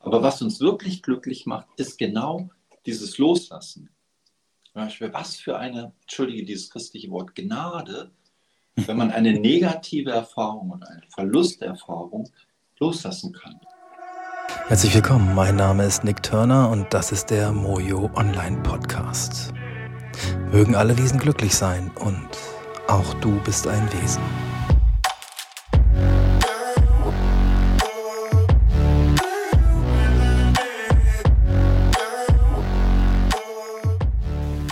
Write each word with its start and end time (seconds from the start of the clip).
Aber 0.00 0.22
was 0.22 0.40
uns 0.40 0.60
wirklich 0.60 1.02
glücklich 1.02 1.44
macht, 1.44 1.68
ist 1.76 1.98
genau 1.98 2.48
dieses 2.86 3.18
Loslassen. 3.18 3.90
Was 4.72 5.36
für 5.36 5.58
eine, 5.58 5.92
entschuldige 6.00 6.44
dieses 6.44 6.70
christliche 6.70 7.10
Wort, 7.10 7.34
Gnade, 7.34 8.10
wenn 8.76 8.96
man 8.96 9.10
eine 9.10 9.38
negative 9.38 10.10
Erfahrung 10.10 10.70
und 10.70 10.88
eine 10.88 11.02
Verlusterfahrung 11.10 12.30
loslassen 12.78 13.32
kann. 13.34 13.60
Herzlich 14.68 14.94
willkommen, 14.94 15.34
mein 15.34 15.56
Name 15.56 15.84
ist 15.84 16.02
Nick 16.02 16.22
Turner 16.22 16.70
und 16.70 16.94
das 16.94 17.12
ist 17.12 17.26
der 17.26 17.52
Mojo 17.52 18.10
Online 18.14 18.62
Podcast. 18.62 19.52
Mögen 20.50 20.76
alle 20.76 20.96
Wesen 20.96 21.18
glücklich 21.18 21.54
sein 21.54 21.90
und 21.96 22.28
auch 22.88 23.12
du 23.14 23.38
bist 23.42 23.66
ein 23.66 23.92
Wesen. 23.92 24.22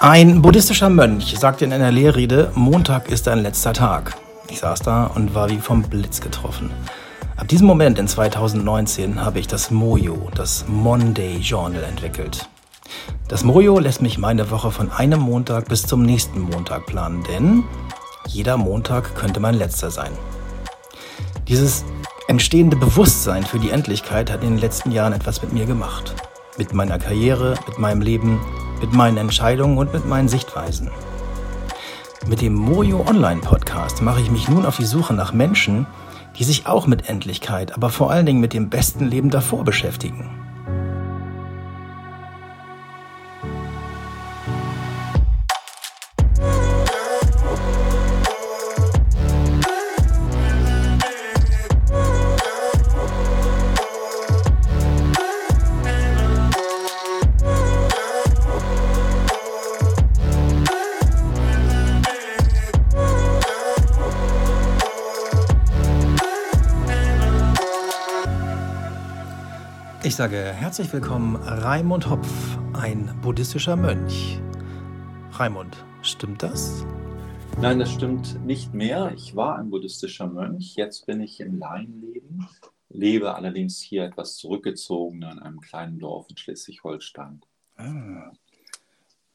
Ein 0.00 0.42
buddhistischer 0.42 0.90
Mönch 0.90 1.36
sagte 1.40 1.64
in 1.64 1.72
einer 1.72 1.90
Lehrrede, 1.90 2.52
Montag 2.54 3.10
ist 3.10 3.26
ein 3.26 3.40
letzter 3.40 3.72
Tag. 3.72 4.16
Ich 4.48 4.60
saß 4.60 4.78
da 4.78 5.06
und 5.06 5.34
war 5.34 5.50
wie 5.50 5.58
vom 5.58 5.82
Blitz 5.82 6.20
getroffen. 6.20 6.70
Ab 7.36 7.48
diesem 7.48 7.66
Moment 7.66 7.98
in 7.98 8.06
2019 8.06 9.24
habe 9.24 9.40
ich 9.40 9.48
das 9.48 9.72
Mojo, 9.72 10.30
das 10.36 10.66
Monday 10.68 11.38
Journal 11.38 11.82
entwickelt. 11.82 12.48
Das 13.26 13.42
Mojo 13.42 13.80
lässt 13.80 14.00
mich 14.00 14.18
meine 14.18 14.52
Woche 14.52 14.70
von 14.70 14.92
einem 14.92 15.18
Montag 15.18 15.68
bis 15.68 15.82
zum 15.82 16.02
nächsten 16.02 16.42
Montag 16.42 16.86
planen, 16.86 17.24
denn 17.24 17.64
jeder 18.28 18.56
Montag 18.56 19.16
könnte 19.16 19.40
mein 19.40 19.56
letzter 19.56 19.90
sein. 19.90 20.12
Dieses 21.48 21.84
entstehende 22.28 22.76
Bewusstsein 22.76 23.44
für 23.44 23.58
die 23.58 23.70
Endlichkeit 23.70 24.30
hat 24.30 24.44
in 24.44 24.50
den 24.50 24.58
letzten 24.58 24.92
Jahren 24.92 25.12
etwas 25.12 25.42
mit 25.42 25.52
mir 25.52 25.66
gemacht. 25.66 26.14
Mit 26.56 26.72
meiner 26.72 27.00
Karriere, 27.00 27.56
mit 27.66 27.80
meinem 27.80 28.00
Leben, 28.00 28.40
mit 28.80 28.92
meinen 28.92 29.16
Entscheidungen 29.16 29.78
und 29.78 29.92
mit 29.92 30.06
meinen 30.06 30.28
Sichtweisen. 30.28 30.90
Mit 32.26 32.40
dem 32.40 32.54
Mojo 32.54 33.04
Online 33.08 33.40
Podcast 33.40 34.02
mache 34.02 34.20
ich 34.20 34.30
mich 34.30 34.48
nun 34.48 34.66
auf 34.66 34.76
die 34.76 34.84
Suche 34.84 35.14
nach 35.14 35.32
Menschen, 35.32 35.86
die 36.36 36.44
sich 36.44 36.66
auch 36.66 36.86
mit 36.86 37.08
Endlichkeit, 37.08 37.74
aber 37.74 37.90
vor 37.90 38.10
allen 38.10 38.26
Dingen 38.26 38.40
mit 38.40 38.52
dem 38.52 38.70
besten 38.70 39.06
Leben 39.06 39.30
davor 39.30 39.64
beschäftigen. 39.64 40.47
Ich 70.08 70.16
sage 70.16 70.38
herzlich 70.38 70.90
willkommen, 70.94 71.36
Raimund 71.36 72.08
Hopf, 72.08 72.56
ein 72.72 73.14
buddhistischer 73.20 73.76
Mönch. 73.76 74.40
Raimund, 75.32 75.84
stimmt 76.00 76.42
das? 76.42 76.86
Nein, 77.60 77.78
das 77.78 77.92
stimmt 77.92 78.42
nicht 78.42 78.72
mehr. 78.72 79.12
Ich 79.14 79.36
war 79.36 79.58
ein 79.58 79.68
buddhistischer 79.68 80.26
Mönch. 80.26 80.76
Jetzt 80.76 81.04
bin 81.04 81.20
ich 81.20 81.40
im 81.40 81.58
Laienleben, 81.58 82.48
lebe 82.88 83.34
allerdings 83.34 83.82
hier 83.82 84.04
etwas 84.04 84.36
zurückgezogen 84.36 85.20
in 85.20 85.40
einem 85.40 85.60
kleinen 85.60 85.98
Dorf 85.98 86.24
in 86.30 86.38
Schleswig-Holstein. 86.38 87.42
Ah. 87.76 88.32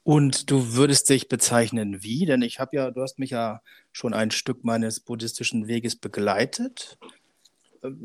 Und 0.01 0.49
du 0.49 0.73
würdest 0.73 1.07
dich 1.07 1.29
bezeichnen 1.29 2.01
wie? 2.01 2.25
Denn 2.25 2.41
ich 2.41 2.59
habe 2.59 2.75
ja, 2.75 2.89
du 2.89 3.03
hast 3.03 3.19
mich 3.19 3.29
ja 3.29 3.61
schon 3.91 4.15
ein 4.15 4.31
Stück 4.31 4.63
meines 4.63 5.01
buddhistischen 5.01 5.67
Weges 5.67 5.95
begleitet 5.95 6.97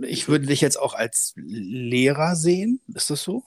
ich 0.03 0.29
würde 0.29 0.47
dich 0.47 0.61
jetzt 0.61 0.79
auch 0.79 0.95
als 0.95 1.35
Lehrer 1.37 2.35
sehen. 2.35 2.81
Ist 2.95 3.11
das 3.11 3.23
so? 3.23 3.45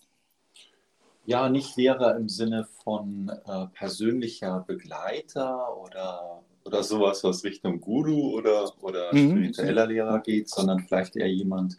Ja, 1.26 1.50
nicht 1.50 1.78
Lehrer 1.78 2.16
im 2.16 2.30
Sinne 2.30 2.68
von 2.84 3.30
äh, 3.46 3.68
persönlicher 3.74 4.64
Begleiter 4.68 5.78
oder, 5.78 6.44
oder 6.66 6.84
sowas, 6.84 7.24
was 7.24 7.44
Richtung 7.44 7.80
Guru 7.80 8.38
oder, 8.38 8.72
oder 8.84 9.14
mhm. 9.14 9.32
spiritueller 9.32 9.88
Lehrer 9.88 10.20
geht, 10.20 10.50
sondern 10.50 10.80
vielleicht 10.80 11.16
eher 11.16 11.32
jemand, 11.32 11.78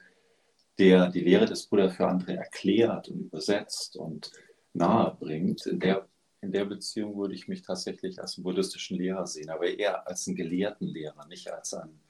der 0.78 1.08
die 1.08 1.20
Lehre 1.20 1.46
des 1.46 1.66
Buddha 1.66 1.88
für 1.88 2.06
andere 2.06 2.36
erklärt 2.36 3.08
und 3.08 3.20
übersetzt 3.20 3.96
und 3.96 4.30
nahe 4.72 5.16
bringt. 5.18 5.66
In 5.66 5.80
der, 5.80 6.06
in 6.40 6.52
der 6.52 6.64
Beziehung 6.64 7.16
würde 7.16 7.34
ich 7.34 7.48
mich 7.48 7.62
tatsächlich 7.62 8.20
als 8.20 8.36
einen 8.36 8.44
buddhistischen 8.44 8.96
Lehrer 8.96 9.26
sehen, 9.26 9.50
aber 9.50 9.66
eher 9.66 10.06
als 10.06 10.26
einen 10.26 10.36
gelehrten 10.36 10.86
Lehrer, 10.86 11.26
nicht 11.26 11.52
als 11.52 11.74
einen 11.74 12.00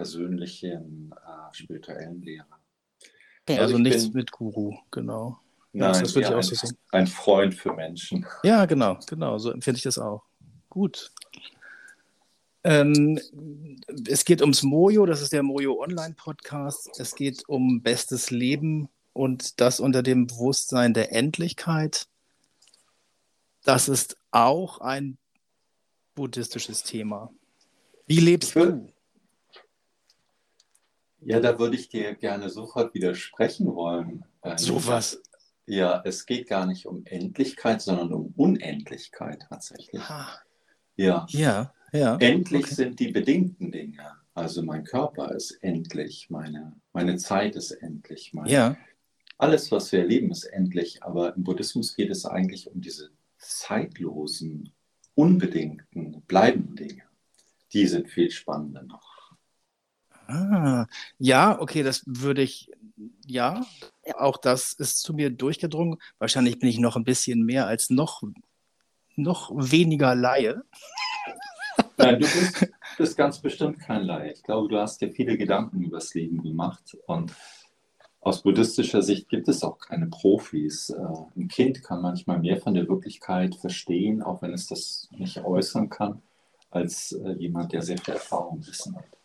persönlichen 0.00 1.12
äh, 1.12 1.54
spirituellen 1.54 2.22
Lehrer. 2.22 2.46
Also, 3.46 3.60
also 3.60 3.78
nichts 3.78 4.04
bin, 4.04 4.12
mit 4.14 4.30
Guru, 4.30 4.74
genau. 4.90 5.38
Nein, 5.72 5.92
das 5.92 6.14
würde 6.14 6.28
ich 6.28 6.32
auch 6.32 6.38
ein, 6.38 6.42
so 6.42 6.54
sehen. 6.54 6.78
Ein 6.90 7.06
Freund 7.06 7.54
für 7.54 7.74
Menschen. 7.74 8.24
Ja, 8.42 8.64
genau, 8.64 8.98
genau, 9.06 9.36
so 9.36 9.50
empfinde 9.50 9.76
ich 9.76 9.82
das 9.82 9.98
auch. 9.98 10.22
Gut. 10.70 11.12
Ähm, 12.64 13.20
es 14.08 14.24
geht 14.24 14.40
ums 14.40 14.62
Mojo, 14.62 15.04
das 15.04 15.20
ist 15.20 15.34
der 15.34 15.42
Mojo 15.42 15.78
Online 15.78 16.14
Podcast. 16.14 16.98
Es 16.98 17.14
geht 17.14 17.46
um 17.46 17.82
bestes 17.82 18.30
Leben 18.30 18.88
und 19.12 19.60
das 19.60 19.80
unter 19.80 20.02
dem 20.02 20.26
Bewusstsein 20.26 20.94
der 20.94 21.12
Endlichkeit. 21.12 22.06
Das 23.64 23.86
ist 23.90 24.16
auch 24.30 24.80
ein 24.80 25.18
buddhistisches 26.14 26.84
Thema. 26.84 27.30
Wie 28.06 28.20
lebst 28.20 28.56
du? 28.56 28.90
Ja, 31.22 31.40
da 31.40 31.58
würde 31.58 31.76
ich 31.76 31.88
dir 31.88 32.14
gerne 32.14 32.48
sofort 32.48 32.94
widersprechen 32.94 33.74
wollen. 33.74 34.24
Äh, 34.42 34.56
so 34.58 34.86
was? 34.86 35.20
Ja, 35.66 36.02
es 36.04 36.26
geht 36.26 36.48
gar 36.48 36.66
nicht 36.66 36.86
um 36.86 37.04
Endlichkeit, 37.04 37.82
sondern 37.82 38.12
um 38.12 38.32
Unendlichkeit 38.36 39.46
tatsächlich. 39.48 40.02
Ja. 40.96 41.26
Ja, 41.30 41.72
ja. 41.92 42.16
Endlich 42.16 42.64
okay. 42.64 42.74
sind 42.74 43.00
die 43.00 43.08
bedingten 43.08 43.70
Dinge. 43.70 44.02
Also 44.34 44.62
mein 44.62 44.84
Körper 44.84 45.34
ist 45.34 45.52
endlich, 45.62 46.28
meine, 46.30 46.72
meine 46.92 47.16
Zeit 47.16 47.56
ist 47.56 47.72
endlich. 47.72 48.32
Meine, 48.32 48.50
ja. 48.50 48.76
Alles, 49.38 49.70
was 49.72 49.90
wir 49.92 50.00
erleben, 50.00 50.30
ist 50.30 50.44
endlich. 50.44 51.02
Aber 51.02 51.34
im 51.34 51.44
Buddhismus 51.44 51.96
geht 51.96 52.10
es 52.10 52.26
eigentlich 52.26 52.70
um 52.70 52.80
diese 52.80 53.10
zeitlosen, 53.38 54.72
unbedingten, 55.14 56.22
bleibenden 56.26 56.76
Dinge. 56.76 57.02
Die 57.72 57.86
sind 57.86 58.08
viel 58.08 58.30
spannender 58.30 58.82
noch. 58.82 59.09
Ah, 60.30 60.86
ja, 61.18 61.60
okay, 61.60 61.82
das 61.82 62.04
würde 62.06 62.42
ich, 62.42 62.70
ja, 63.26 63.66
auch 64.16 64.36
das 64.36 64.72
ist 64.74 65.00
zu 65.00 65.12
mir 65.12 65.30
durchgedrungen. 65.30 65.98
Wahrscheinlich 66.18 66.60
bin 66.60 66.68
ich 66.68 66.78
noch 66.78 66.94
ein 66.96 67.04
bisschen 67.04 67.44
mehr 67.44 67.66
als 67.66 67.90
noch, 67.90 68.22
noch 69.16 69.50
weniger 69.52 70.14
Laie. 70.14 70.62
Nein, 71.96 72.20
du 72.20 72.26
bist, 72.26 72.68
bist 72.96 73.16
ganz 73.16 73.40
bestimmt 73.40 73.80
kein 73.80 74.04
Laie. 74.04 74.32
Ich 74.32 74.42
glaube, 74.44 74.68
du 74.68 74.78
hast 74.78 75.00
dir 75.00 75.10
viele 75.10 75.36
Gedanken 75.36 75.82
über 75.82 75.98
das 75.98 76.14
Leben 76.14 76.42
gemacht 76.42 76.96
und 77.06 77.34
aus 78.20 78.42
buddhistischer 78.42 79.02
Sicht 79.02 79.28
gibt 79.28 79.48
es 79.48 79.64
auch 79.64 79.78
keine 79.78 80.06
Profis. 80.06 80.90
Äh, 80.90 81.40
ein 81.40 81.48
Kind 81.48 81.82
kann 81.82 82.02
manchmal 82.02 82.38
mehr 82.38 82.58
von 82.58 82.74
der 82.74 82.86
Wirklichkeit 82.86 83.56
verstehen, 83.56 84.22
auch 84.22 84.42
wenn 84.42 84.52
es 84.52 84.66
das 84.66 85.08
nicht 85.10 85.42
äußern 85.42 85.88
kann, 85.88 86.22
als 86.70 87.12
äh, 87.12 87.32
jemand, 87.32 87.72
der 87.72 87.82
sehr 87.82 87.98
viel 87.98 88.14
Erfahrung 88.14 88.64
wissen 88.66 88.94
hat. 88.94 89.19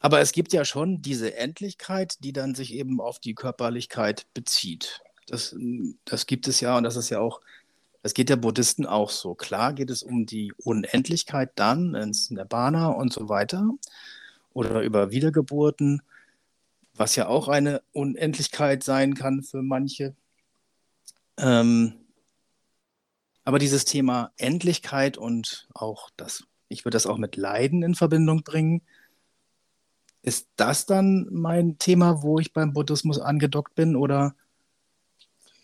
Aber 0.00 0.20
es 0.20 0.32
gibt 0.32 0.52
ja 0.52 0.64
schon 0.64 1.02
diese 1.02 1.36
Endlichkeit, 1.36 2.22
die 2.24 2.32
dann 2.32 2.54
sich 2.54 2.74
eben 2.74 3.00
auf 3.00 3.18
die 3.18 3.34
Körperlichkeit 3.34 4.26
bezieht. 4.34 5.02
Das, 5.26 5.54
das 6.04 6.26
gibt 6.26 6.48
es 6.48 6.60
ja 6.60 6.76
und 6.76 6.84
das 6.84 6.96
ist 6.96 7.10
ja 7.10 7.20
auch, 7.20 7.40
das 8.02 8.14
geht 8.14 8.30
der 8.30 8.36
Buddhisten 8.36 8.86
auch 8.86 9.10
so. 9.10 9.34
Klar 9.34 9.74
geht 9.74 9.90
es 9.90 10.02
um 10.02 10.24
die 10.24 10.52
Unendlichkeit 10.64 11.50
dann 11.56 11.94
ins 11.94 12.30
Nirvana 12.30 12.88
und 12.88 13.12
so 13.12 13.28
weiter 13.28 13.68
oder 14.54 14.80
über 14.80 15.10
Wiedergeburten, 15.10 16.02
was 16.94 17.16
ja 17.16 17.28
auch 17.28 17.48
eine 17.48 17.82
Unendlichkeit 17.92 18.82
sein 18.82 19.14
kann 19.14 19.42
für 19.42 19.62
manche. 19.62 20.14
Ähm, 21.36 21.94
aber 23.44 23.58
dieses 23.58 23.84
Thema 23.84 24.32
Endlichkeit 24.36 25.16
und 25.16 25.68
auch 25.74 26.10
das, 26.16 26.44
ich 26.68 26.84
würde 26.84 26.96
das 26.96 27.06
auch 27.06 27.18
mit 27.18 27.36
Leiden 27.36 27.82
in 27.82 27.94
Verbindung 27.94 28.42
bringen, 28.42 28.82
ist 30.22 30.48
das 30.56 30.86
dann 30.86 31.28
mein 31.30 31.78
Thema, 31.78 32.22
wo 32.22 32.38
ich 32.38 32.52
beim 32.52 32.72
Buddhismus 32.72 33.18
angedockt 33.18 33.74
bin 33.74 33.96
oder 33.96 34.34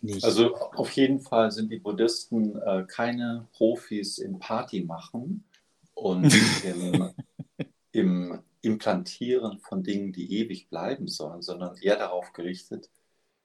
nicht? 0.01 0.25
Also 0.25 0.55
auf 0.57 0.91
jeden 0.93 1.21
Fall 1.21 1.51
sind 1.51 1.71
die 1.71 1.79
Buddhisten 1.79 2.57
äh, 2.61 2.85
keine 2.87 3.49
Profis 3.53 4.19
im 4.19 4.39
Party 4.39 4.85
machen 4.85 5.45
und 5.95 6.33
im, 6.65 7.11
im 7.93 8.39
Implantieren 8.61 9.59
von 9.59 9.83
Dingen, 9.83 10.13
die 10.13 10.41
ewig 10.41 10.69
bleiben 10.69 11.09
sollen, 11.09 11.43
sondern 11.43 11.77
eher 11.77 11.97
darauf 11.97 12.33
gerichtet, 12.33 12.91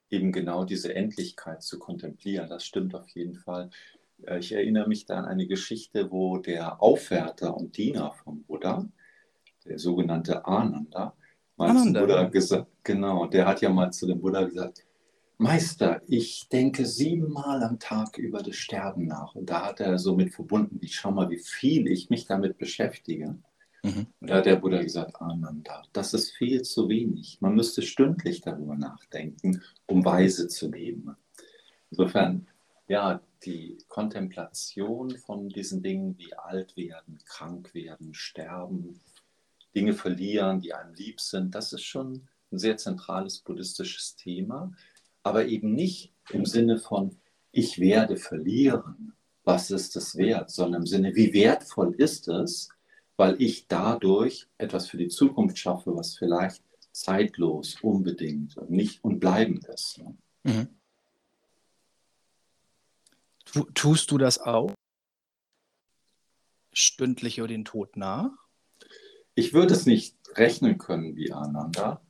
eben 0.09 0.31
genau 0.31 0.65
diese 0.65 0.93
Endlichkeit 0.93 1.63
zu 1.63 1.79
kontemplieren. 1.79 2.49
Das 2.49 2.65
stimmt 2.65 2.95
auf 2.95 3.07
jeden 3.09 3.35
Fall. 3.35 3.69
Äh, 4.25 4.39
ich 4.39 4.51
erinnere 4.51 4.87
mich 4.87 5.05
da 5.05 5.17
an 5.19 5.25
eine 5.25 5.47
Geschichte, 5.47 6.11
wo 6.11 6.37
der 6.37 6.81
Aufwärter 6.81 7.55
und 7.55 7.77
Diener 7.77 8.13
vom 8.23 8.43
Buddha, 8.43 8.87
der 9.69 9.79
sogenannte 9.79 10.45
Ananda, 10.45 11.13
mal 11.55 11.69
Ananda, 11.69 12.01
Buddha 12.01 12.23
gesagt, 12.25 12.67
genau, 12.83 13.27
der 13.27 13.47
hat 13.47 13.61
ja 13.61 13.69
mal 13.69 13.91
zu 13.91 14.07
dem 14.07 14.19
Buddha 14.19 14.43
gesagt, 14.43 14.85
Meister, 15.41 16.01
ich 16.07 16.49
denke 16.49 16.85
siebenmal 16.85 17.63
am 17.63 17.79
Tag 17.79 18.17
über 18.17 18.43
das 18.43 18.57
Sterben 18.57 19.07
nach. 19.07 19.35
Und 19.35 19.49
da 19.49 19.67
hat 19.67 19.79
er 19.79 19.97
so 19.97 20.13
mit 20.13 20.33
verbunden, 20.33 20.81
wie 20.81 20.89
schau 20.89 21.11
mal, 21.11 21.29
wie 21.29 21.37
viel 21.37 21.87
ich 21.87 22.09
mich 22.09 22.25
damit 22.25 22.57
beschäftige. 22.57 23.37
Mhm. 23.83 24.07
Und 24.19 24.29
da 24.29 24.37
hat 24.37 24.45
der 24.45 24.57
Buddha 24.57 24.83
gesagt, 24.83 25.21
Ananda, 25.21 25.83
das 25.93 26.13
ist 26.13 26.31
viel 26.31 26.63
zu 26.63 26.89
wenig. 26.89 27.37
Man 27.39 27.55
müsste 27.55 27.83
stündlich 27.83 28.41
darüber 28.41 28.75
nachdenken, 28.75 29.61
um 29.85 30.03
weise 30.03 30.49
zu 30.49 30.69
leben. 30.69 31.15
Insofern, 31.89 32.47
ja, 32.89 33.21
die 33.45 33.77
Kontemplation 33.87 35.11
von 35.11 35.47
diesen 35.47 35.81
Dingen 35.81 36.17
wie 36.17 36.33
alt 36.33 36.75
werden, 36.75 37.17
krank 37.25 37.73
werden, 37.73 38.13
sterben, 38.13 38.99
Dinge 39.75 39.93
verlieren, 39.93 40.61
die 40.61 40.73
einem 40.73 40.93
lieb 40.93 41.19
sind, 41.21 41.55
das 41.55 41.73
ist 41.73 41.83
schon 41.83 42.27
ein 42.51 42.57
sehr 42.57 42.77
zentrales 42.77 43.39
buddhistisches 43.39 44.15
Thema 44.15 44.71
aber 45.23 45.45
eben 45.45 45.73
nicht 45.73 46.13
im 46.31 46.45
Sinne 46.45 46.77
von, 46.77 47.19
ich 47.51 47.79
werde 47.79 48.17
verlieren, 48.17 49.13
was 49.43 49.71
ist 49.71 49.95
es 49.95 50.15
wert, 50.15 50.49
sondern 50.49 50.81
im 50.81 50.87
Sinne, 50.87 51.15
wie 51.15 51.33
wertvoll 51.33 51.93
ist 51.95 52.27
es, 52.27 52.69
weil 53.17 53.41
ich 53.41 53.67
dadurch 53.67 54.47
etwas 54.57 54.87
für 54.87 54.97
die 54.97 55.07
Zukunft 55.07 55.57
schaffe, 55.57 55.95
was 55.95 56.17
vielleicht 56.17 56.63
zeitlos, 56.91 57.77
unbedingt 57.81 58.57
und 58.57 58.71
nicht 58.71 59.03
und 59.03 59.19
bleibend 59.19 59.65
ist. 59.65 59.99
Ne? 59.99 60.17
Mhm. 60.43 60.67
Tust 63.73 64.11
du 64.11 64.17
das 64.17 64.39
auch? 64.39 64.73
Stündlich 66.71 67.39
über 67.39 67.47
den 67.47 67.65
Tod 67.65 67.97
nach? 67.97 68.31
Ich 69.39 69.53
würde 69.53 69.73
es 69.73 69.85
nicht 69.85 70.17
rechnen 70.35 70.77
können 70.77 71.15
wie 71.15 71.31
Ananda, 71.31 72.01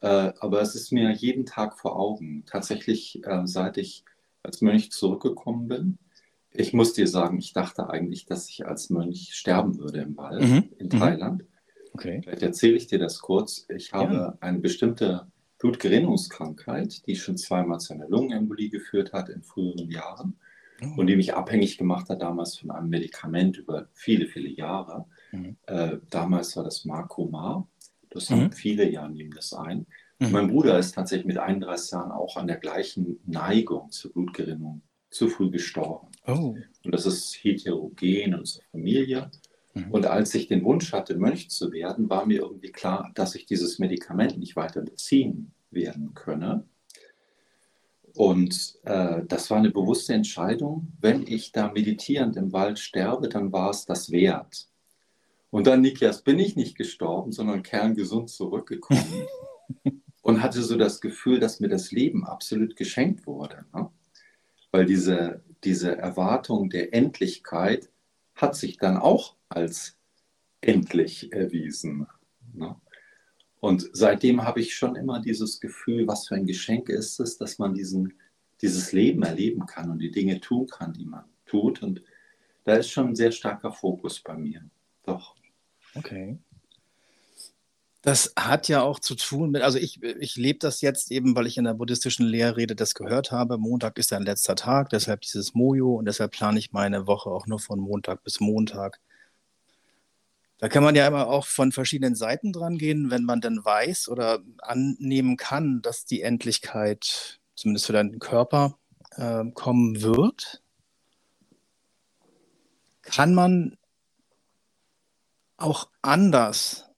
äh, 0.00 0.32
aber 0.40 0.60
es 0.60 0.74
ist 0.74 0.90
mir 0.90 1.12
jeden 1.12 1.46
Tag 1.46 1.78
vor 1.78 1.96
Augen. 1.96 2.42
Tatsächlich, 2.46 3.24
äh, 3.24 3.42
seit 3.44 3.76
ich 3.76 4.04
als 4.42 4.60
Mönch 4.60 4.90
zurückgekommen 4.90 5.68
bin, 5.68 5.98
ich 6.50 6.72
muss 6.72 6.92
dir 6.92 7.06
sagen, 7.06 7.38
ich 7.38 7.52
dachte 7.52 7.88
eigentlich, 7.88 8.26
dass 8.26 8.48
ich 8.48 8.66
als 8.66 8.90
Mönch 8.90 9.30
sterben 9.34 9.78
würde 9.78 10.00
im 10.00 10.16
Wald 10.16 10.42
mhm. 10.42 10.68
in 10.78 10.86
mhm. 10.86 10.98
Thailand. 10.98 11.44
Okay. 11.92 12.22
Vielleicht 12.24 12.42
erzähle 12.42 12.74
ich 12.74 12.88
dir 12.88 12.98
das 12.98 13.20
kurz. 13.20 13.66
Ich 13.68 13.92
habe 13.92 14.14
ja. 14.14 14.38
eine 14.40 14.58
bestimmte 14.58 15.28
Blutgerinnungskrankheit, 15.60 17.06
die 17.06 17.14
schon 17.14 17.36
zweimal 17.36 17.78
zu 17.78 17.94
einer 17.94 18.08
Lungenembolie 18.08 18.68
geführt 18.68 19.12
hat 19.12 19.28
in 19.28 19.44
früheren 19.44 19.88
Jahren 19.92 20.36
oh. 20.82 21.00
und 21.00 21.06
die 21.06 21.14
mich 21.14 21.34
abhängig 21.34 21.78
gemacht 21.78 22.08
hat 22.08 22.20
damals 22.20 22.58
von 22.58 22.72
einem 22.72 22.88
Medikament 22.88 23.58
über 23.58 23.86
viele, 23.92 24.26
viele 24.26 24.48
Jahre. 24.48 25.06
Mhm. 25.34 25.56
Äh, 25.66 25.98
damals 26.10 26.56
war 26.56 26.64
das 26.64 26.84
Marcomar. 26.84 27.66
Das 28.10 28.30
mhm. 28.30 28.34
haben 28.34 28.52
viele 28.52 28.88
ja, 28.88 29.08
nehmen 29.08 29.32
das 29.34 29.52
ein. 29.52 29.86
Mhm. 30.18 30.30
Mein 30.30 30.48
Bruder 30.48 30.78
ist 30.78 30.94
tatsächlich 30.94 31.26
mit 31.26 31.38
31 31.38 31.92
Jahren 31.92 32.12
auch 32.12 32.36
an 32.36 32.46
der 32.46 32.56
gleichen 32.56 33.18
Neigung 33.26 33.90
zur 33.90 34.12
Blutgerinnung 34.12 34.82
zu 35.10 35.28
früh 35.28 35.50
gestorben. 35.50 36.08
Oh. 36.26 36.56
Und 36.84 36.94
das 36.94 37.06
ist 37.06 37.34
heterogen 37.34 38.08
in 38.08 38.34
unserer 38.34 38.64
Familie. 38.70 39.30
Mhm. 39.74 39.90
Und 39.90 40.06
als 40.06 40.34
ich 40.34 40.48
den 40.48 40.64
Wunsch 40.64 40.92
hatte, 40.92 41.16
Mönch 41.16 41.50
zu 41.50 41.72
werden, 41.72 42.08
war 42.08 42.26
mir 42.26 42.42
irgendwie 42.42 42.72
klar, 42.72 43.10
dass 43.14 43.34
ich 43.34 43.46
dieses 43.46 43.78
Medikament 43.78 44.38
nicht 44.38 44.56
weiter 44.56 44.82
beziehen 44.82 45.52
werden 45.70 46.14
könne. 46.14 46.64
Und 48.16 48.78
äh, 48.84 49.22
das 49.26 49.50
war 49.50 49.58
eine 49.58 49.72
bewusste 49.72 50.14
Entscheidung. 50.14 50.92
Wenn 51.00 51.26
ich 51.26 51.50
da 51.50 51.72
meditierend 51.72 52.36
im 52.36 52.52
Wald 52.52 52.78
sterbe, 52.78 53.28
dann 53.28 53.52
war 53.52 53.70
es 53.70 53.86
das 53.86 54.12
wert. 54.12 54.68
Und 55.54 55.68
dann, 55.68 55.82
Nikias, 55.82 56.22
bin 56.22 56.40
ich 56.40 56.56
nicht 56.56 56.76
gestorben, 56.76 57.30
sondern 57.30 57.62
kerngesund 57.62 58.28
zurückgekommen 58.28 59.28
und 60.22 60.42
hatte 60.42 60.60
so 60.60 60.76
das 60.76 61.00
Gefühl, 61.00 61.38
dass 61.38 61.60
mir 61.60 61.68
das 61.68 61.92
Leben 61.92 62.26
absolut 62.26 62.74
geschenkt 62.74 63.24
wurde. 63.24 63.64
Ne? 63.72 63.88
Weil 64.72 64.84
diese, 64.84 65.44
diese 65.62 65.96
Erwartung 65.96 66.70
der 66.70 66.92
Endlichkeit 66.92 67.88
hat 68.34 68.56
sich 68.56 68.78
dann 68.78 68.96
auch 68.96 69.36
als 69.48 69.96
endlich 70.60 71.32
erwiesen. 71.32 72.08
Ne? 72.52 72.74
Und 73.60 73.88
seitdem 73.92 74.42
habe 74.42 74.58
ich 74.58 74.74
schon 74.74 74.96
immer 74.96 75.20
dieses 75.20 75.60
Gefühl, 75.60 76.08
was 76.08 76.26
für 76.26 76.34
ein 76.34 76.46
Geschenk 76.46 76.88
ist 76.88 77.20
es, 77.20 77.38
dass 77.38 77.60
man 77.60 77.74
diesen, 77.74 78.14
dieses 78.60 78.90
Leben 78.90 79.22
erleben 79.22 79.66
kann 79.66 79.88
und 79.88 80.00
die 80.00 80.10
Dinge 80.10 80.40
tun 80.40 80.66
kann, 80.66 80.94
die 80.94 81.06
man 81.06 81.26
tut. 81.46 81.80
Und 81.80 82.02
da 82.64 82.74
ist 82.74 82.90
schon 82.90 83.10
ein 83.10 83.14
sehr 83.14 83.30
starker 83.30 83.70
Fokus 83.70 84.18
bei 84.18 84.36
mir. 84.36 84.68
Doch. 85.04 85.33
Okay. 85.94 86.38
Das 88.02 88.34
hat 88.36 88.68
ja 88.68 88.82
auch 88.82 88.98
zu 88.98 89.14
tun 89.14 89.50
mit, 89.50 89.62
also 89.62 89.78
ich, 89.78 90.02
ich 90.02 90.36
lebe 90.36 90.58
das 90.58 90.82
jetzt 90.82 91.10
eben, 91.10 91.34
weil 91.34 91.46
ich 91.46 91.56
in 91.56 91.64
der 91.64 91.72
buddhistischen 91.72 92.26
Lehrrede 92.26 92.76
das 92.76 92.94
gehört 92.94 93.32
habe. 93.32 93.56
Montag 93.56 93.96
ist 93.98 94.12
ein 94.12 94.24
letzter 94.24 94.56
Tag, 94.56 94.90
deshalb 94.90 95.22
dieses 95.22 95.54
Mojo 95.54 95.94
und 95.94 96.04
deshalb 96.04 96.32
plane 96.32 96.58
ich 96.58 96.72
meine 96.72 97.06
Woche 97.06 97.30
auch 97.30 97.46
nur 97.46 97.60
von 97.60 97.80
Montag 97.80 98.22
bis 98.22 98.40
Montag. 98.40 99.00
Da 100.58 100.68
kann 100.68 100.82
man 100.82 100.94
ja 100.94 101.06
immer 101.06 101.28
auch 101.28 101.46
von 101.46 101.72
verschiedenen 101.72 102.14
Seiten 102.14 102.52
dran 102.52 102.76
gehen, 102.76 103.10
wenn 103.10 103.24
man 103.24 103.40
dann 103.40 103.64
weiß 103.64 104.08
oder 104.10 104.40
annehmen 104.58 105.38
kann, 105.38 105.80
dass 105.80 106.04
die 106.04 106.20
Endlichkeit, 106.20 107.40
zumindest 107.54 107.86
für 107.86 107.94
deinen 107.94 108.18
Körper, 108.18 108.76
äh, 109.16 109.44
kommen 109.54 110.02
wird. 110.02 110.62
Kann 113.00 113.34
man 113.34 113.78
auch 115.56 115.88
anders 116.02 116.88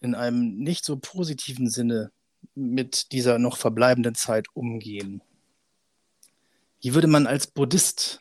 in 0.00 0.14
einem 0.14 0.58
nicht 0.58 0.84
so 0.84 0.96
positiven 0.96 1.68
Sinne 1.68 2.10
mit 2.54 3.12
dieser 3.12 3.38
noch 3.38 3.56
verbleibenden 3.56 4.14
Zeit 4.14 4.46
umgehen? 4.54 5.22
Wie 6.80 6.94
würde 6.94 7.06
man 7.06 7.26
als 7.26 7.46
Buddhist 7.46 8.20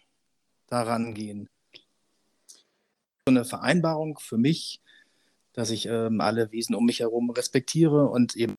daran 0.67 1.13
gehen? 1.13 1.49
So 3.27 3.31
eine 3.31 3.45
Vereinbarung 3.45 4.19
für 4.19 4.37
mich, 4.37 4.81
dass 5.53 5.71
ich 5.71 5.87
ähm, 5.87 6.21
alle 6.21 6.51
Wesen 6.51 6.75
um 6.75 6.85
mich 6.85 6.99
herum 6.99 7.29
respektiere 7.31 8.07
und 8.09 8.35
eben 8.35 8.55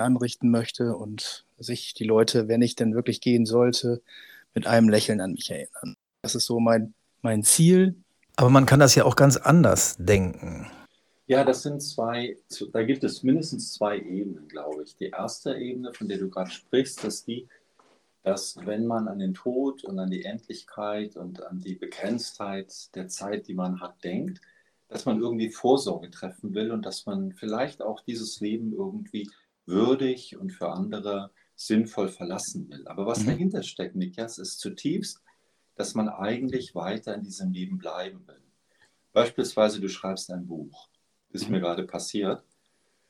anrichten 0.00 0.50
möchte 0.50 0.96
und 0.96 1.44
sich 1.58 1.94
die 1.94 2.04
Leute, 2.04 2.48
wenn 2.48 2.62
ich 2.62 2.76
denn 2.76 2.94
wirklich 2.94 3.20
gehen 3.20 3.46
sollte, 3.46 4.02
mit 4.54 4.66
einem 4.66 4.88
Lächeln 4.88 5.20
an 5.20 5.32
mich 5.32 5.50
erinnern. 5.50 5.94
Das 6.22 6.34
ist 6.34 6.46
so 6.46 6.60
mein, 6.60 6.94
mein 7.22 7.42
Ziel, 7.42 7.96
aber 8.38 8.50
man 8.50 8.66
kann 8.66 8.78
das 8.78 8.94
ja 8.94 9.04
auch 9.04 9.16
ganz 9.16 9.36
anders 9.36 9.96
denken. 9.98 10.70
Ja, 11.26 11.42
das 11.42 11.64
sind 11.64 11.82
zwei, 11.82 12.36
da 12.72 12.84
gibt 12.84 13.02
es 13.02 13.24
mindestens 13.24 13.72
zwei 13.72 13.98
Ebenen, 13.98 14.46
glaube 14.46 14.84
ich. 14.84 14.94
Die 14.94 15.08
erste 15.08 15.56
Ebene, 15.56 15.92
von 15.92 16.06
der 16.06 16.18
du 16.18 16.30
gerade 16.30 16.48
sprichst, 16.48 17.02
ist 17.02 17.26
die, 17.26 17.48
dass 18.22 18.56
wenn 18.64 18.86
man 18.86 19.08
an 19.08 19.18
den 19.18 19.34
Tod 19.34 19.82
und 19.82 19.98
an 19.98 20.10
die 20.10 20.24
Endlichkeit 20.24 21.16
und 21.16 21.42
an 21.42 21.58
die 21.58 21.74
Begrenztheit 21.74 22.94
der 22.94 23.08
Zeit, 23.08 23.48
die 23.48 23.54
man 23.54 23.80
hat, 23.80 24.04
denkt, 24.04 24.40
dass 24.86 25.04
man 25.04 25.20
irgendwie 25.20 25.50
Vorsorge 25.50 26.08
treffen 26.08 26.54
will 26.54 26.70
und 26.70 26.86
dass 26.86 27.06
man 27.06 27.32
vielleicht 27.32 27.82
auch 27.82 28.02
dieses 28.02 28.38
Leben 28.38 28.72
irgendwie 28.72 29.28
würdig 29.66 30.38
und 30.38 30.52
für 30.52 30.70
andere 30.70 31.32
sinnvoll 31.56 32.08
verlassen 32.08 32.70
will. 32.70 32.86
Aber 32.86 33.04
was 33.04 33.24
mhm. 33.24 33.30
dahinter 33.30 33.64
steckt, 33.64 33.96
Niklas, 33.96 34.38
ist 34.38 34.60
zutiefst 34.60 35.24
dass 35.78 35.94
man 35.94 36.08
eigentlich 36.08 36.74
weiter 36.74 37.14
in 37.14 37.22
diesem 37.22 37.52
Leben 37.52 37.78
bleiben 37.78 38.26
will. 38.26 38.42
Beispielsweise, 39.12 39.80
du 39.80 39.88
schreibst 39.88 40.30
ein 40.32 40.46
Buch, 40.46 40.88
das 41.30 41.42
ist 41.42 41.50
mir 41.50 41.60
gerade 41.60 41.84
passiert, 41.84 42.42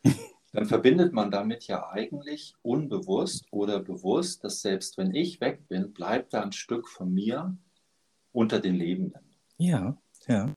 dann 0.53 0.67
verbindet 0.67 1.15
man 1.15 1.31
damit 1.31 1.67
ja 1.67 1.89
eigentlich 1.89 2.55
unbewusst 2.63 3.47
oder 3.51 3.81
bewusst, 3.81 4.45
dass 4.45 4.61
selbst 4.61 4.99
wenn 4.99 5.15
ich 5.15 5.41
weg 5.41 5.67
bin, 5.69 5.95
bleibt 5.95 6.35
da 6.35 6.43
ein 6.43 6.53
Stück 6.53 6.89
von 6.89 7.13
mir 7.13 7.57
unter 8.33 8.61
den 8.61 8.75
Lebenden. 8.75 9.23
Ja, 9.57 9.97
ja. 10.27 10.53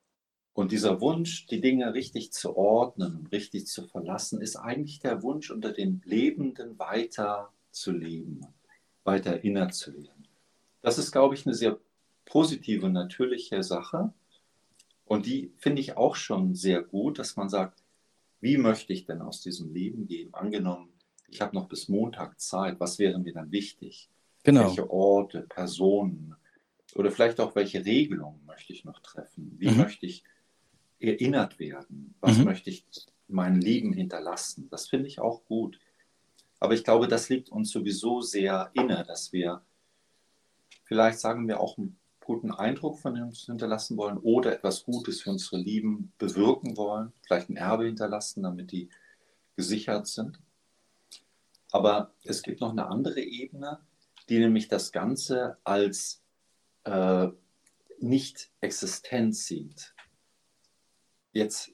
Und 0.53 0.73
dieser 0.73 0.99
Wunsch, 0.99 1.45
die 1.47 1.61
Dinge 1.61 1.93
richtig 1.93 2.33
zu 2.33 2.57
ordnen 2.57 3.15
und 3.15 3.31
richtig 3.31 3.67
zu 3.67 3.87
verlassen, 3.87 4.41
ist 4.41 4.57
eigentlich 4.57 4.99
der 4.99 5.23
Wunsch, 5.23 5.49
unter 5.49 5.71
den 5.71 6.01
Lebenden 6.03 6.77
weiter 6.77 7.53
zu 7.71 7.93
leben, 7.93 8.45
weiter 9.05 9.31
erinnert 9.31 9.73
zu 9.73 9.93
werden. 9.93 10.27
Das 10.81 10.97
ist, 10.97 11.13
glaube 11.13 11.35
ich, 11.35 11.45
eine 11.45 11.55
sehr 11.55 11.79
positive, 12.31 12.89
natürliche 12.89 13.61
Sache. 13.61 14.13
Und 15.03 15.25
die 15.25 15.51
finde 15.57 15.81
ich 15.81 15.97
auch 15.97 16.15
schon 16.15 16.55
sehr 16.55 16.81
gut, 16.81 17.19
dass 17.19 17.35
man 17.35 17.49
sagt, 17.49 17.83
wie 18.39 18.57
möchte 18.57 18.93
ich 18.93 19.05
denn 19.05 19.21
aus 19.21 19.41
diesem 19.41 19.73
Leben 19.73 20.07
gehen? 20.07 20.33
Angenommen, 20.33 20.93
ich 21.27 21.41
habe 21.41 21.53
noch 21.53 21.67
bis 21.67 21.89
Montag 21.89 22.39
Zeit, 22.39 22.79
was 22.79 22.99
wäre 22.99 23.19
mir 23.19 23.33
dann 23.33 23.51
wichtig? 23.51 24.09
Genau. 24.43 24.67
Welche 24.67 24.89
Orte, 24.89 25.41
Personen 25.41 26.35
oder 26.95 27.11
vielleicht 27.11 27.41
auch 27.41 27.53
welche 27.53 27.83
Regelungen 27.83 28.45
möchte 28.45 28.71
ich 28.71 28.85
noch 28.85 28.99
treffen? 28.99 29.53
Wie 29.59 29.69
mhm. 29.69 29.77
möchte 29.77 30.05
ich 30.05 30.23
erinnert 30.99 31.59
werden? 31.59 32.15
Was 32.21 32.37
mhm. 32.37 32.45
möchte 32.45 32.69
ich 32.69 32.85
mein 33.27 33.59
Leben 33.59 33.91
hinterlassen? 33.91 34.69
Das 34.71 34.87
finde 34.87 35.07
ich 35.07 35.19
auch 35.19 35.43
gut. 35.43 35.79
Aber 36.61 36.75
ich 36.75 36.85
glaube, 36.85 37.09
das 37.09 37.27
liegt 37.27 37.49
uns 37.49 37.71
sowieso 37.71 38.21
sehr 38.21 38.71
inne, 38.73 39.03
dass 39.05 39.33
wir 39.33 39.61
vielleicht, 40.85 41.19
sagen 41.19 41.47
wir, 41.49 41.59
auch 41.59 41.77
einen 41.77 41.97
guten 42.31 42.51
Eindruck 42.51 42.97
von 42.97 43.21
uns 43.21 43.45
hinterlassen 43.45 43.97
wollen 43.97 44.17
oder 44.17 44.53
etwas 44.53 44.85
Gutes 44.85 45.21
für 45.21 45.31
unsere 45.31 45.57
Lieben 45.57 46.13
bewirken 46.17 46.77
wollen, 46.77 47.11
vielleicht 47.25 47.49
ein 47.49 47.57
Erbe 47.57 47.85
hinterlassen, 47.85 48.43
damit 48.43 48.71
die 48.71 48.89
gesichert 49.57 50.07
sind. 50.07 50.39
Aber 51.71 52.13
es 52.23 52.41
gibt 52.41 52.61
noch 52.61 52.71
eine 52.71 52.87
andere 52.87 53.19
Ebene, 53.19 53.79
die 54.29 54.39
nämlich 54.39 54.69
das 54.69 54.93
Ganze 54.93 55.57
als 55.65 56.21
äh, 56.85 57.27
nicht 57.99 58.49
existent 58.61 59.35
sieht. 59.35 59.93
Jetzt 61.33 61.71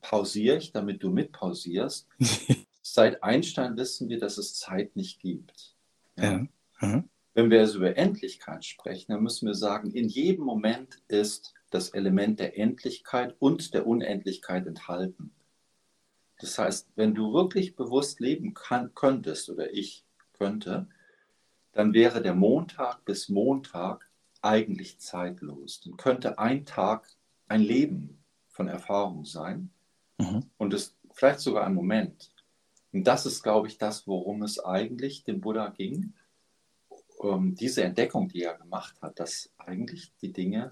pausiere 0.00 0.56
ich, 0.56 0.72
damit 0.72 1.02
du 1.02 1.10
mitpausierst. 1.10 2.08
Seit 2.82 3.22
Einstein 3.22 3.76
wissen 3.76 4.08
wir, 4.08 4.18
dass 4.18 4.38
es 4.38 4.54
Zeit 4.54 4.96
nicht 4.96 5.20
gibt. 5.20 5.76
Ja. 6.16 6.46
ja. 6.80 7.04
Wenn 7.38 7.52
wir 7.52 7.60
also 7.60 7.78
über 7.78 7.96
Endlichkeit 7.96 8.64
sprechen, 8.64 9.12
dann 9.12 9.22
müssen 9.22 9.46
wir 9.46 9.54
sagen, 9.54 9.92
in 9.92 10.08
jedem 10.08 10.44
Moment 10.44 11.00
ist 11.06 11.54
das 11.70 11.90
Element 11.90 12.40
der 12.40 12.58
Endlichkeit 12.58 13.36
und 13.38 13.74
der 13.74 13.86
Unendlichkeit 13.86 14.66
enthalten. 14.66 15.30
Das 16.40 16.58
heißt, 16.58 16.88
wenn 16.96 17.14
du 17.14 17.32
wirklich 17.32 17.76
bewusst 17.76 18.18
leben 18.18 18.54
kann, 18.54 18.92
könntest 18.92 19.48
oder 19.50 19.72
ich 19.72 20.04
könnte, 20.32 20.88
dann 21.70 21.94
wäre 21.94 22.22
der 22.22 22.34
Montag 22.34 23.04
bis 23.04 23.28
Montag 23.28 24.10
eigentlich 24.42 24.98
zeitlos. 24.98 25.80
Dann 25.84 25.96
könnte 25.96 26.40
ein 26.40 26.66
Tag 26.66 27.08
ein 27.46 27.60
Leben 27.60 28.20
von 28.48 28.66
Erfahrung 28.66 29.24
sein 29.24 29.70
mhm. 30.18 30.42
und 30.56 30.74
es 30.74 30.96
vielleicht 31.12 31.38
sogar 31.38 31.66
ein 31.66 31.74
Moment. 31.74 32.32
Und 32.92 33.06
das 33.06 33.26
ist, 33.26 33.44
glaube 33.44 33.68
ich, 33.68 33.78
das, 33.78 34.08
worum 34.08 34.42
es 34.42 34.58
eigentlich 34.58 35.22
dem 35.22 35.40
Buddha 35.40 35.68
ging. 35.68 36.14
Ähm, 37.22 37.54
diese 37.54 37.82
Entdeckung, 37.84 38.28
die 38.28 38.42
er 38.42 38.56
gemacht 38.56 39.00
hat, 39.02 39.18
dass 39.18 39.50
eigentlich 39.58 40.12
die 40.20 40.32
Dinge 40.32 40.70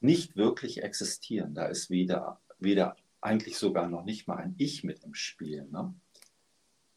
nicht 0.00 0.36
wirklich 0.36 0.82
existieren. 0.82 1.54
Da 1.54 1.66
ist 1.66 1.90
weder, 1.90 2.40
weder 2.58 2.96
eigentlich 3.20 3.58
sogar 3.58 3.88
noch 3.88 4.04
nicht 4.04 4.26
mal 4.26 4.38
ein 4.38 4.54
Ich 4.58 4.84
mit 4.84 5.04
im 5.04 5.14
Spiel. 5.14 5.66
Ne? 5.70 5.94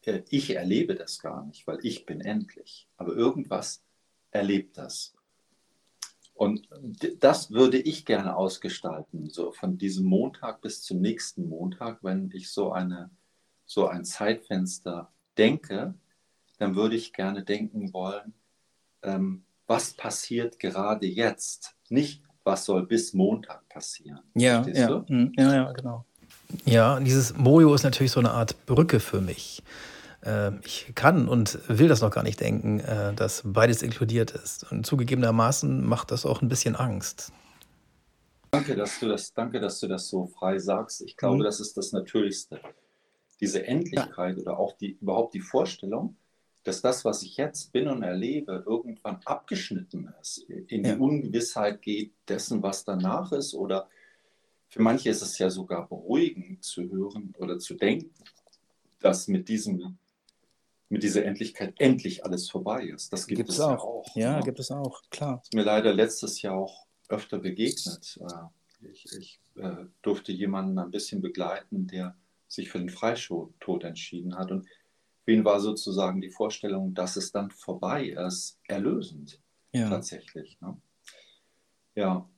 Äh, 0.04 0.22
ich 0.30 0.56
erlebe 0.56 0.96
das 0.96 1.20
gar 1.20 1.46
nicht, 1.46 1.68
weil 1.68 1.80
ich 1.84 2.06
bin 2.06 2.22
endlich. 2.22 2.88
Aber 2.98 3.14
irgendwas 3.14 3.84
erlebt 4.32 4.78
das. 4.78 5.14
Und 6.34 6.68
das 7.20 7.52
würde 7.52 7.78
ich 7.78 8.06
gerne 8.06 8.36
ausgestalten, 8.36 9.30
so 9.30 9.52
von 9.52 9.78
diesem 9.78 10.06
Montag 10.06 10.62
bis 10.62 10.82
zum 10.82 11.00
nächsten 11.00 11.48
Montag, 11.48 12.04
wenn 12.04 12.32
ich 12.34 12.50
so 12.50 12.72
eine 12.72 13.12
so 13.66 13.88
ein 13.88 14.04
Zeitfenster 14.06 15.12
denke, 15.38 15.96
dann 16.58 16.76
würde 16.76 16.96
ich 16.96 17.14
gerne 17.14 17.44
denken 17.44 17.94
wollen, 17.94 18.34
ähm, 19.04 19.44
was 19.68 19.94
passiert 19.94 20.60
gerade 20.60 21.08
jetzt, 21.08 21.76
nicht 21.90 22.24
was 22.44 22.66
soll 22.66 22.86
bis 22.86 23.14
Montag 23.14 23.68
passieren. 23.70 24.20
Ja, 24.36 24.66
ja, 24.68 25.06
hm, 25.08 25.32
ja, 25.38 25.56
ja, 25.56 25.72
genau. 25.72 26.06
Ja, 26.66 27.00
dieses 27.00 27.38
Mojo 27.38 27.74
ist 27.74 27.84
natürlich 27.84 28.12
so 28.12 28.20
eine 28.20 28.32
Art 28.32 28.66
Brücke 28.66 29.00
für 29.00 29.22
mich. 29.22 29.64
Ähm, 30.24 30.60
ich 30.66 30.92
kann 30.94 31.28
und 31.28 31.60
will 31.68 31.88
das 31.88 32.02
noch 32.02 32.12
gar 32.12 32.24
nicht 32.24 32.42
denken, 32.42 32.82
äh, 32.82 33.14
dass 33.14 33.44
beides 33.46 33.82
inkludiert 33.82 34.32
ist. 34.32 34.70
Und 34.72 34.86
zugegebenermaßen 34.86 35.86
macht 35.86 36.12
das 36.12 36.26
auch 36.26 36.42
ein 36.42 36.50
bisschen 36.50 36.76
Angst. 36.76 37.32
Danke, 38.52 38.76
dass 38.76 39.00
du 39.00 39.08
das, 39.08 39.34
danke, 39.34 39.60
dass 39.60 39.80
du 39.80 39.88
das 39.88 40.10
so 40.10 40.28
frei 40.28 40.60
sagst. 40.60 41.02
Ich 41.02 41.18
glaube, 41.18 41.38
mhm. 41.38 41.44
das 41.44 41.60
ist 41.60 41.78
das 41.78 41.92
Natürlichste 41.92 42.60
diese 43.44 43.68
Endlichkeit 43.68 44.38
ja. 44.38 44.42
oder 44.42 44.58
auch 44.58 44.78
die, 44.78 44.98
überhaupt 45.02 45.34
die 45.34 45.42
Vorstellung, 45.42 46.16
dass 46.64 46.82
das, 46.82 47.04
was 47.04 47.24
ich 47.24 47.38
jetzt 47.38 47.72
bin 47.74 47.88
und 47.88 48.04
erlebe, 48.04 48.64
irgendwann 48.66 49.20
abgeschnitten 49.26 50.14
ist, 50.22 50.40
in 50.50 50.84
die 50.84 50.90
ja. 50.90 50.98
Ungewissheit 50.98 51.82
geht 51.82 52.14
dessen, 52.28 52.64
was 52.64 52.86
danach 52.86 53.32
ist. 53.34 53.54
Oder 53.54 53.90
für 54.70 54.82
manche 54.82 55.10
ist 55.10 55.22
es 55.22 55.38
ja 55.38 55.50
sogar 55.50 55.88
beruhigend 55.88 56.64
zu 56.64 56.90
hören 56.90 57.34
oder 57.38 57.60
zu 57.60 57.74
denken, 57.74 58.14
dass 59.02 59.28
mit, 59.28 59.50
diesem, 59.50 59.98
mit 60.88 61.04
dieser 61.04 61.26
Endlichkeit 61.26 61.74
endlich 61.80 62.24
alles 62.24 62.50
vorbei 62.50 62.86
ist. 62.86 63.12
Das 63.12 63.28
gibt, 63.28 63.40
gibt 63.40 63.50
es, 63.50 63.60
auch. 63.60 63.72
Ja, 63.72 63.78
auch, 63.78 64.16
ja, 64.16 64.38
ne? 64.38 64.44
gibt 64.44 64.60
es 64.60 64.72
auch, 64.72 65.02
klar. 65.10 65.38
Das 65.40 65.50
ist 65.50 65.54
mir 65.54 65.64
leider 65.64 65.94
letztes 65.94 66.42
Jahr 66.42 66.56
auch 66.56 66.86
öfter 67.10 67.40
begegnet. 67.40 68.20
Äh, 68.22 68.88
ich, 68.88 69.06
ich 69.18 69.40
äh, 69.56 69.86
durfte 70.02 70.32
jemanden 70.32 70.80
ein 70.80 70.92
bisschen 70.92 71.22
begleiten, 71.22 71.88
der 71.88 72.16
sich 72.48 72.70
für 72.70 72.80
den 72.80 72.90
Freitod 72.90 73.84
entschieden 73.84 74.38
hat. 74.38 74.52
Und 74.52 74.68
ihn 75.28 75.46
war 75.46 75.60
sozusagen 75.60 76.22
die 76.22 76.30
Vorstellung, 76.30 76.94
dass 76.94 77.16
es 77.16 77.32
dann 77.32 77.52
vorbei 77.52 78.08
ist, 78.10 78.60
erlösend. 78.68 79.40
Ja. 79.72 79.90
Tatsächlich. 79.90 80.60
Ne? 80.62 80.78
Ja. 81.96 82.30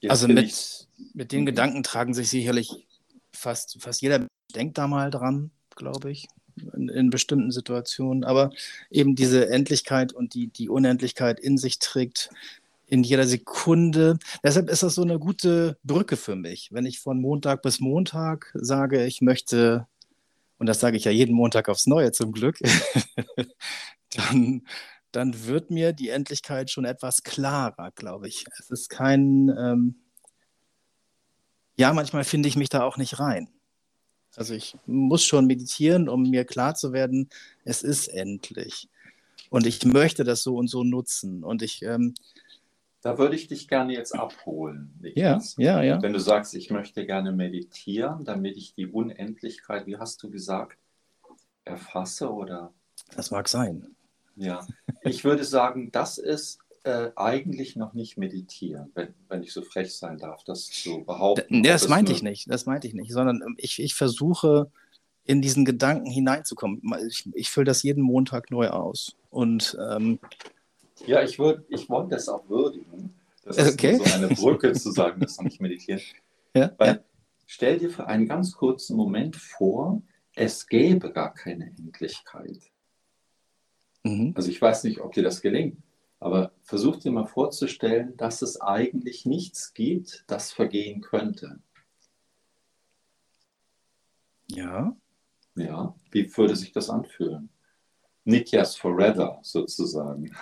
Jetzt 0.00 0.10
also 0.10 0.28
mit, 0.28 0.88
mit 1.14 1.32
den 1.32 1.46
Gedanken 1.46 1.82
tragen 1.82 2.14
sich 2.14 2.30
sicherlich 2.30 2.86
fast, 3.32 3.80
fast 3.82 4.02
jeder 4.02 4.26
denkt 4.54 4.78
da 4.78 4.86
mal 4.86 5.10
dran, 5.10 5.50
glaube 5.74 6.10
ich, 6.10 6.28
in, 6.74 6.88
in, 6.88 7.10
bestimmten 7.10 7.50
Situationen. 7.50 8.24
Aber 8.24 8.52
eben 8.90 9.16
diese 9.16 9.48
Endlichkeit 9.48 10.12
und 10.12 10.34
die, 10.34 10.48
die 10.48 10.68
Unendlichkeit 10.68 11.40
in 11.40 11.58
sich 11.58 11.78
trägt, 11.78 12.30
in 12.86 13.02
jeder 13.02 13.26
Sekunde. 13.26 14.18
Deshalb 14.44 14.68
ist 14.68 14.82
das 14.82 14.94
so 14.94 15.02
eine 15.02 15.18
gute 15.18 15.78
Brücke 15.82 16.16
für 16.16 16.36
mich. 16.36 16.68
Wenn 16.72 16.84
ich 16.84 17.00
von 17.00 17.20
Montag 17.20 17.62
bis 17.62 17.80
Montag 17.80 18.52
sage, 18.54 19.06
ich 19.06 19.22
möchte, 19.22 19.86
und 20.62 20.66
das 20.66 20.78
sage 20.78 20.96
ich 20.96 21.02
ja 21.02 21.10
jeden 21.10 21.34
Montag 21.34 21.68
aufs 21.68 21.88
Neue 21.88 22.12
zum 22.12 22.30
Glück, 22.30 22.56
dann, 24.10 24.62
dann 25.10 25.46
wird 25.46 25.72
mir 25.72 25.92
die 25.92 26.10
Endlichkeit 26.10 26.70
schon 26.70 26.84
etwas 26.84 27.24
klarer, 27.24 27.90
glaube 27.96 28.28
ich. 28.28 28.44
Es 28.60 28.70
ist 28.70 28.88
kein, 28.88 29.48
ähm, 29.58 29.96
ja, 31.74 31.92
manchmal 31.92 32.22
finde 32.22 32.48
ich 32.48 32.54
mich 32.54 32.68
da 32.68 32.84
auch 32.84 32.96
nicht 32.96 33.18
rein. 33.18 33.48
Also 34.36 34.54
ich 34.54 34.76
muss 34.86 35.24
schon 35.24 35.46
meditieren, 35.46 36.08
um 36.08 36.30
mir 36.30 36.44
klar 36.44 36.76
zu 36.76 36.92
werden, 36.92 37.28
es 37.64 37.82
ist 37.82 38.06
endlich. 38.06 38.88
Und 39.50 39.66
ich 39.66 39.84
möchte 39.84 40.22
das 40.22 40.44
so 40.44 40.54
und 40.54 40.68
so 40.68 40.84
nutzen. 40.84 41.42
Und 41.42 41.62
ich 41.62 41.82
ähm, 41.82 42.14
da 43.02 43.18
würde 43.18 43.34
ich 43.36 43.48
dich 43.48 43.68
gerne 43.68 43.92
jetzt 43.92 44.14
abholen. 44.14 44.94
Ja, 45.14 45.40
ja, 45.58 45.82
ja. 45.82 46.00
Wenn 46.00 46.12
du 46.12 46.20
sagst, 46.20 46.54
ich 46.54 46.70
möchte 46.70 47.04
gerne 47.04 47.32
meditieren, 47.32 48.24
damit 48.24 48.56
ich 48.56 48.74
die 48.74 48.86
Unendlichkeit, 48.86 49.86
wie 49.86 49.98
hast 49.98 50.22
du 50.22 50.30
gesagt, 50.30 50.78
erfasse 51.64 52.32
oder? 52.32 52.72
Das 53.16 53.30
mag 53.30 53.48
sein. 53.48 53.94
Ja, 54.36 54.66
ich 55.02 55.24
würde 55.24 55.44
sagen, 55.44 55.90
das 55.92 56.16
ist 56.16 56.60
äh, 56.84 57.10
eigentlich 57.16 57.76
noch 57.76 57.92
nicht 57.92 58.16
meditieren, 58.16 58.90
wenn, 58.94 59.14
wenn 59.28 59.42
ich 59.42 59.52
so 59.52 59.62
frech 59.62 59.94
sein 59.94 60.18
darf, 60.18 60.42
das 60.44 60.66
zu 60.66 61.04
behaupten. 61.04 61.62
das 61.62 61.88
meinte 61.88 62.12
ich 62.12 62.22
nicht, 62.22 62.50
das 62.50 62.66
meinte 62.66 62.86
ich 62.86 62.94
nicht, 62.94 63.12
sondern 63.12 63.42
ähm, 63.42 63.54
ich, 63.58 63.80
ich 63.80 63.94
versuche 63.94 64.70
in 65.24 65.42
diesen 65.42 65.64
Gedanken 65.64 66.10
hineinzukommen. 66.10 66.80
Ich, 67.08 67.28
ich 67.34 67.50
fülle 67.50 67.66
das 67.66 67.82
jeden 67.82 68.02
Montag 68.02 68.50
neu 68.50 68.68
aus. 68.68 69.16
Und 69.30 69.76
ähm, 69.80 70.18
ja, 71.06 71.22
ich, 71.22 71.38
würd, 71.38 71.64
ich 71.68 71.88
wollte 71.88 72.10
das 72.10 72.28
auch 72.28 72.48
würdigen. 72.48 73.14
Das 73.44 73.56
ist 73.56 73.74
okay. 73.74 73.96
so 73.96 74.14
eine 74.14 74.28
Brücke 74.28 74.72
zu 74.72 74.92
sagen, 74.92 75.20
das 75.20 75.34
soll 75.34 75.46
nicht 75.46 75.60
meditieren. 75.60 76.00
Ja, 76.54 76.72
Weil 76.78 76.88
ja. 76.88 77.00
stell 77.46 77.78
dir 77.78 77.90
für 77.90 78.06
einen 78.06 78.26
ganz 78.26 78.52
kurzen 78.52 78.96
Moment 78.96 79.36
vor, 79.36 80.02
es 80.34 80.66
gäbe 80.66 81.12
gar 81.12 81.34
keine 81.34 81.66
Endlichkeit. 81.76 82.58
Mhm. 84.04 84.32
Also 84.34 84.50
ich 84.50 84.60
weiß 84.60 84.84
nicht, 84.84 85.00
ob 85.00 85.12
dir 85.12 85.22
das 85.22 85.42
gelingt, 85.42 85.78
aber 86.20 86.52
versuch 86.62 86.96
dir 86.96 87.10
mal 87.10 87.26
vorzustellen, 87.26 88.16
dass 88.16 88.42
es 88.42 88.60
eigentlich 88.60 89.26
nichts 89.26 89.74
gibt, 89.74 90.24
das 90.26 90.52
vergehen 90.52 91.00
könnte. 91.00 91.58
Ja. 94.48 94.96
Ja, 95.54 95.94
wie 96.10 96.34
würde 96.36 96.56
sich 96.56 96.72
das 96.72 96.88
anfühlen? 96.88 97.50
Nikias 98.24 98.76
Forever 98.76 99.38
sozusagen. 99.42 100.34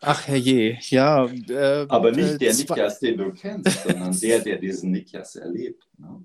Ach 0.00 0.26
herrje, 0.26 0.78
ja. 0.88 1.26
Äh, 1.26 1.86
Aber 1.88 2.10
nicht 2.10 2.40
der 2.40 2.54
Nikias, 2.54 2.98
den 2.98 3.18
du 3.18 3.32
kennst, 3.32 3.84
sondern 3.84 4.18
der, 4.18 4.40
der 4.40 4.58
diesen 4.58 4.90
Nikias 4.90 5.36
erlebt. 5.36 5.88
Ne? 5.96 6.24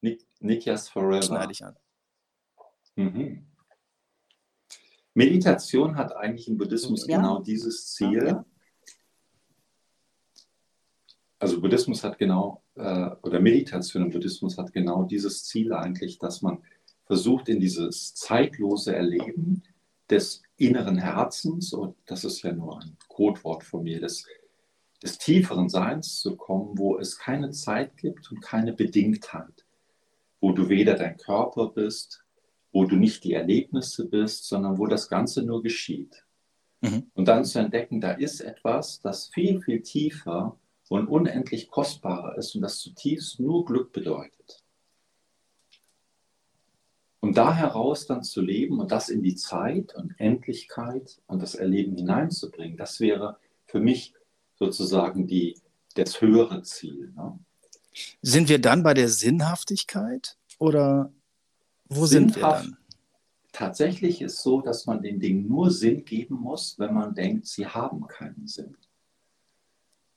Nik 0.00 0.26
Nikias 0.40 0.88
Forever. 0.88 1.22
Schneide 1.22 1.52
ich 1.52 1.64
an. 1.64 1.76
Mhm. 2.96 3.46
Meditation 5.14 5.96
hat 5.96 6.14
eigentlich 6.16 6.48
im 6.48 6.58
Buddhismus 6.58 7.06
ja. 7.06 7.16
genau 7.16 7.40
dieses 7.40 7.92
Ziel. 7.92 8.26
Ja. 8.26 8.44
Also 11.38 11.60
Buddhismus 11.60 12.02
hat 12.02 12.18
genau, 12.18 12.64
äh, 12.74 13.10
oder 13.22 13.40
Meditation 13.40 14.04
im 14.04 14.10
Buddhismus 14.10 14.58
hat 14.58 14.72
genau 14.72 15.04
dieses 15.04 15.44
Ziel 15.44 15.72
eigentlich, 15.72 16.18
dass 16.18 16.42
man 16.42 16.64
versucht, 17.08 17.48
in 17.48 17.58
dieses 17.58 18.14
zeitlose 18.14 18.94
Erleben 18.94 19.62
des 20.08 20.42
inneren 20.56 20.98
Herzens, 20.98 21.72
und 21.72 21.96
das 22.06 22.22
ist 22.24 22.42
ja 22.42 22.52
nur 22.52 22.80
ein 22.80 22.96
Codewort 23.08 23.64
von 23.64 23.82
mir, 23.82 23.98
des, 23.98 24.26
des 25.02 25.18
tieferen 25.18 25.68
Seins 25.68 26.20
zu 26.20 26.36
kommen, 26.36 26.76
wo 26.78 26.98
es 26.98 27.18
keine 27.18 27.50
Zeit 27.50 27.96
gibt 27.96 28.30
und 28.30 28.42
keine 28.42 28.74
Bedingtheit, 28.74 29.64
wo 30.40 30.52
du 30.52 30.68
weder 30.68 30.94
dein 30.94 31.16
Körper 31.16 31.70
bist, 31.70 32.22
wo 32.72 32.84
du 32.84 32.96
nicht 32.96 33.24
die 33.24 33.32
Erlebnisse 33.32 34.06
bist, 34.06 34.46
sondern 34.46 34.78
wo 34.78 34.86
das 34.86 35.08
Ganze 35.08 35.42
nur 35.42 35.62
geschieht. 35.62 36.24
Mhm. 36.82 37.10
Und 37.14 37.26
dann 37.26 37.46
zu 37.46 37.58
entdecken, 37.58 38.02
da 38.02 38.12
ist 38.12 38.40
etwas, 38.42 39.00
das 39.00 39.28
viel, 39.28 39.62
viel 39.62 39.80
tiefer 39.80 40.58
und 40.90 41.08
unendlich 41.08 41.70
kostbarer 41.70 42.36
ist 42.36 42.54
und 42.54 42.60
das 42.60 42.78
zutiefst 42.78 43.40
nur 43.40 43.64
Glück 43.64 43.92
bedeutet. 43.92 44.62
Und 47.28 47.34
da 47.36 47.54
heraus 47.54 48.06
dann 48.06 48.22
zu 48.22 48.40
leben 48.40 48.80
und 48.80 48.90
das 48.90 49.10
in 49.10 49.22
die 49.22 49.34
Zeit 49.34 49.94
und 49.94 50.18
Endlichkeit 50.18 51.20
und 51.26 51.42
das 51.42 51.54
Erleben 51.54 51.94
hineinzubringen, 51.94 52.78
das 52.78 53.00
wäre 53.00 53.36
für 53.66 53.80
mich 53.80 54.14
sozusagen 54.54 55.26
die, 55.26 55.60
das 55.92 56.22
höhere 56.22 56.62
Ziel. 56.62 57.12
Ne? 57.14 57.38
Sind 58.22 58.48
wir 58.48 58.58
dann 58.58 58.82
bei 58.82 58.94
der 58.94 59.10
Sinnhaftigkeit 59.10 60.38
oder 60.58 61.12
wo 61.90 62.06
Sinnhaft, 62.06 62.32
sind 62.32 62.42
wir 62.42 62.48
dann? 62.50 62.76
Tatsächlich 63.52 64.22
ist 64.22 64.42
so, 64.42 64.62
dass 64.62 64.86
man 64.86 65.02
den 65.02 65.20
Dingen 65.20 65.46
nur 65.46 65.70
Sinn 65.70 66.06
geben 66.06 66.36
muss, 66.36 66.78
wenn 66.78 66.94
man 66.94 67.14
denkt, 67.14 67.46
sie 67.46 67.66
haben 67.66 68.06
keinen 68.06 68.46
Sinn. 68.46 68.74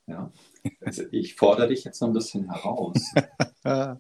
Ja? 0.08 0.32
Also 0.80 1.04
ich 1.12 1.36
fordere 1.36 1.68
dich 1.68 1.84
jetzt 1.84 2.00
noch 2.02 2.08
ein 2.08 2.14
bisschen 2.14 2.50
heraus. 2.50 2.98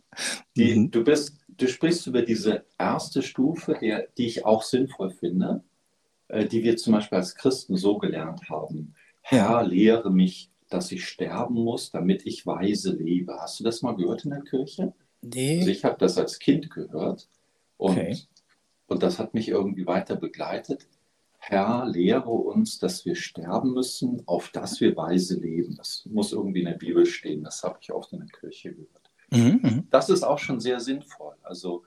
Die, 0.55 0.75
mhm. 0.75 0.91
du, 0.91 1.03
bist, 1.03 1.37
du 1.61 1.67
sprichst 1.67 2.07
über 2.07 2.21
diese 2.21 2.65
erste 2.77 3.21
Stufe, 3.21 3.77
der, 3.79 4.07
die 4.17 4.25
ich 4.25 4.45
auch 4.45 4.63
sinnvoll 4.63 5.11
finde, 5.11 5.63
äh, 6.27 6.45
die 6.45 6.63
wir 6.63 6.77
zum 6.77 6.93
Beispiel 6.93 7.17
als 7.17 7.35
Christen 7.35 7.77
so 7.77 7.97
gelernt 7.97 8.49
haben. 8.49 8.95
Herr, 9.21 9.63
lehre 9.63 10.11
mich, 10.11 10.51
dass 10.69 10.91
ich 10.91 11.07
sterben 11.07 11.55
muss, 11.55 11.91
damit 11.91 12.25
ich 12.25 12.45
weise 12.45 12.93
lebe. 12.93 13.37
Hast 13.39 13.59
du 13.59 13.63
das 13.63 13.81
mal 13.81 13.95
gehört 13.95 14.25
in 14.25 14.31
der 14.31 14.41
Kirche? 14.41 14.93
Nee. 15.21 15.59
Also 15.59 15.69
ich 15.69 15.85
habe 15.85 15.97
das 15.99 16.17
als 16.17 16.39
Kind 16.39 16.71
gehört 16.71 17.29
und, 17.77 17.91
okay. 17.91 18.17
und 18.87 19.03
das 19.03 19.19
hat 19.19 19.33
mich 19.33 19.49
irgendwie 19.49 19.85
weiter 19.85 20.15
begleitet. 20.15 20.87
Herr, 21.37 21.85
lehre 21.87 22.29
uns, 22.29 22.79
dass 22.79 23.05
wir 23.05 23.15
sterben 23.15 23.73
müssen, 23.73 24.21
auf 24.27 24.49
dass 24.49 24.79
wir 24.79 24.95
weise 24.95 25.39
leben. 25.39 25.75
Das 25.75 26.05
muss 26.05 26.33
irgendwie 26.33 26.59
in 26.59 26.67
der 26.67 26.73
Bibel 26.73 27.05
stehen. 27.05 27.43
Das 27.43 27.63
habe 27.63 27.79
ich 27.81 27.91
oft 27.91 28.13
in 28.13 28.19
der 28.19 28.27
Kirche 28.27 28.73
gehört. 28.73 29.00
Mhm, 29.31 29.87
das 29.89 30.09
ist 30.09 30.23
auch 30.23 30.39
schon 30.39 30.59
sehr 30.59 30.79
sinnvoll. 30.79 31.35
Also 31.41 31.83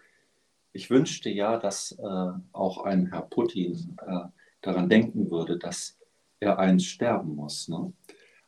ich 0.72 0.90
wünschte 0.90 1.30
ja, 1.30 1.58
dass 1.58 1.92
äh, 1.92 2.30
auch 2.52 2.84
ein 2.84 3.06
Herr 3.12 3.22
Putin 3.22 3.96
äh, 4.06 4.26
daran 4.62 4.88
denken 4.88 5.30
würde, 5.30 5.58
dass 5.58 5.98
er 6.40 6.58
eins 6.58 6.84
sterben 6.84 7.36
muss. 7.36 7.68
Ne? 7.68 7.92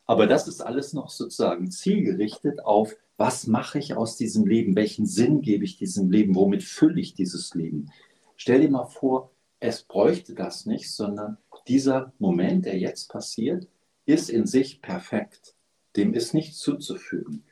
Aber 0.07 0.26
das 0.26 0.49
ist 0.49 0.61
alles 0.61 0.93
noch 0.93 1.11
sozusagen 1.11 1.71
zielgerichtet 1.71 2.65
auf, 2.65 2.95
was 3.17 3.47
mache 3.47 3.79
ich 3.79 3.95
aus 3.95 4.17
diesem 4.17 4.47
Leben? 4.47 4.76
Welchen 4.76 5.07
Sinn 5.07 5.41
gebe 5.41 5.65
ich 5.65 5.79
diesem 5.79 6.11
Leben? 6.11 6.35
Womit 6.35 6.62
fülle 6.62 7.00
ich 7.00 7.15
dieses 7.15 7.55
Leben? 7.55 7.91
Stell 8.37 8.61
dir 8.61 8.71
mal 8.71 8.87
vor, 8.87 9.31
es 9.59 9.83
bräuchte 9.83 10.35
das 10.35 10.67
nicht, 10.67 10.91
sondern 10.91 11.38
dieser 11.67 12.12
Moment, 12.19 12.67
der 12.67 12.79
jetzt 12.79 13.09
passiert, 13.09 13.67
ist 14.05 14.31
in 14.31 14.47
sich 14.47 14.83
perfekt. 14.83 15.55
Dem 15.97 16.12
ist 16.12 16.35
nichts 16.35 16.59
zuzufügen. 16.59 17.45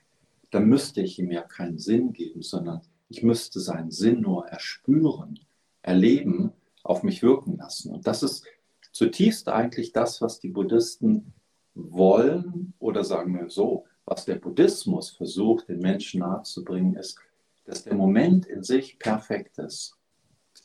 Da 0.55 0.61
müsste 0.61 1.03
ich 1.03 1.19
ihm 1.19 1.31
ja 1.31 1.43
keinen 1.43 1.79
Sinn 1.79 2.13
geben, 2.13 2.43
sondern 2.43 2.83
ich 3.09 3.23
müsste 3.23 3.61
seinen 3.61 3.91
Sinn 3.91 4.21
nur 4.21 4.47
erspüren, 4.47 5.41
erleben, 5.83 6.53
auf 6.83 7.03
mich 7.03 7.23
wirken 7.23 7.57
lassen. 7.57 7.93
Und 7.93 8.07
das 8.07 8.23
ist 8.23 8.45
zutiefst 8.93 9.49
eigentlich 9.49 9.93
das, 9.93 10.21
was 10.21 10.39
die 10.39 10.51
Buddhisten 10.51 11.33
wollen 11.75 12.75
oder 12.79 13.03
sagen 13.03 13.37
wir 13.37 13.51
so, 13.51 13.87
was 14.05 14.25
der 14.25 14.37
Buddhismus 14.37 15.11
versucht, 15.11 15.69
den 15.69 15.81
Menschen 15.81 16.21
nahezubringen, 16.21 16.95
ist, 16.95 17.19
dass 17.65 17.83
der 17.83 17.95
Moment 17.95 18.47
in 18.47 18.63
sich 18.63 18.99
perfekt 18.99 19.59
ist 19.59 19.97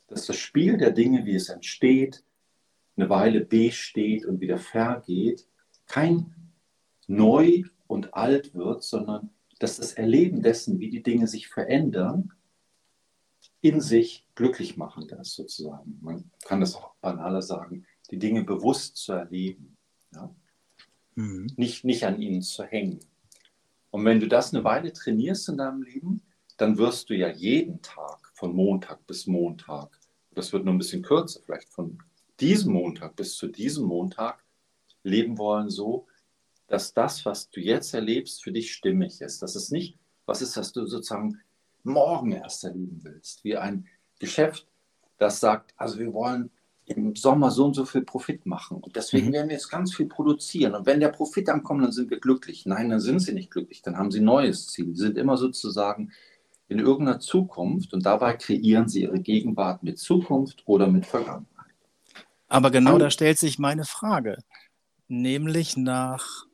dass 0.09 0.25
das 0.25 0.35
Spiel 0.37 0.77
der 0.77 0.91
Dinge, 0.91 1.25
wie 1.25 1.35
es 1.35 1.49
entsteht, 1.49 2.23
eine 2.97 3.09
Weile 3.09 3.41
besteht 3.41 4.25
und 4.25 4.41
wieder 4.41 4.57
vergeht, 4.57 5.47
kein 5.85 6.33
neu 7.07 7.63
und 7.87 8.13
alt 8.13 8.53
wird, 8.53 8.83
sondern 8.83 9.29
dass 9.59 9.77
das 9.77 9.93
Erleben 9.93 10.41
dessen, 10.41 10.79
wie 10.79 10.89
die 10.89 11.03
Dinge 11.03 11.27
sich 11.27 11.47
verändern, 11.47 12.31
in 13.61 13.81
sich 13.81 14.25
glücklich 14.35 14.77
machen 14.77 15.07
ist 15.09 15.35
sozusagen. 15.35 15.99
Man 16.01 16.31
kann 16.45 16.61
das 16.61 16.75
auch 16.75 16.93
banaler 17.01 17.41
sagen, 17.41 17.85
die 18.09 18.17
Dinge 18.17 18.43
bewusst 18.43 18.97
zu 18.97 19.13
erleben. 19.13 19.77
Ja? 20.13 20.33
Mhm. 21.15 21.47
Nicht, 21.57 21.83
nicht 21.83 22.05
an 22.05 22.21
ihnen 22.21 22.41
zu 22.41 22.63
hängen. 22.63 22.99
Und 23.91 24.05
wenn 24.05 24.19
du 24.19 24.27
das 24.27 24.53
eine 24.53 24.63
Weile 24.63 24.93
trainierst 24.93 25.49
in 25.49 25.57
deinem 25.57 25.81
Leben, 25.81 26.21
dann 26.57 26.77
wirst 26.77 27.09
du 27.09 27.15
ja 27.15 27.29
jeden 27.29 27.81
Tag, 27.81 28.19
von 28.39 28.55
Montag 28.55 29.05
bis 29.05 29.27
Montag, 29.27 29.99
das 30.33 30.53
wird 30.53 30.63
nur 30.63 30.73
ein 30.73 30.77
bisschen 30.77 31.01
kürzer, 31.01 31.41
vielleicht 31.45 31.67
von 31.67 32.01
diesem 32.39 32.71
Montag 32.71 33.17
bis 33.17 33.35
zu 33.35 33.47
diesem 33.47 33.85
Montag 33.85 34.41
leben 35.03 35.37
wollen, 35.37 35.69
so, 35.69 36.07
dass 36.69 36.93
das, 36.93 37.25
was 37.25 37.49
du 37.49 37.59
jetzt 37.59 37.93
erlebst, 37.93 38.43
für 38.43 38.51
dich 38.51 38.71
stimmig 38.73 39.21
ist. 39.21 39.41
Dass 39.41 39.55
es 39.55 39.71
nicht 39.71 39.97
was 40.25 40.41
ist, 40.41 40.55
was 40.57 40.71
du 40.71 40.85
sozusagen 40.85 41.39
morgen 41.83 42.31
erst 42.31 42.63
erleben 42.63 42.99
willst. 43.03 43.43
Wie 43.43 43.57
ein 43.57 43.87
Geschäft, 44.19 44.67
das 45.17 45.39
sagt, 45.39 45.73
also 45.77 45.99
wir 45.99 46.13
wollen 46.13 46.51
im 46.85 47.15
Sommer 47.15 47.51
so 47.51 47.65
und 47.65 47.75
so 47.75 47.85
viel 47.85 48.01
Profit 48.01 48.45
machen. 48.45 48.77
Und 48.77 48.95
deswegen 48.95 49.27
mhm. 49.27 49.33
werden 49.33 49.49
wir 49.49 49.55
jetzt 49.55 49.69
ganz 49.69 49.93
viel 49.93 50.07
produzieren. 50.07 50.75
Und 50.75 50.85
wenn 50.85 50.99
der 50.99 51.09
Profit 51.09 51.49
ankommt, 51.49 51.83
dann 51.83 51.91
sind 51.91 52.09
wir 52.09 52.19
glücklich. 52.19 52.65
Nein, 52.65 52.89
dann 52.89 52.99
sind 52.99 53.19
sie 53.19 53.33
nicht 53.33 53.51
glücklich. 53.51 53.81
Dann 53.81 53.97
haben 53.97 54.11
sie 54.11 54.19
ein 54.19 54.25
neues 54.25 54.67
Ziel. 54.67 54.95
Sie 54.95 55.03
sind 55.03 55.17
immer 55.17 55.37
sozusagen 55.37 56.11
in 56.67 56.79
irgendeiner 56.79 57.19
Zukunft 57.19 57.93
und 57.93 58.05
dabei 58.05 58.33
kreieren 58.33 58.87
sie 58.87 59.03
ihre 59.03 59.19
Gegenwart 59.19 59.83
mit 59.83 59.97
Zukunft 59.97 60.63
oder 60.65 60.87
mit 60.87 61.05
Vergangenheit. 61.05 61.47
Aber 62.47 62.71
genau 62.71 62.97
da 62.97 63.09
stellt 63.09 63.37
sich 63.37 63.59
meine 63.59 63.85
Frage, 63.85 64.37
nämlich 65.07 65.77
nach, 65.77 66.45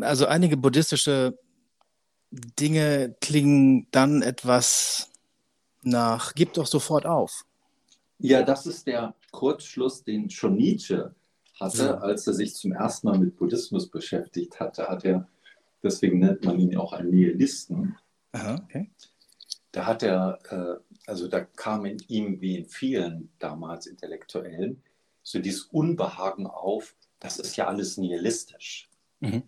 also 0.00 0.26
einige 0.26 0.56
buddhistische 0.56 1.38
Dinge 2.30 3.14
klingen 3.20 3.86
dann 3.90 4.22
etwas 4.22 5.10
nach, 5.82 6.34
gib 6.34 6.54
doch 6.54 6.66
sofort 6.66 7.06
auf. 7.06 7.44
Ja, 8.18 8.42
das 8.42 8.66
ist 8.66 8.86
der 8.86 9.14
Kurzschluss, 9.32 10.04
den 10.04 10.30
schon 10.30 10.56
Nietzsche 10.56 11.14
hatte, 11.58 11.84
ja. 11.84 11.98
als 11.98 12.26
er 12.26 12.34
sich 12.34 12.54
zum 12.54 12.72
ersten 12.72 13.08
Mal 13.08 13.18
mit 13.18 13.36
Buddhismus 13.36 13.88
beschäftigt 13.88 14.60
hatte. 14.60 14.88
Hat 14.88 15.04
er 15.04 15.28
Deswegen 15.82 16.20
nennt 16.20 16.44
man 16.44 16.58
ihn 16.58 16.76
auch 16.76 16.92
einen 16.92 17.10
Nihilisten. 17.10 17.96
Aha, 18.32 18.60
okay. 18.62 18.90
Da 19.72 19.86
hat 19.86 20.02
er, 20.02 20.38
äh, 20.48 20.98
also 21.06 21.28
da 21.28 21.40
kam 21.40 21.86
in 21.86 21.98
ihm 22.08 22.40
wie 22.40 22.58
in 22.58 22.66
vielen 22.66 23.30
damals 23.38 23.86
Intellektuellen 23.86 24.82
so 25.22 25.38
dieses 25.38 25.64
Unbehagen 25.64 26.46
auf, 26.46 26.94
das 27.20 27.38
ist 27.38 27.56
ja 27.56 27.66
alles 27.66 27.96
nihilistisch. 27.96 28.90
Mhm. 29.20 29.44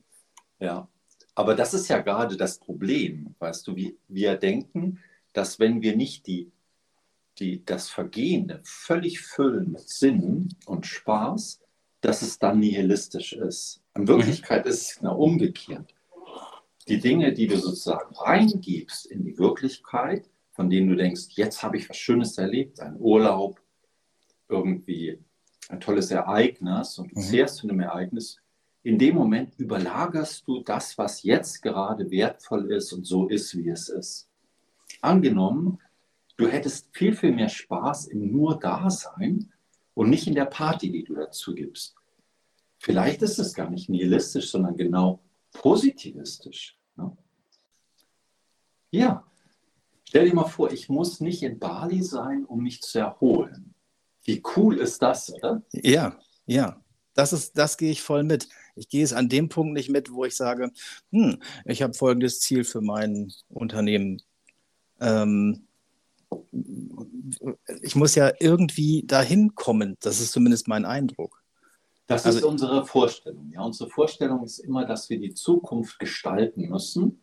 Ja, 0.64 0.88
aber 1.34 1.54
das 1.54 1.74
ist 1.74 1.88
ja 1.88 1.98
gerade 1.98 2.36
das 2.36 2.58
Problem, 2.58 3.34
weißt 3.38 3.66
du, 3.66 3.76
wie 3.76 3.96
wir 4.08 4.36
denken, 4.36 5.00
dass 5.32 5.58
wenn 5.58 5.82
wir 5.82 5.96
nicht 5.96 6.26
die, 6.26 6.50
die, 7.38 7.64
das 7.64 7.88
Vergehende 7.90 8.60
völlig 8.64 9.20
füllen 9.20 9.72
mit 9.72 9.88
Sinn 9.88 10.48
und 10.66 10.86
Spaß, 10.86 11.60
dass 12.00 12.22
es 12.22 12.38
dann 12.38 12.60
nihilistisch 12.60 13.32
ist. 13.32 13.80
In 13.96 14.06
Wirklichkeit 14.06 14.64
mhm. 14.64 14.70
ist 14.70 14.82
es 14.82 14.98
genau 14.98 15.16
umgekehrt 15.16 15.94
die 16.88 16.98
Dinge, 16.98 17.32
die 17.32 17.46
du 17.46 17.56
sozusagen 17.56 18.14
reingibst 18.14 19.06
in 19.06 19.24
die 19.24 19.38
Wirklichkeit, 19.38 20.28
von 20.52 20.70
denen 20.70 20.88
du 20.88 20.96
denkst, 20.96 21.28
jetzt 21.30 21.62
habe 21.62 21.76
ich 21.76 21.88
was 21.88 21.96
Schönes 21.96 22.38
erlebt, 22.38 22.80
ein 22.80 22.96
Urlaub, 22.98 23.60
irgendwie 24.48 25.18
ein 25.68 25.80
tolles 25.80 26.10
Ereignis 26.10 26.98
und 26.98 27.10
du 27.10 27.20
mhm. 27.20 27.24
zehrst 27.24 27.60
von 27.60 27.68
dem 27.68 27.80
Ereignis, 27.80 28.38
in 28.84 28.98
dem 28.98 29.14
Moment 29.14 29.58
überlagerst 29.58 30.46
du 30.46 30.62
das, 30.62 30.96
was 30.98 31.22
jetzt 31.22 31.62
gerade 31.62 32.10
wertvoll 32.10 32.70
ist 32.70 32.92
und 32.92 33.06
so 33.06 33.28
ist, 33.28 33.56
wie 33.56 33.70
es 33.70 33.88
ist. 33.88 34.28
Angenommen, 35.00 35.78
du 36.36 36.46
hättest 36.46 36.94
viel, 36.94 37.16
viel 37.16 37.32
mehr 37.32 37.48
Spaß 37.48 38.08
im 38.08 38.30
nur 38.30 38.60
Dasein 38.60 39.50
und 39.94 40.10
nicht 40.10 40.26
in 40.26 40.34
der 40.34 40.44
Party, 40.44 40.92
die 40.92 41.02
du 41.02 41.14
dazu 41.14 41.54
gibst. 41.54 41.96
Vielleicht 42.78 43.22
ist 43.22 43.38
es 43.38 43.54
gar 43.54 43.70
nicht 43.70 43.88
nihilistisch, 43.88 44.50
sondern 44.50 44.76
genau 44.76 45.20
positivistisch. 45.54 46.78
Ne? 46.96 47.16
Ja, 48.90 49.24
stell 50.04 50.28
dir 50.28 50.34
mal 50.34 50.44
vor, 50.44 50.70
ich 50.70 50.90
muss 50.90 51.20
nicht 51.20 51.42
in 51.42 51.58
Bali 51.58 52.02
sein, 52.02 52.44
um 52.44 52.62
mich 52.62 52.82
zu 52.82 52.98
erholen. 52.98 53.74
Wie 54.24 54.42
cool 54.56 54.76
ist 54.76 55.00
das, 55.00 55.32
oder? 55.32 55.62
Ja, 55.72 56.18
ja. 56.44 56.78
Das, 57.14 57.32
ist, 57.32 57.56
das 57.56 57.78
gehe 57.78 57.92
ich 57.92 58.02
voll 58.02 58.24
mit. 58.24 58.48
Ich 58.76 58.88
gehe 58.88 59.04
es 59.04 59.12
an 59.12 59.28
dem 59.28 59.48
Punkt 59.48 59.74
nicht 59.74 59.90
mit, 59.90 60.12
wo 60.12 60.24
ich 60.24 60.36
sage, 60.36 60.70
hm, 61.10 61.40
ich 61.64 61.82
habe 61.82 61.94
folgendes 61.94 62.40
Ziel 62.40 62.64
für 62.64 62.80
mein 62.80 63.32
Unternehmen. 63.48 64.22
Ähm, 65.00 65.66
ich 67.82 67.96
muss 67.96 68.14
ja 68.14 68.32
irgendwie 68.40 69.04
dahin 69.06 69.54
kommen. 69.54 69.96
Das 70.00 70.20
ist 70.20 70.32
zumindest 70.32 70.68
mein 70.68 70.84
Eindruck. 70.84 71.42
Das 72.06 72.26
also, 72.26 72.38
ist 72.38 72.44
unsere 72.44 72.84
Vorstellung. 72.84 73.50
Ja, 73.52 73.62
unsere 73.62 73.88
Vorstellung 73.88 74.44
ist 74.44 74.58
immer, 74.58 74.84
dass 74.84 75.08
wir 75.08 75.18
die 75.18 75.34
Zukunft 75.34 75.98
gestalten 75.98 76.68
müssen 76.68 77.20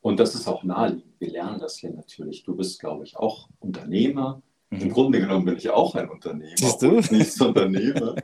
Und 0.00 0.18
das 0.18 0.34
ist 0.34 0.48
auch 0.48 0.64
naheliegend. 0.64 1.20
Wir 1.20 1.30
lernen 1.30 1.60
das 1.60 1.76
hier 1.78 1.92
natürlich. 1.92 2.42
Du 2.44 2.56
bist, 2.56 2.80
glaube 2.80 3.04
ich, 3.04 3.16
auch 3.16 3.48
Unternehmer. 3.60 4.42
Im 4.80 4.90
Grunde 4.90 5.20
genommen 5.20 5.44
bin 5.44 5.56
ich 5.56 5.68
auch 5.68 5.94
ein 5.94 6.08
Unternehmer. 6.08 6.56
Siehst 6.56 6.82
du? 6.82 7.00
Nichts 7.14 7.40
Unternehmer. 7.40 8.16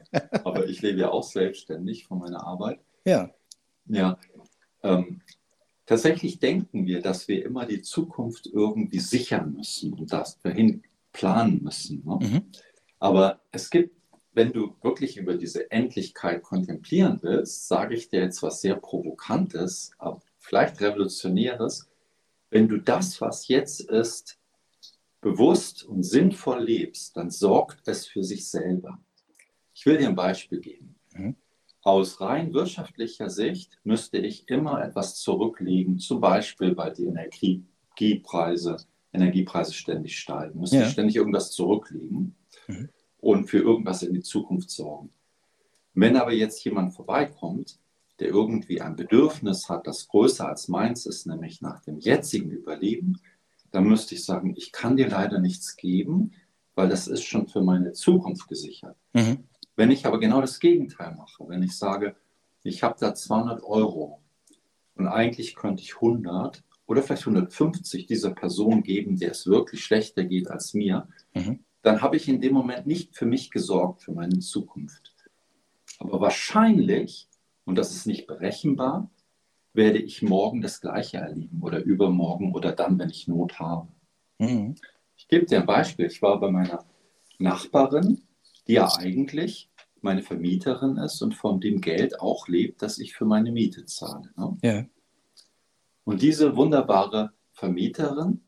aber 0.44 0.66
ich 0.66 0.80
lebe 0.80 1.00
ja 1.00 1.10
auch 1.10 1.22
selbstständig 1.22 2.06
von 2.06 2.18
meiner 2.18 2.46
Arbeit. 2.46 2.80
Ja. 3.04 3.30
Ja. 3.86 4.18
Ähm, 4.82 5.20
tatsächlich 5.84 6.38
denken 6.38 6.86
wir, 6.86 7.02
dass 7.02 7.28
wir 7.28 7.44
immer 7.44 7.66
die 7.66 7.82
Zukunft 7.82 8.46
irgendwie 8.46 9.00
sichern 9.00 9.52
müssen 9.52 9.92
und 9.92 10.12
das 10.12 10.40
dahin 10.40 10.82
planen 11.12 11.62
müssen. 11.62 12.02
Ne? 12.04 12.18
Mhm. 12.20 12.42
Aber 12.98 13.40
es 13.52 13.68
gibt, 13.68 13.94
wenn 14.32 14.52
du 14.52 14.74
wirklich 14.82 15.18
über 15.18 15.34
diese 15.34 15.70
Endlichkeit 15.70 16.42
kontemplieren 16.42 17.18
willst, 17.22 17.68
sage 17.68 17.94
ich 17.94 18.08
dir 18.08 18.20
jetzt 18.20 18.42
was 18.42 18.62
sehr 18.62 18.76
Provokantes, 18.76 19.90
aber 19.98 20.22
vielleicht 20.38 20.80
Revolutionäres. 20.80 21.88
Wenn 22.50 22.68
du 22.68 22.78
das, 22.78 23.20
was 23.20 23.48
jetzt 23.48 23.80
ist, 23.80 24.38
bewusst 25.20 25.84
und 25.84 26.02
sinnvoll 26.02 26.62
lebst, 26.62 27.16
dann 27.16 27.30
sorgt 27.30 27.88
es 27.88 28.06
für 28.06 28.22
sich 28.22 28.48
selber. 28.48 29.00
Ich 29.74 29.86
will 29.86 29.98
dir 29.98 30.08
ein 30.08 30.16
Beispiel 30.16 30.60
geben. 30.60 30.94
Mhm. 31.14 31.36
Aus 31.82 32.20
rein 32.20 32.52
wirtschaftlicher 32.52 33.30
Sicht 33.30 33.78
müsste 33.84 34.18
ich 34.18 34.48
immer 34.48 34.82
etwas 34.82 35.16
zurücklegen, 35.16 35.98
zum 35.98 36.20
Beispiel, 36.20 36.76
weil 36.76 36.92
die 36.92 37.06
Energiepreise, 37.06 38.76
Energiepreise 39.12 39.72
ständig 39.72 40.18
steigen. 40.18 40.60
Müsste 40.60 40.76
ja. 40.76 40.82
ich 40.86 40.92
ständig 40.92 41.16
irgendwas 41.16 41.52
zurücklegen 41.52 42.34
mhm. 42.66 42.88
und 43.18 43.46
für 43.46 43.58
irgendwas 43.58 44.02
in 44.02 44.14
die 44.14 44.22
Zukunft 44.22 44.70
sorgen. 44.70 45.10
Wenn 45.94 46.16
aber 46.16 46.32
jetzt 46.32 46.62
jemand 46.64 46.94
vorbeikommt, 46.94 47.78
der 48.20 48.28
irgendwie 48.28 48.80
ein 48.80 48.96
Bedürfnis 48.96 49.68
hat, 49.68 49.86
das 49.86 50.08
größer 50.08 50.48
als 50.48 50.68
meins 50.68 51.06
ist, 51.06 51.26
nämlich 51.26 51.60
nach 51.60 51.80
dem 51.80 51.98
jetzigen 51.98 52.50
Überleben, 52.50 53.20
dann 53.70 53.84
müsste 53.84 54.14
ich 54.14 54.24
sagen, 54.24 54.54
ich 54.56 54.72
kann 54.72 54.96
dir 54.96 55.08
leider 55.08 55.38
nichts 55.38 55.76
geben, 55.76 56.32
weil 56.74 56.88
das 56.88 57.08
ist 57.08 57.24
schon 57.24 57.48
für 57.48 57.62
meine 57.62 57.92
Zukunft 57.92 58.48
gesichert. 58.48 58.96
Mhm. 59.12 59.44
Wenn 59.76 59.90
ich 59.90 60.06
aber 60.06 60.18
genau 60.18 60.40
das 60.40 60.60
Gegenteil 60.60 61.14
mache, 61.14 61.48
wenn 61.48 61.62
ich 61.62 61.76
sage, 61.76 62.16
ich 62.62 62.82
habe 62.82 62.96
da 62.98 63.14
200 63.14 63.62
Euro 63.62 64.22
und 64.94 65.06
eigentlich 65.06 65.54
könnte 65.54 65.82
ich 65.82 65.96
100 65.96 66.62
oder 66.86 67.02
vielleicht 67.02 67.22
150 67.22 68.06
dieser 68.06 68.30
Person 68.30 68.82
geben, 68.82 69.18
der 69.18 69.32
es 69.32 69.46
wirklich 69.46 69.84
schlechter 69.84 70.24
geht 70.24 70.50
als 70.50 70.74
mir, 70.74 71.08
mhm. 71.34 71.60
dann 71.82 72.02
habe 72.02 72.16
ich 72.16 72.28
in 72.28 72.40
dem 72.40 72.54
Moment 72.54 72.86
nicht 72.86 73.16
für 73.16 73.26
mich 73.26 73.50
gesorgt, 73.50 74.02
für 74.02 74.12
meine 74.12 74.38
Zukunft. 74.40 75.14
Aber 75.98 76.20
wahrscheinlich, 76.20 77.28
und 77.64 77.76
das 77.76 77.94
ist 77.94 78.06
nicht 78.06 78.26
berechenbar, 78.26 79.10
werde 79.78 79.98
ich 79.98 80.22
morgen 80.22 80.60
das 80.60 80.80
Gleiche 80.80 81.18
erleben 81.18 81.62
oder 81.62 81.82
übermorgen 81.82 82.52
oder 82.52 82.72
dann, 82.72 82.98
wenn 82.98 83.10
ich 83.10 83.28
Not 83.28 83.58
habe. 83.60 83.88
Mhm. 84.38 84.74
Ich 85.16 85.28
gebe 85.28 85.46
dir 85.46 85.60
ein 85.60 85.66
Beispiel. 85.66 86.06
Ich 86.06 86.20
war 86.20 86.38
bei 86.40 86.50
meiner 86.50 86.84
Nachbarin, 87.38 88.20
die 88.66 88.74
ja 88.74 88.92
eigentlich 88.98 89.70
meine 90.00 90.22
Vermieterin 90.22 90.96
ist 90.96 91.22
und 91.22 91.34
von 91.34 91.60
dem 91.60 91.80
Geld 91.80 92.20
auch 92.20 92.48
lebt, 92.48 92.82
das 92.82 92.98
ich 92.98 93.14
für 93.14 93.24
meine 93.24 93.52
Miete 93.52 93.84
zahle. 93.86 94.30
Ne? 94.36 94.58
Ja. 94.62 94.84
Und 96.04 96.22
diese 96.22 96.56
wunderbare 96.56 97.32
Vermieterin 97.52 98.40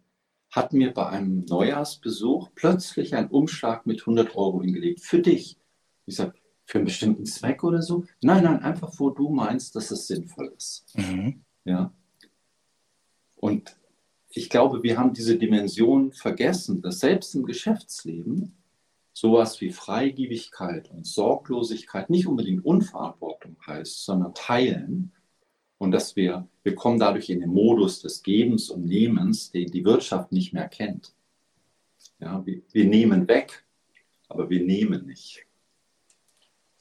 hat 0.51 0.73
mir 0.73 0.93
bei 0.93 1.07
einem 1.07 1.45
Neujahrsbesuch 1.45 2.51
plötzlich 2.57 3.15
einen 3.15 3.29
Umschlag 3.29 3.87
mit 3.87 4.01
100 4.01 4.35
Euro 4.35 4.63
hingelegt. 4.63 5.01
Für 5.01 5.21
dich. 5.21 5.59
Ich 6.07 6.17
sage, 6.17 6.35
für 6.71 6.79
einen 6.79 6.85
bestimmten 6.85 7.27
Zweck 7.27 7.65
oder 7.65 7.83
so? 7.83 8.05
Nein, 8.23 8.45
nein, 8.45 8.63
einfach 8.63 8.93
wo 8.99 9.11
du 9.11 9.29
meinst, 9.29 9.75
dass 9.75 9.91
es 9.91 10.07
sinnvoll 10.07 10.55
ist. 10.57 10.87
Mhm. 10.97 11.43
Ja. 11.65 11.93
Und 13.35 13.77
ich 14.29 14.49
glaube, 14.49 14.85
wir 14.85 14.97
haben 14.97 15.13
diese 15.13 15.37
Dimension 15.37 16.13
vergessen, 16.13 16.81
dass 16.81 17.01
selbst 17.01 17.35
im 17.35 17.45
Geschäftsleben 17.45 18.55
sowas 19.13 19.61
wie 19.61 19.71
Freigiebigkeit 19.71 20.89
und 20.93 21.07
Sorglosigkeit 21.07 22.09
nicht 22.09 22.29
unbedingt 22.29 22.65
Unverantwortung 22.65 23.57
heißt, 23.67 24.05
sondern 24.05 24.33
Teilen. 24.35 25.13
Und 25.79 25.91
dass 25.91 26.15
wir, 26.15 26.47
wir 26.63 26.77
kommen 26.77 27.01
dadurch 27.01 27.31
in 27.31 27.41
den 27.41 27.51
Modus 27.51 28.01
des 28.01 28.23
Gebens 28.23 28.71
und 28.71 28.87
Nehmens, 28.87 29.51
den 29.51 29.73
die 29.73 29.85
Wirtschaft 29.85 30.31
nicht 30.31 30.53
mehr 30.53 30.69
kennt. 30.69 31.15
Ja, 32.21 32.47
wir, 32.47 32.63
wir 32.71 32.85
nehmen 32.85 33.27
weg, 33.27 33.65
aber 34.29 34.49
wir 34.49 34.63
nehmen 34.63 35.07
nicht. 35.07 35.47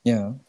Ja. 0.04 0.40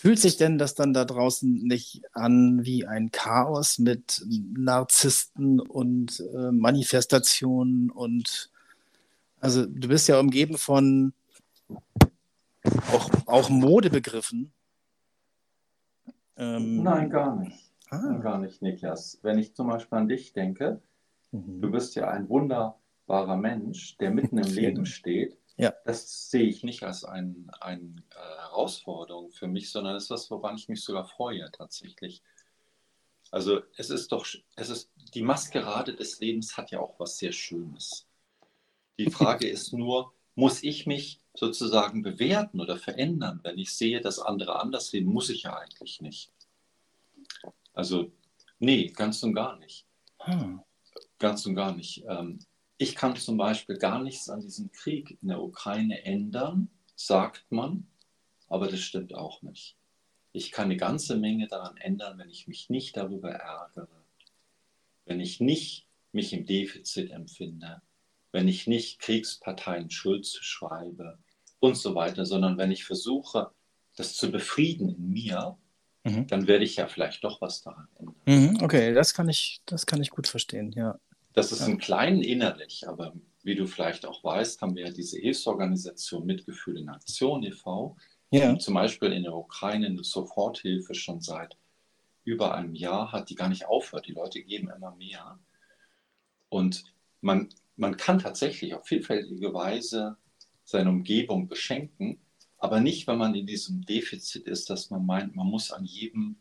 Fühlt 0.00 0.18
sich 0.18 0.38
denn 0.38 0.56
das 0.56 0.74
dann 0.74 0.94
da 0.94 1.04
draußen 1.04 1.62
nicht 1.64 2.02
an 2.12 2.64
wie 2.64 2.86
ein 2.86 3.10
Chaos 3.10 3.78
mit 3.78 4.24
Narzissten 4.26 5.60
und 5.60 6.20
äh, 6.34 6.52
Manifestationen 6.52 7.90
und 7.90 8.50
also 9.40 9.66
du 9.66 9.88
bist 9.88 10.08
ja 10.08 10.18
umgeben 10.18 10.56
von 10.56 11.12
auch, 12.92 13.10
auch 13.26 13.50
Modebegriffen. 13.50 14.52
Ähm, 16.36 16.82
Nein, 16.82 17.10
gar 17.10 17.36
nicht. 17.36 17.70
Ah. 17.90 18.18
Gar 18.22 18.38
nicht, 18.38 18.62
Niklas. 18.62 19.18
Wenn 19.22 19.38
ich 19.38 19.54
zum 19.54 19.68
Beispiel 19.68 19.98
an 19.98 20.08
dich 20.08 20.32
denke, 20.32 20.80
mhm. 21.32 21.60
du 21.60 21.70
bist 21.70 21.94
ja 21.94 22.08
ein 22.08 22.28
wunderbarer 22.28 23.36
Mensch, 23.36 23.96
der 23.98 24.10
mitten 24.10 24.38
im 24.38 24.48
Leben 24.48 24.86
steht 24.86 25.39
ja. 25.60 25.74
Das 25.84 26.30
sehe 26.30 26.46
ich 26.46 26.64
nicht 26.64 26.82
als 26.82 27.04
eine 27.04 27.34
ein, 27.60 28.02
äh, 28.14 28.40
Herausforderung 28.42 29.30
für 29.30 29.46
mich, 29.46 29.70
sondern 29.70 29.94
es 29.94 30.04
ist 30.04 30.10
was, 30.10 30.30
woran 30.30 30.56
ich 30.56 30.68
mich 30.68 30.82
sogar 30.82 31.04
freue 31.04 31.50
tatsächlich. 31.52 32.22
Also 33.30 33.60
es 33.76 33.90
ist 33.90 34.10
doch, 34.12 34.26
es 34.56 34.70
ist, 34.70 34.90
die 35.14 35.22
Maskerade 35.22 35.94
des 35.94 36.18
Lebens 36.20 36.56
hat 36.56 36.70
ja 36.70 36.80
auch 36.80 36.98
was 36.98 37.18
sehr 37.18 37.32
Schönes. 37.32 38.06
Die 38.98 39.10
Frage 39.10 39.48
ist 39.48 39.72
nur, 39.72 40.14
muss 40.34 40.62
ich 40.62 40.86
mich 40.86 41.20
sozusagen 41.34 42.02
bewerten 42.02 42.60
oder 42.60 42.78
verändern? 42.78 43.40
Wenn 43.42 43.58
ich 43.58 43.74
sehe, 43.74 44.00
dass 44.00 44.18
andere 44.18 44.58
anders 44.58 44.88
sehen, 44.88 45.04
muss 45.04 45.28
ich 45.28 45.42
ja 45.42 45.56
eigentlich 45.56 46.00
nicht. 46.00 46.32
Also, 47.74 48.10
nee, 48.58 48.86
ganz 48.86 49.22
und 49.22 49.34
gar 49.34 49.58
nicht. 49.58 49.86
Hm. 50.20 50.62
Ganz 51.18 51.44
und 51.44 51.54
gar 51.54 51.74
nicht. 51.74 52.04
Ähm, 52.08 52.38
ich 52.80 52.94
kann 52.94 53.14
zum 53.14 53.36
Beispiel 53.36 53.76
gar 53.76 54.02
nichts 54.02 54.30
an 54.30 54.40
diesem 54.40 54.72
Krieg 54.72 55.18
in 55.20 55.28
der 55.28 55.42
Ukraine 55.42 56.02
ändern, 56.06 56.70
sagt 56.96 57.44
man, 57.52 57.86
aber 58.48 58.68
das 58.68 58.80
stimmt 58.80 59.14
auch 59.14 59.42
nicht. 59.42 59.76
Ich 60.32 60.50
kann 60.50 60.64
eine 60.64 60.78
ganze 60.78 61.16
Menge 61.16 61.46
daran 61.46 61.76
ändern, 61.76 62.16
wenn 62.16 62.30
ich 62.30 62.48
mich 62.48 62.70
nicht 62.70 62.96
darüber 62.96 63.32
ärgere, 63.32 64.02
wenn 65.04 65.20
ich 65.20 65.40
nicht 65.40 65.88
mich 66.12 66.32
im 66.32 66.46
Defizit 66.46 67.10
empfinde, 67.10 67.82
wenn 68.32 68.48
ich 68.48 68.66
nicht 68.66 68.98
Kriegsparteien 69.00 69.90
Schuld 69.90 70.26
schreibe 70.26 71.18
und 71.58 71.76
so 71.76 71.94
weiter, 71.94 72.24
sondern 72.24 72.56
wenn 72.56 72.72
ich 72.72 72.84
versuche, 72.84 73.50
das 73.94 74.14
zu 74.14 74.30
befrieden 74.32 74.88
in 74.88 75.10
mir, 75.10 75.58
mhm. 76.04 76.26
dann 76.28 76.46
werde 76.46 76.64
ich 76.64 76.76
ja 76.76 76.86
vielleicht 76.86 77.24
doch 77.24 77.42
was 77.42 77.60
daran 77.60 77.88
ändern. 77.98 78.16
Mhm, 78.24 78.62
okay, 78.62 78.94
das 78.94 79.12
kann 79.12 79.28
ich, 79.28 79.60
das 79.66 79.84
kann 79.84 80.00
ich 80.00 80.08
gut 80.08 80.28
verstehen, 80.28 80.72
ja. 80.72 80.98
Das 81.32 81.52
ist 81.52 81.60
ja. 81.60 81.66
ein 81.66 81.78
klein 81.78 82.22
innerlich, 82.22 82.88
aber 82.88 83.14
wie 83.42 83.54
du 83.54 83.66
vielleicht 83.66 84.04
auch 84.04 84.22
weißt, 84.22 84.60
haben 84.60 84.74
wir 84.74 84.86
ja 84.86 84.92
diese 84.92 85.18
Hilfsorganisation 85.18 86.26
Mitgefühl 86.26 86.78
in 86.78 86.88
Aktion 86.88 87.42
e.V., 87.42 87.96
ja. 88.30 88.52
die 88.52 88.58
zum 88.58 88.74
Beispiel 88.74 89.12
in 89.12 89.22
der 89.22 89.34
Ukraine 89.34 89.86
eine 89.86 90.04
Soforthilfe 90.04 90.94
schon 90.94 91.20
seit 91.20 91.56
über 92.24 92.54
einem 92.54 92.74
Jahr 92.74 93.12
hat, 93.12 93.30
die 93.30 93.34
gar 93.34 93.48
nicht 93.48 93.66
aufhört. 93.66 94.06
Die 94.06 94.12
Leute 94.12 94.42
geben 94.42 94.70
immer 94.70 94.94
mehr. 94.94 95.38
Und 96.48 96.84
man, 97.20 97.48
man 97.76 97.96
kann 97.96 98.18
tatsächlich 98.18 98.74
auf 98.74 98.86
vielfältige 98.86 99.54
Weise 99.54 100.16
seine 100.64 100.90
Umgebung 100.90 101.48
beschenken, 101.48 102.20
aber 102.58 102.80
nicht, 102.80 103.06
wenn 103.06 103.18
man 103.18 103.34
in 103.34 103.46
diesem 103.46 103.84
Defizit 103.86 104.46
ist, 104.46 104.68
dass 104.68 104.90
man 104.90 105.06
meint, 105.06 105.34
man 105.34 105.46
muss 105.46 105.72
an 105.72 105.84
jedem 105.84 106.36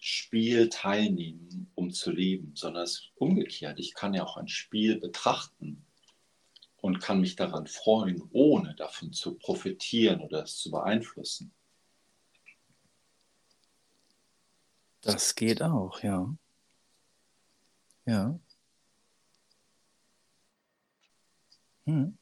Spiel 0.00 0.70
teilnehmen, 0.70 1.70
um 1.74 1.90
zu 1.90 2.10
leben, 2.10 2.52
sondern 2.56 2.84
es 2.84 2.92
ist 2.92 3.12
umgekehrt. 3.16 3.78
Ich 3.78 3.94
kann 3.94 4.14
ja 4.14 4.24
auch 4.24 4.36
ein 4.36 4.48
Spiel 4.48 4.98
betrachten 4.98 5.84
und 6.78 7.00
kann 7.00 7.20
mich 7.20 7.36
daran 7.36 7.66
freuen, 7.66 8.22
ohne 8.32 8.74
davon 8.74 9.12
zu 9.12 9.34
profitieren 9.34 10.20
oder 10.20 10.44
es 10.44 10.56
zu 10.56 10.70
beeinflussen. 10.70 11.52
Das 15.02 15.34
geht 15.34 15.62
auch, 15.62 16.02
ja. 16.02 16.34
Ja. 18.06 18.38
Hm. 21.86 22.16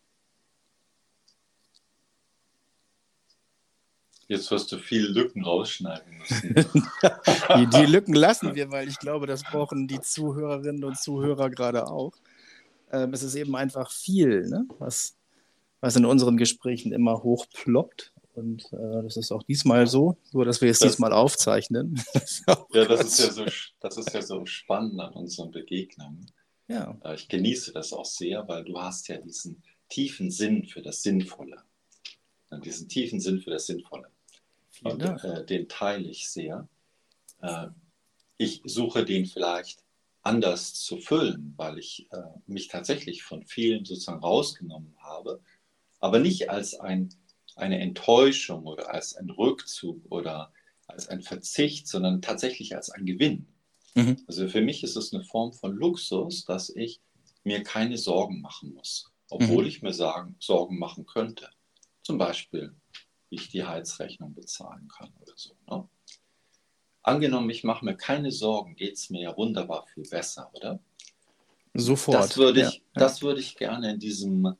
Jetzt 4.28 4.50
wirst 4.50 4.70
du 4.70 4.76
viele 4.76 5.08
Lücken 5.08 5.42
rausschneiden 5.42 6.18
müssen. 6.18 6.54
die, 7.56 7.66
die, 7.66 7.86
Lücken 7.86 8.12
lassen 8.12 8.54
wir, 8.54 8.70
weil 8.70 8.86
ich 8.86 8.98
glaube, 8.98 9.26
das 9.26 9.42
brauchen 9.42 9.88
die 9.88 10.02
Zuhörerinnen 10.02 10.84
und 10.84 10.98
Zuhörer 10.98 11.48
gerade 11.48 11.88
auch. 11.88 12.12
Ähm, 12.92 13.14
es 13.14 13.22
ist 13.22 13.34
eben 13.36 13.56
einfach 13.56 13.90
viel, 13.90 14.46
ne? 14.46 14.66
was, 14.78 15.16
was 15.80 15.96
in 15.96 16.04
unseren 16.04 16.36
Gesprächen 16.36 16.92
immer 16.92 17.22
hochploppt. 17.22 18.12
Und 18.34 18.70
äh, 18.72 19.02
das 19.02 19.16
ist 19.16 19.32
auch 19.32 19.42
diesmal 19.42 19.86
so, 19.86 20.18
nur 20.32 20.44
dass 20.44 20.60
wir 20.60 20.68
jetzt 20.68 20.82
das, 20.82 20.92
diesmal 20.92 21.14
aufzeichnen. 21.14 21.98
ja, 22.74 22.84
das 22.84 23.00
ist 23.06 23.18
ja, 23.18 23.30
so, 23.32 23.46
das 23.80 23.96
ist 23.96 24.12
ja 24.12 24.20
so 24.20 24.44
spannend 24.44 25.00
an 25.00 25.14
unseren 25.14 25.50
Begegnungen. 25.50 26.30
Ja. 26.68 26.98
Äh, 27.02 27.14
ich 27.14 27.28
genieße 27.28 27.72
das 27.72 27.94
auch 27.94 28.04
sehr, 28.04 28.46
weil 28.46 28.62
du 28.64 28.78
hast 28.78 29.08
ja 29.08 29.16
diesen 29.16 29.62
tiefen 29.88 30.30
Sinn 30.30 30.66
für 30.66 30.82
das 30.82 31.02
Sinnvolle. 31.02 31.56
Diesen 32.64 32.88
tiefen 32.88 33.20
Sinn 33.20 33.40
für 33.40 33.50
das 33.50 33.66
Sinnvolle. 33.66 34.08
Und 34.82 35.02
äh, 35.02 35.44
den 35.44 35.68
teile 35.68 36.08
ich 36.08 36.28
sehr. 36.28 36.68
Äh, 37.40 37.68
ich 38.36 38.62
suche 38.64 39.04
den 39.04 39.26
vielleicht 39.26 39.82
anders 40.22 40.74
zu 40.74 40.98
füllen, 40.98 41.54
weil 41.56 41.78
ich 41.78 42.06
äh, 42.12 42.22
mich 42.46 42.68
tatsächlich 42.68 43.22
von 43.22 43.44
vielen 43.44 43.84
sozusagen 43.84 44.22
rausgenommen 44.22 44.94
habe, 44.98 45.40
aber 46.00 46.18
nicht 46.18 46.50
als 46.50 46.78
ein, 46.78 47.08
eine 47.56 47.80
Enttäuschung 47.80 48.66
oder 48.66 48.92
als 48.92 49.16
ein 49.16 49.30
Rückzug 49.30 50.00
oder 50.10 50.52
als 50.86 51.08
ein 51.08 51.22
Verzicht, 51.22 51.88
sondern 51.88 52.22
tatsächlich 52.22 52.76
als 52.76 52.90
ein 52.90 53.06
Gewinn. 53.06 53.46
Mhm. 53.94 54.16
Also 54.26 54.48
für 54.48 54.60
mich 54.60 54.82
ist 54.84 54.96
es 54.96 55.12
eine 55.12 55.24
Form 55.24 55.52
von 55.52 55.74
Luxus, 55.74 56.44
dass 56.44 56.70
ich 56.70 57.00
mir 57.44 57.62
keine 57.62 57.96
Sorgen 57.96 58.40
machen 58.40 58.74
muss, 58.74 59.10
obwohl 59.30 59.64
mhm. 59.64 59.68
ich 59.68 59.82
mir 59.82 59.94
sagen, 59.94 60.36
Sorgen 60.38 60.78
machen 60.78 61.06
könnte. 61.06 61.48
Zum 62.02 62.18
Beispiel, 62.18 62.74
ich 63.30 63.48
die 63.48 63.64
Heizrechnung 63.64 64.34
bezahlen 64.34 64.88
kann 64.88 65.12
oder 65.20 65.32
so. 65.36 65.54
Ne? 65.68 65.88
Angenommen, 67.02 67.48
ich 67.50 67.64
mache 67.64 67.84
mir 67.84 67.96
keine 67.96 68.30
Sorgen, 68.30 68.76
geht 68.76 68.94
es 68.94 69.10
mir 69.10 69.22
ja 69.22 69.36
wunderbar 69.36 69.86
viel 69.86 70.02
besser, 70.08 70.50
oder? 70.52 70.80
Sofort. 71.74 72.18
Das 72.18 72.36
würde 72.36 72.60
ich, 72.60 72.74
ja, 72.74 72.82
Das 72.94 73.22
würde 73.22 73.40
ich 73.40 73.56
gerne 73.56 73.92
in, 73.92 73.98
diesem, 73.98 74.54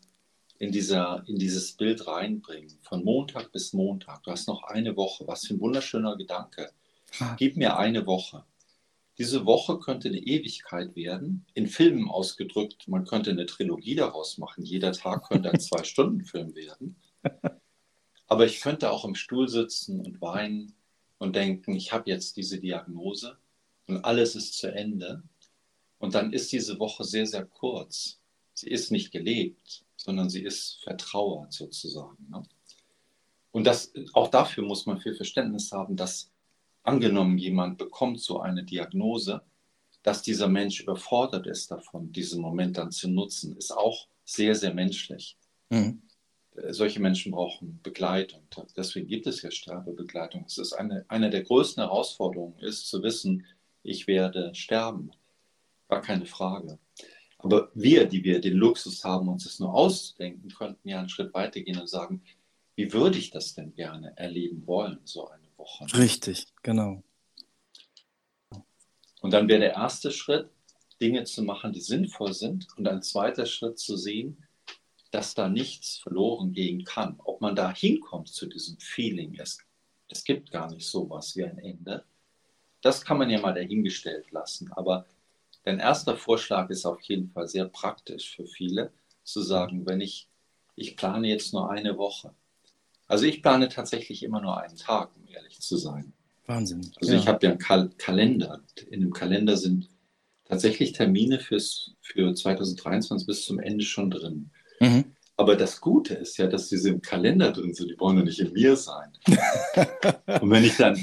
in, 0.59 0.73
dieser, 0.73 1.25
in 1.27 1.37
dieses 1.37 1.73
Bild 1.73 2.07
reinbringen. 2.07 2.79
Von 2.83 3.05
Montag 3.05 3.53
bis 3.53 3.73
Montag. 3.73 4.23
Du 4.23 4.31
hast 4.31 4.47
noch 4.47 4.63
eine 4.63 4.97
Woche. 4.97 5.27
Was 5.27 5.47
für 5.47 5.55
ein 5.55 5.61
wunderschöner 5.61 6.17
Gedanke. 6.17 6.73
Gib 7.37 7.57
mir 7.57 7.77
eine 7.77 8.07
Woche. 8.07 8.45
Diese 9.19 9.45
Woche 9.47 9.81
könnte 9.81 10.09
eine 10.09 10.19
Ewigkeit 10.19 10.95
werden. 10.95 11.45
In 11.55 11.67
Filmen 11.67 12.09
ausgedrückt, 12.09 12.87
man 12.87 13.05
könnte 13.05 13.31
eine 13.31 13.47
Trilogie 13.47 13.97
daraus 13.97 14.39
machen. 14.39 14.65
Jeder 14.65 14.93
Tag 14.93 15.29
könnte 15.29 15.51
ein 15.51 15.61
Zwei-Stunden-Film 15.61 16.55
werden. 16.55 16.97
Aber 18.29 18.45
ich 18.45 18.61
könnte 18.61 18.91
auch 18.93 19.05
im 19.05 19.15
Stuhl 19.15 19.49
sitzen 19.49 20.01
und 20.01 20.21
weinen 20.21 20.75
und 21.17 21.35
denken, 21.35 21.75
ich 21.75 21.93
habe 21.93 22.11
jetzt 22.11 22.37
diese 22.37 22.61
Diagnose 22.61 23.39
und 23.87 24.05
alles 24.05 24.37
ist 24.37 24.57
zu 24.59 24.73
Ende. 24.73 25.23
Und 25.99 26.15
dann 26.15 26.33
ist 26.33 26.53
diese 26.53 26.79
Woche 26.79 27.05
sehr, 27.05 27.27
sehr 27.27 27.45
kurz. 27.45 28.21
Sie 28.53 28.69
ist 28.69 28.93
nicht 28.93 29.11
gelebt, 29.11 29.85
sondern 29.97 30.29
sie 30.29 30.43
ist 30.43 30.79
vertrauert 30.83 31.53
sozusagen. 31.53 32.29
Ne? 32.31 32.43
Und 33.51 33.65
das, 33.65 33.93
auch 34.13 34.29
dafür 34.29 34.63
muss 34.63 34.85
man 34.85 35.01
viel 35.01 35.15
Verständnis 35.15 35.73
haben, 35.73 35.97
dass 35.97 36.31
angenommen 36.83 37.39
jemand 37.39 37.79
bekommt 37.79 38.21
so 38.21 38.41
eine 38.41 38.63
Diagnose, 38.63 39.43
dass 40.03 40.23
dieser 40.23 40.49
Mensch 40.49 40.81
überfordert 40.81 41.47
ist 41.47 41.71
davon, 41.71 42.13
diesen 42.13 42.41
Moment 42.41 42.77
dann 42.77 42.93
zu 42.93 43.09
nutzen, 43.09 43.57
ist 43.57 43.73
auch 43.73 44.07
sehr, 44.25 44.55
sehr 44.55 44.75
menschlich. 44.75 45.37
Mhm 45.71 46.03
solche 46.71 47.01
Menschen 47.01 47.33
brauchen 47.33 47.81
Begleitung. 47.83 48.43
Deswegen 48.77 49.07
gibt 49.07 49.27
es 49.27 49.43
ja 49.43 49.51
Sterbebegleitung. 49.51 50.45
Es 50.47 50.59
ist 50.59 50.73
eine, 50.73 51.05
eine 51.09 51.31
der 51.31 51.43
größten 51.43 51.83
Herausforderungen, 51.83 52.59
ist 52.59 52.89
zu 52.89 53.03
wissen, 53.03 53.47
ich 53.83 54.07
werde 54.07 54.55
sterben. 54.55 55.11
Gar 55.89 56.03
keine 56.03 56.27
Frage. 56.27 56.79
Aber 57.39 57.71
wir, 57.75 58.07
die 58.07 58.25
wir 58.25 58.41
den 58.41 58.55
Luxus 58.55 59.05
haben, 59.05 59.29
uns 59.29 59.45
das 59.45 59.61
nur 59.61 59.73
auszudenken, 59.73 60.51
könnten 60.51 60.89
ja 60.89 60.99
einen 60.99 61.09
Schritt 61.09 61.33
weiter 61.35 61.61
gehen 61.61 61.79
und 61.79 61.89
sagen, 61.89 62.23
wie 62.75 62.93
würde 62.93 63.19
ich 63.19 63.31
das 63.31 63.55
denn 63.55 63.75
gerne 63.75 64.13
erleben 64.17 64.67
wollen, 64.67 64.99
so 65.05 65.29
eine 65.29 65.47
Woche? 65.57 65.87
Richtig, 65.97 66.47
genau. 66.63 67.03
Und 69.21 69.33
dann 69.33 69.49
wäre 69.49 69.61
der 69.61 69.73
erste 69.75 70.11
Schritt, 70.11 70.49
Dinge 71.01 71.25
zu 71.25 71.43
machen, 71.43 71.73
die 71.73 71.81
sinnvoll 71.81 72.33
sind. 72.35 72.67
Und 72.77 72.89
ein 72.89 73.03
zweiter 73.03 73.47
Schritt 73.47 73.79
zu 73.79 73.97
sehen, 73.97 74.45
dass 75.11 75.35
da 75.35 75.49
nichts 75.49 75.99
verloren 75.99 76.53
gehen 76.53 76.85
kann. 76.85 77.21
Ob 77.25 77.41
man 77.41 77.57
da 77.57 77.73
hinkommt 77.73 78.29
zu 78.29 78.47
diesem 78.47 78.79
Feeling, 78.79 79.37
es, 79.39 79.59
es 80.09 80.25
gibt 80.25 80.51
gar 80.51 80.71
nicht 80.71 80.87
sowas 80.87 81.37
wie 81.37 81.45
ein 81.45 81.59
Ende, 81.59 82.05
das 82.83 83.05
kann 83.05 83.19
man 83.19 83.31
ja 83.31 83.41
mal 83.41 83.55
dahingestellt 83.55 84.31
lassen. 84.31 84.73
Aber 84.73 85.07
dein 85.65 85.79
erster 85.79 86.17
Vorschlag 86.17 86.71
ist 86.71 86.85
auf 86.85 87.01
jeden 87.03 87.31
Fall 87.31 87.49
sehr 87.49 87.67
praktisch 87.67 88.37
für 88.37 88.47
viele, 88.47 88.93
zu 89.25 89.43
sagen, 89.43 89.87
wenn 89.87 90.01
ich, 90.01 90.29
ich 90.75 90.97
plane 90.97 91.29
jetzt 91.29 91.53
nur 91.53 91.71
eine 91.71 91.99
Woche. 91.99 92.35
Also 93.07 93.25
ich 93.25 93.43
plane 93.43 93.69
tatsächlich 93.69 94.23
immer 94.23 94.41
nur 94.41 94.59
einen 94.61 94.77
Tag, 94.77 95.11
um 95.17 95.27
ehrlich 95.29 95.61
zu 95.61 95.77
sein. 95.77 96.13
Wahnsinn. 96.47 96.91
Also 97.01 97.13
ja. 97.13 97.19
ich 97.19 97.29
habe 97.29 97.45
ja 97.45 97.51
einen 97.51 97.59
Kal 97.59 97.91
Kalender. 97.99 98.63
In 98.91 99.01
dem 99.01 99.13
Kalender 99.13 99.57
sind 99.57 99.89
tatsächlich 100.45 100.93
Termine 100.93 101.41
fürs, 101.41 101.93
für 102.01 102.35
2023 102.35 103.27
bis 103.27 103.45
zum 103.45 103.59
Ende 103.59 103.85
schon 103.85 104.11
drin. 104.11 104.51
Mhm. 104.81 105.05
Aber 105.37 105.55
das 105.55 105.81
Gute 105.81 106.15
ist 106.15 106.37
ja, 106.37 106.49
dass 106.49 106.69
diese 106.69 106.89
im 106.89 107.01
Kalender 107.01 107.53
drin 107.53 107.73
sind, 107.73 107.91
die 107.91 108.01
wollen 108.01 108.19
ja 108.19 108.25
nicht 108.25 108.41
in 108.41 108.53
mir 108.53 108.75
sein. 108.75 109.13
und 110.41 110.51
wenn 110.51 110.65
ich 110.65 110.77
dann, 110.77 110.99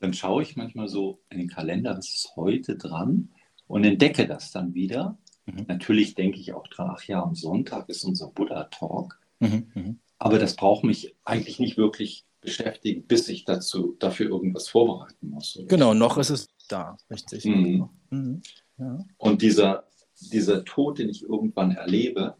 dann 0.00 0.14
schaue 0.14 0.42
ich 0.42 0.56
manchmal 0.56 0.88
so 0.88 1.20
in 1.28 1.38
den 1.38 1.48
Kalender, 1.48 1.96
was 1.96 2.08
ist 2.08 2.32
heute 2.34 2.76
dran 2.76 3.28
und 3.66 3.84
entdecke 3.84 4.26
das 4.26 4.52
dann 4.52 4.72
wieder. 4.72 5.18
Mhm. 5.44 5.66
Natürlich 5.68 6.14
denke 6.14 6.38
ich 6.38 6.54
auch 6.54 6.66
dran, 6.68 6.90
ach 6.90 7.02
ja, 7.04 7.22
am 7.22 7.34
Sonntag 7.34 7.90
ist 7.90 8.04
unser 8.04 8.28
Buddha-Talk. 8.28 9.18
Mhm. 9.40 9.66
Mhm. 9.74 9.98
Aber 10.18 10.38
das 10.38 10.56
braucht 10.56 10.84
mich 10.84 11.14
eigentlich 11.24 11.58
nicht 11.58 11.76
wirklich 11.76 12.24
beschäftigen, 12.40 13.02
bis 13.04 13.28
ich 13.28 13.44
dazu, 13.44 13.96
dafür 13.98 14.28
irgendwas 14.28 14.68
vorbereiten 14.68 15.30
muss. 15.30 15.58
Genau, 15.68 15.94
noch 15.94 16.18
ist 16.18 16.30
es 16.30 16.48
da, 16.68 16.96
richtig. 17.10 17.44
Mhm. 17.44 17.88
Mhm. 18.10 18.42
Ja. 18.78 19.04
Und 19.18 19.42
dieser, 19.42 19.84
dieser 20.20 20.64
Tod, 20.64 20.98
den 20.98 21.08
ich 21.08 21.22
irgendwann 21.22 21.72
erlebe, 21.72 22.36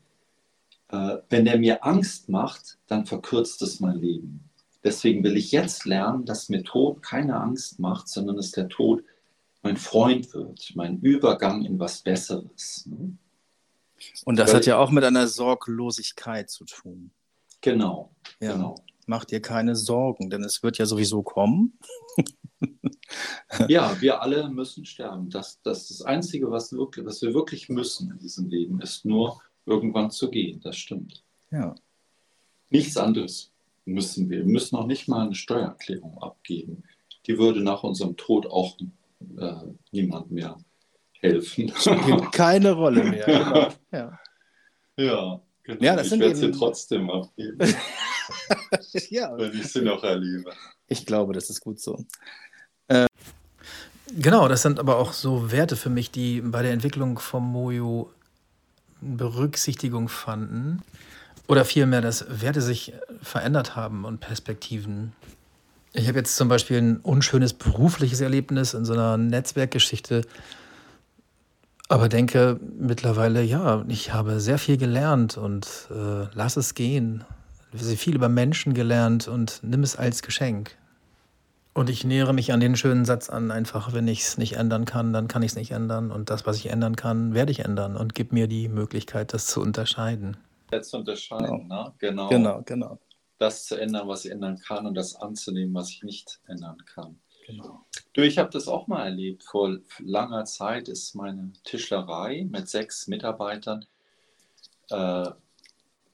äh, 0.90 1.18
wenn 1.29 1.44
der 1.44 1.59
mir 1.59 1.85
Angst 1.85 2.29
macht, 2.29 2.79
dann 2.87 3.07
verkürzt 3.07 3.62
es 3.62 3.81
mein 3.81 3.98
Leben. 3.98 4.48
Deswegen 4.85 5.24
will 5.24 5.37
ich 5.37 5.53
jetzt 5.53 5.85
lernen, 5.85 6.24
dass 6.24 6.48
mir 6.48 6.62
Tod 6.62 7.03
keine 7.03 7.38
Angst 7.40 7.79
macht, 7.79 8.09
sondern 8.09 8.37
dass 8.37 8.53
der 8.53 8.68
Tod 8.68 9.03
mein 9.62 9.77
Freund 9.77 10.33
wird, 10.35 10.72
mein 10.77 11.01
Übergang 11.01 11.64
in 11.64 11.79
was 11.79 12.01
Besseres. 12.01 12.87
Ne? 12.87 13.16
Und 14.24 14.38
das 14.38 14.51
Weil, 14.51 14.57
hat 14.57 14.66
ja 14.66 14.79
auch 14.79 14.90
mit 14.90 15.05
einer 15.05 15.27
Sorglosigkeit 15.27 16.48
zu 16.48 16.64
tun. 16.64 17.11
Genau, 17.61 18.14
ja. 18.40 18.53
genau. 18.53 18.77
Mach 19.07 19.24
dir 19.24 19.40
keine 19.40 19.74
Sorgen, 19.74 20.31
denn 20.31 20.44
es 20.44 20.62
wird 20.62 20.79
ja 20.79 20.87
sowieso 20.87 21.22
kommen. 21.22 21.79
ja, 23.68 23.98
wir 24.01 24.22
alle 24.22 24.48
müssen 24.51 24.85
sterben. 24.85 25.31
Das, 25.31 25.61
das, 25.62 25.88
das 25.88 26.03
Einzige, 26.03 26.51
was, 26.51 26.72
wirklich, 26.72 27.07
was 27.07 27.22
wir 27.22 27.33
wirklich 27.33 27.68
müssen 27.68 28.11
in 28.11 28.18
diesem 28.18 28.48
Leben, 28.48 28.81
ist 28.81 29.07
nur 29.07 29.40
irgendwann 29.68 30.11
zu 30.11 30.31
gehen. 30.31 30.61
Das 30.62 30.76
stimmt. 30.76 31.22
Ja. 31.50 31.74
Nichts 32.70 32.96
anderes 32.96 33.52
müssen 33.85 34.28
wir. 34.31 34.38
Wir 34.38 34.52
müssen 34.52 34.76
noch 34.76 34.87
nicht 34.87 35.09
mal 35.09 35.26
eine 35.26 35.35
Steuererklärung 35.35 36.18
abgeben. 36.22 36.85
Die 37.26 37.38
würde 37.38 37.61
nach 37.61 37.83
unserem 37.83 38.16
Tod 38.16 38.46
auch 38.46 38.76
äh, 39.38 39.52
niemand 39.92 40.31
mehr 40.31 40.59
helfen. 41.20 41.72
Spielt 41.76 42.33
keine 42.33 42.72
Rolle 42.72 43.04
mehr. 43.04 43.24
Genau. 43.26 43.68
Ja. 43.92 44.20
Ja, 44.96 45.40
genau. 45.62 45.85
ja 45.85 45.96
das 45.96 46.12
ich 46.12 46.18
werde 46.18 46.37
sie 46.37 46.50
trotzdem 46.50 47.09
abgeben. 47.09 47.59
ja. 49.11 49.37
Wenn 49.37 49.52
ich 49.52 49.72
sie 49.72 49.83
noch 49.83 50.02
erlebe. 50.02 50.52
Ich 50.88 51.07
glaube, 51.07 51.33
das 51.33 51.50
ist 51.50 51.61
gut 51.61 51.81
so. 51.81 52.04
Äh, 52.88 53.07
genau, 54.18 54.48
das 54.48 54.62
sind 54.62 54.81
aber 54.81 54.98
auch 54.98 55.12
so 55.12 55.52
Werte 55.52 55.76
für 55.76 55.90
mich, 55.90 56.11
die 56.11 56.40
bei 56.40 56.62
der 56.62 56.72
Entwicklung 56.72 57.18
vom 57.18 57.50
Mojo 57.50 58.11
Berücksichtigung 59.00 60.08
fanden 60.08 60.82
oder 61.46 61.64
vielmehr, 61.64 62.00
dass 62.00 62.24
Werte 62.28 62.61
sich 62.61 62.92
verändert 63.22 63.76
haben 63.76 64.04
und 64.04 64.20
Perspektiven. 64.20 65.12
Ich 65.92 66.06
habe 66.06 66.18
jetzt 66.18 66.37
zum 66.37 66.48
Beispiel 66.48 66.78
ein 66.78 66.96
unschönes 66.98 67.54
berufliches 67.54 68.20
Erlebnis 68.20 68.74
in 68.74 68.84
so 68.84 68.92
einer 68.92 69.16
Netzwerkgeschichte, 69.16 70.22
aber 71.88 72.11
denke 72.11 72.61
mittlerweile, 72.78 73.42
ja, 73.42 73.84
ich 73.88 74.12
habe 74.12 74.40
sehr 74.40 74.58
viel 74.58 74.76
gelernt 74.76 75.38
und 75.38 75.88
äh, 75.90 76.26
lass 76.34 76.58
es 76.58 76.74
gehen. 76.74 77.24
Ich 77.72 77.82
habe 77.82 77.96
viel 77.96 78.14
über 78.14 78.28
Menschen 78.28 78.74
gelernt 78.74 79.26
und 79.26 79.61
nimm 79.62 79.82
es 79.82 79.96
als 79.96 80.22
Geschenk. 80.22 80.76
Und 81.78 81.90
ich 81.90 82.02
nähere 82.02 82.32
mich 82.32 82.52
an 82.52 82.58
den 82.58 82.74
schönen 82.74 83.04
Satz 83.04 83.30
an, 83.30 83.52
einfach, 83.52 83.92
wenn 83.92 84.08
ich 84.08 84.22
es 84.22 84.36
nicht 84.36 84.54
ändern 84.54 84.84
kann, 84.84 85.12
dann 85.12 85.28
kann 85.28 85.44
ich 85.44 85.52
es 85.52 85.56
nicht 85.56 85.70
ändern. 85.70 86.10
Und 86.10 86.28
das, 86.28 86.44
was 86.44 86.56
ich 86.56 86.70
ändern 86.70 86.96
kann, 86.96 87.34
werde 87.34 87.52
ich 87.52 87.60
ändern 87.60 87.96
und 87.96 88.16
gib 88.16 88.32
mir 88.32 88.48
die 88.48 88.66
Möglichkeit, 88.66 89.32
das 89.32 89.46
zu 89.46 89.60
unterscheiden. 89.60 90.36
Das 90.72 90.88
zu 90.88 90.96
unterscheiden, 90.96 91.68
genau. 91.68 91.84
ne? 91.84 91.94
Genau. 91.98 92.28
Genau, 92.30 92.62
genau. 92.62 92.98
Das 93.38 93.64
zu 93.64 93.76
ändern, 93.76 94.08
was 94.08 94.24
ich 94.24 94.32
ändern 94.32 94.58
kann 94.58 94.86
und 94.86 94.96
das 94.96 95.14
anzunehmen, 95.14 95.72
was 95.72 95.90
ich 95.90 96.02
nicht 96.02 96.40
ändern 96.48 96.78
kann. 96.84 97.20
Genau. 97.46 97.86
Du, 98.12 98.22
ich 98.22 98.38
habe 98.38 98.50
das 98.50 98.66
auch 98.66 98.88
mal 98.88 99.04
erlebt. 99.04 99.44
Vor 99.44 99.78
langer 100.00 100.46
Zeit 100.46 100.88
ist 100.88 101.14
meine 101.14 101.52
Tischlerei 101.62 102.44
mit 102.50 102.68
sechs 102.68 103.06
Mitarbeitern 103.06 103.86
äh, 104.90 105.30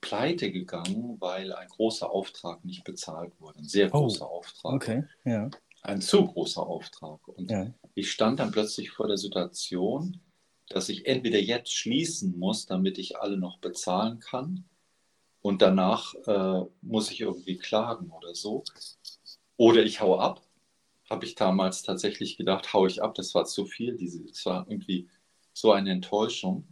pleite 0.05 0.53
gegangen, 0.53 1.17
weil 1.21 1.53
ein 1.53 1.69
großer 1.69 2.11
Auftrag 2.11 2.65
nicht 2.65 2.85
bezahlt 2.85 3.33
wurde. 3.41 3.59
Ein 3.61 3.69
sehr 3.69 3.95
oh, 3.95 4.01
großer 4.01 4.31
oh, 4.31 4.39
Auftrag. 4.39 4.75
Okay, 4.75 5.05
ja. 5.25 5.51
Ein 5.83 6.01
zu 6.01 6.27
großer 6.27 6.63
Auftrag. 6.63 7.27
Und 7.29 7.51
ja. 7.51 7.73
ich 7.95 8.11
stand 8.11 8.39
dann 8.39 8.53
plötzlich 8.53 8.91
vor 8.91 9.09
der 9.09 9.19
Situation, 9.19 10.21
dass 10.69 10.89
ich 10.89 11.07
entweder 11.07 11.39
jetzt 11.39 11.73
schließen 11.73 12.39
muss, 12.39 12.67
damit 12.67 12.99
ich 12.99 13.19
alle 13.19 13.37
noch 13.37 13.59
bezahlen 13.59 14.21
kann, 14.21 14.65
und 15.45 15.61
danach 15.61 16.15
äh, 16.27 16.65
muss 16.81 17.11
ich 17.11 17.21
irgendwie 17.21 17.59
klagen 17.59 18.11
oder 18.11 18.35
so. 18.35 18.65
Oder 19.59 19.83
ich 19.83 20.01
hau 20.01 20.19
ab. 20.19 20.41
Habe 21.11 21.27
ich 21.27 21.35
damals 21.35 21.83
tatsächlich 21.83 22.39
gedacht, 22.39 22.73
hau 22.73 22.87
ich 22.87 23.03
ab, 23.03 23.15
das 23.15 23.35
war 23.35 23.45
zu 23.45 23.67
viel. 23.67 23.95
Diese, 23.99 24.25
das 24.25 24.47
war 24.47 24.67
irgendwie 24.67 25.07
so 25.53 25.73
eine 25.73 25.91
Enttäuschung. 25.91 26.67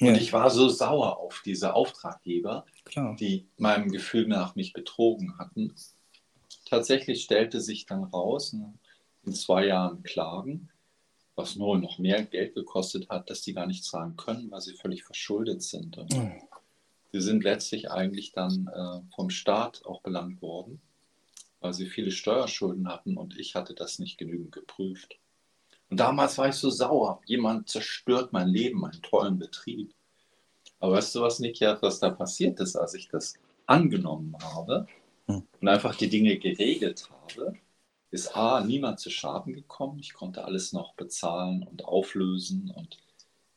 Ja. 0.00 0.08
Und 0.08 0.16
ich 0.16 0.32
war 0.32 0.50
so 0.50 0.68
sauer 0.68 1.18
auf 1.18 1.42
diese 1.44 1.74
Auftraggeber, 1.74 2.64
Klar. 2.84 3.16
die 3.16 3.46
meinem 3.58 3.90
Gefühl 3.90 4.26
nach 4.26 4.56
mich 4.56 4.72
betrogen 4.72 5.38
hatten. 5.38 5.74
Tatsächlich 6.64 7.22
stellte 7.22 7.60
sich 7.60 7.84
dann 7.84 8.04
raus, 8.04 8.54
ne, 8.54 8.72
in 9.24 9.34
zwei 9.34 9.66
Jahren 9.66 10.02
Klagen, 10.02 10.70
was 11.36 11.56
nur 11.56 11.78
noch 11.78 11.98
mehr 11.98 12.24
Geld 12.24 12.54
gekostet 12.54 13.10
hat, 13.10 13.28
dass 13.28 13.42
die 13.42 13.52
gar 13.52 13.66
nicht 13.66 13.84
zahlen 13.84 14.16
können, 14.16 14.50
weil 14.50 14.62
sie 14.62 14.74
völlig 14.74 15.04
verschuldet 15.04 15.62
sind. 15.62 15.98
Und 15.98 16.16
mhm. 16.16 16.32
die 17.12 17.20
sind 17.20 17.44
letztlich 17.44 17.90
eigentlich 17.90 18.32
dann 18.32 18.68
äh, 18.74 19.14
vom 19.14 19.28
Staat 19.28 19.84
auch 19.84 20.00
belangt 20.00 20.40
worden, 20.40 20.80
weil 21.60 21.74
sie 21.74 21.86
viele 21.86 22.10
Steuerschulden 22.10 22.88
hatten 22.88 23.18
und 23.18 23.38
ich 23.38 23.54
hatte 23.54 23.74
das 23.74 23.98
nicht 23.98 24.16
genügend 24.16 24.52
geprüft. 24.52 25.19
Und 25.90 25.98
damals 25.98 26.38
war 26.38 26.48
ich 26.48 26.54
so 26.54 26.70
sauer. 26.70 27.20
Jemand 27.26 27.68
zerstört 27.68 28.32
mein 28.32 28.48
Leben, 28.48 28.80
meinen 28.80 29.02
tollen 29.02 29.38
Betrieb. 29.38 29.92
Aber 30.78 30.94
weißt 30.94 31.14
du 31.14 31.20
was, 31.20 31.40
Nikia, 31.40 31.76
was 31.82 31.98
da 31.98 32.10
passiert 32.10 32.60
ist, 32.60 32.76
als 32.76 32.94
ich 32.94 33.08
das 33.08 33.34
angenommen 33.66 34.36
habe 34.42 34.86
hm. 35.26 35.42
und 35.60 35.68
einfach 35.68 35.94
die 35.96 36.08
Dinge 36.08 36.38
geregelt 36.38 37.08
habe, 37.10 37.54
ist 38.10 38.34
A, 38.36 38.60
niemand 38.60 38.98
zu 38.98 39.10
Schaden 39.10 39.52
gekommen. 39.52 39.98
Ich 39.98 40.14
konnte 40.14 40.44
alles 40.44 40.72
noch 40.72 40.94
bezahlen 40.94 41.64
und 41.64 41.84
auflösen 41.84 42.72
und 42.74 42.98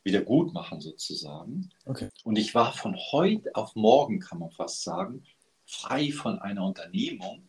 wieder 0.02 0.20
gut 0.20 0.52
machen 0.52 0.80
sozusagen. 0.80 1.70
Okay. 1.86 2.10
Und 2.24 2.36
ich 2.36 2.54
war 2.54 2.72
von 2.72 2.96
heute 3.12 3.54
auf 3.54 3.74
morgen, 3.74 4.20
kann 4.20 4.38
man 4.38 4.50
fast 4.50 4.82
sagen, 4.82 5.24
frei 5.64 6.12
von 6.12 6.38
einer 6.38 6.64
Unternehmung, 6.64 7.46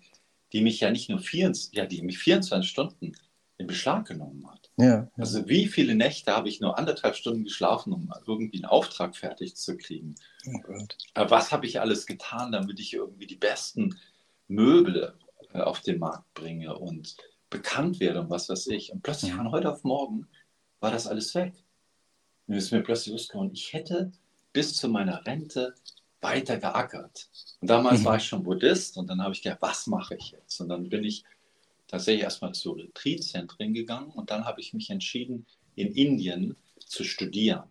die 0.53 0.61
mich 0.61 0.79
ja 0.79 0.89
nicht 0.89 1.09
nur 1.09 1.19
24, 1.19 1.75
ja, 1.75 1.85
die 1.85 2.01
mich 2.01 2.17
24 2.17 2.69
Stunden 2.69 3.11
in 3.57 3.67
Beschlag 3.67 4.07
genommen 4.07 4.49
hat. 4.49 4.69
Ja, 4.77 4.85
ja. 4.85 5.11
Also 5.17 5.47
wie 5.47 5.67
viele 5.67 5.95
Nächte 5.95 6.35
habe 6.35 6.49
ich 6.49 6.59
nur 6.59 6.77
anderthalb 6.77 7.15
Stunden 7.15 7.45
geschlafen, 7.45 7.93
um 7.93 8.13
irgendwie 8.27 8.57
einen 8.57 8.65
Auftrag 8.65 9.15
fertig 9.15 9.55
zu 9.55 9.77
kriegen? 9.77 10.15
Oh 10.45 10.59
Was 11.15 11.51
habe 11.51 11.65
ich 11.65 11.79
alles 11.79 12.05
getan, 12.05 12.51
damit 12.51 12.79
ich 12.79 12.93
irgendwie 12.93 13.27
die 13.27 13.37
besten 13.37 13.97
Möbel 14.47 15.13
äh, 15.53 15.61
auf 15.61 15.79
den 15.81 15.99
Markt 15.99 16.33
bringe 16.33 16.77
und 16.77 17.15
bekannt 17.49 17.99
werde 17.99 18.21
und 18.21 18.29
was 18.29 18.49
weiß 18.49 18.67
ich. 18.67 18.91
Und 18.91 19.01
plötzlich 19.03 19.33
von 19.33 19.51
heute 19.51 19.71
auf 19.71 19.83
morgen 19.83 20.27
war 20.79 20.91
das 20.91 21.07
alles 21.07 21.33
weg. 21.35 21.53
Und 22.47 22.55
es 22.55 22.65
ist 22.65 22.71
mir 22.71 22.83
plötzlich 22.83 23.13
bewusst 23.13 23.31
geworden, 23.31 23.51
ich 23.53 23.73
hätte 23.73 24.11
bis 24.51 24.75
zu 24.75 24.89
meiner 24.89 25.25
Rente 25.25 25.73
weiter 26.21 26.57
geackert. 26.57 27.29
Und 27.61 27.69
damals 27.69 28.01
mhm. 28.01 28.05
war 28.05 28.17
ich 28.17 28.25
schon 28.25 28.43
Buddhist 28.43 28.97
und 28.97 29.09
dann 29.09 29.21
habe 29.21 29.33
ich 29.33 29.41
gedacht, 29.41 29.61
was 29.61 29.87
mache 29.87 30.15
ich 30.15 30.31
jetzt? 30.31 30.59
Und 30.59 30.69
dann 30.69 30.89
bin 30.89 31.03
ich 31.03 31.23
tatsächlich 31.87 32.23
erstmal 32.23 32.53
zu 32.53 32.73
Retreat-Zentren 32.73 33.73
gegangen 33.73 34.11
und 34.11 34.31
dann 34.31 34.45
habe 34.45 34.61
ich 34.61 34.73
mich 34.73 34.89
entschieden, 34.89 35.45
in 35.75 35.91
Indien 35.93 36.55
zu 36.79 37.03
studieren. 37.03 37.63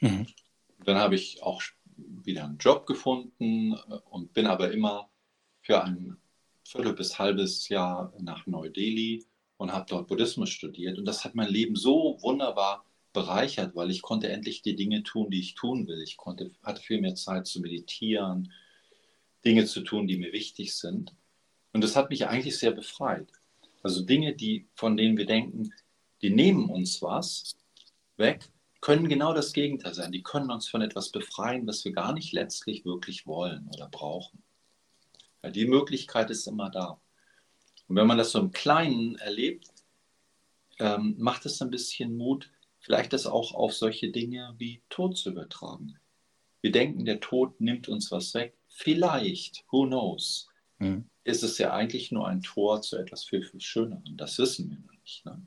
Mhm. 0.00 0.26
Dann 0.84 0.96
habe 0.96 1.16
ich 1.16 1.42
auch 1.42 1.62
wieder 1.96 2.44
einen 2.44 2.58
Job 2.58 2.86
gefunden 2.86 3.74
äh, 3.74 3.94
und 4.10 4.32
bin 4.32 4.46
aber 4.46 4.70
immer 4.70 5.10
für 5.62 5.82
ein 5.82 6.16
Viertel 6.64 6.92
bis 6.92 7.18
halbes 7.18 7.68
Jahr 7.68 8.12
nach 8.18 8.46
Neu-Delhi 8.46 9.24
und 9.56 9.72
habe 9.72 9.86
dort 9.88 10.08
Buddhismus 10.08 10.50
studiert. 10.50 10.98
Und 10.98 11.06
das 11.06 11.24
hat 11.24 11.34
mein 11.34 11.48
Leben 11.48 11.76
so 11.76 12.18
wunderbar 12.20 12.84
bereichert, 13.12 13.74
weil 13.74 13.90
ich 13.90 14.02
konnte 14.02 14.28
endlich 14.28 14.62
die 14.62 14.76
Dinge 14.76 15.02
tun, 15.02 15.30
die 15.30 15.40
ich 15.40 15.54
tun 15.54 15.88
will. 15.88 16.02
Ich 16.02 16.16
konnte, 16.16 16.50
hatte 16.62 16.82
viel 16.82 17.00
mehr 17.00 17.14
Zeit 17.14 17.46
zu 17.46 17.60
meditieren, 17.60 18.52
Dinge 19.44 19.64
zu 19.64 19.80
tun, 19.80 20.06
die 20.06 20.18
mir 20.18 20.32
wichtig 20.32 20.74
sind. 20.74 21.14
Und 21.72 21.82
das 21.82 21.96
hat 21.96 22.10
mich 22.10 22.26
eigentlich 22.26 22.58
sehr 22.58 22.72
befreit. 22.72 23.32
Also 23.88 24.02
Dinge, 24.02 24.34
die, 24.34 24.68
von 24.74 24.98
denen 24.98 25.16
wir 25.16 25.24
denken, 25.24 25.72
die 26.20 26.28
nehmen 26.28 26.68
uns 26.68 27.00
was 27.00 27.56
weg, 28.18 28.50
können 28.82 29.08
genau 29.08 29.32
das 29.32 29.54
Gegenteil 29.54 29.94
sein. 29.94 30.12
Die 30.12 30.22
können 30.22 30.50
uns 30.50 30.68
von 30.68 30.82
etwas 30.82 31.08
befreien, 31.08 31.66
was 31.66 31.86
wir 31.86 31.92
gar 31.92 32.12
nicht 32.12 32.34
letztlich 32.34 32.84
wirklich 32.84 33.26
wollen 33.26 33.66
oder 33.72 33.88
brauchen. 33.88 34.42
Ja, 35.42 35.48
die 35.48 35.64
Möglichkeit 35.64 36.28
ist 36.28 36.46
immer 36.46 36.68
da. 36.68 37.00
Und 37.86 37.96
wenn 37.96 38.06
man 38.06 38.18
das 38.18 38.32
so 38.32 38.40
im 38.40 38.50
Kleinen 38.50 39.16
erlebt, 39.16 39.70
ähm, 40.80 41.14
macht 41.16 41.46
es 41.46 41.62
ein 41.62 41.70
bisschen 41.70 42.14
Mut, 42.14 42.50
vielleicht 42.80 43.14
das 43.14 43.26
auch 43.26 43.54
auf 43.54 43.72
solche 43.72 44.10
Dinge 44.10 44.54
wie 44.58 44.82
Tod 44.90 45.16
zu 45.16 45.30
übertragen. 45.30 45.98
Wir 46.60 46.72
denken, 46.72 47.06
der 47.06 47.20
Tod 47.20 47.58
nimmt 47.58 47.88
uns 47.88 48.12
was 48.12 48.34
weg. 48.34 48.54
Vielleicht, 48.68 49.64
who 49.70 49.86
knows? 49.86 50.46
Mhm 50.76 51.08
ist 51.28 51.42
es 51.42 51.58
ja 51.58 51.74
eigentlich 51.74 52.10
nur 52.10 52.26
ein 52.26 52.40
Tor 52.40 52.80
zu 52.80 52.96
etwas 52.96 53.24
viel, 53.24 53.42
viel 53.42 53.60
Schönerem. 53.60 54.16
Das 54.16 54.38
wissen 54.38 54.70
wir 54.70 54.78
noch 54.78 55.00
nicht. 55.02 55.26
Ne? 55.26 55.42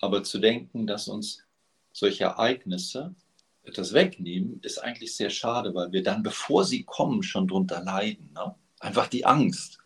Aber 0.00 0.22
zu 0.22 0.38
denken, 0.38 0.86
dass 0.86 1.08
uns 1.08 1.42
solche 1.92 2.24
Ereignisse 2.24 3.14
etwas 3.64 3.92
wegnehmen, 3.92 4.60
ist 4.62 4.78
eigentlich 4.78 5.14
sehr 5.14 5.28
schade, 5.28 5.74
weil 5.74 5.90
wir 5.92 6.02
dann, 6.02 6.22
bevor 6.22 6.64
sie 6.64 6.84
kommen, 6.84 7.22
schon 7.22 7.48
drunter 7.48 7.82
leiden. 7.82 8.30
Ne? 8.32 8.54
Einfach 8.78 9.08
die 9.08 9.26
Angst. 9.26 9.78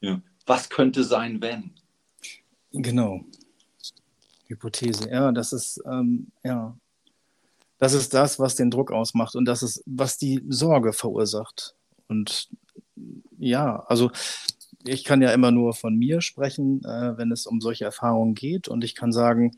Ja. 0.00 0.20
Was 0.44 0.68
könnte 0.68 1.04
sein, 1.04 1.40
wenn? 1.40 1.74
Genau. 2.72 3.24
Hypothese. 4.48 5.08
Ja, 5.08 5.30
das 5.30 5.52
ist, 5.52 5.80
ähm, 5.86 6.32
ja, 6.42 6.76
das 7.78 7.94
ist 7.94 8.12
das, 8.12 8.40
was 8.40 8.56
den 8.56 8.70
Druck 8.70 8.90
ausmacht 8.90 9.36
und 9.36 9.44
das 9.44 9.62
ist, 9.62 9.82
was 9.86 10.18
die 10.18 10.42
Sorge 10.48 10.92
verursacht. 10.92 11.76
Und 12.08 12.48
ja, 13.38 13.84
also 13.86 14.10
ich 14.84 15.04
kann 15.04 15.22
ja 15.22 15.32
immer 15.32 15.50
nur 15.50 15.74
von 15.74 15.96
mir 15.96 16.20
sprechen, 16.20 16.84
äh, 16.84 17.16
wenn 17.16 17.30
es 17.30 17.46
um 17.46 17.60
solche 17.60 17.84
Erfahrungen 17.84 18.34
geht. 18.34 18.68
Und 18.68 18.84
ich 18.84 18.94
kann 18.94 19.12
sagen, 19.12 19.52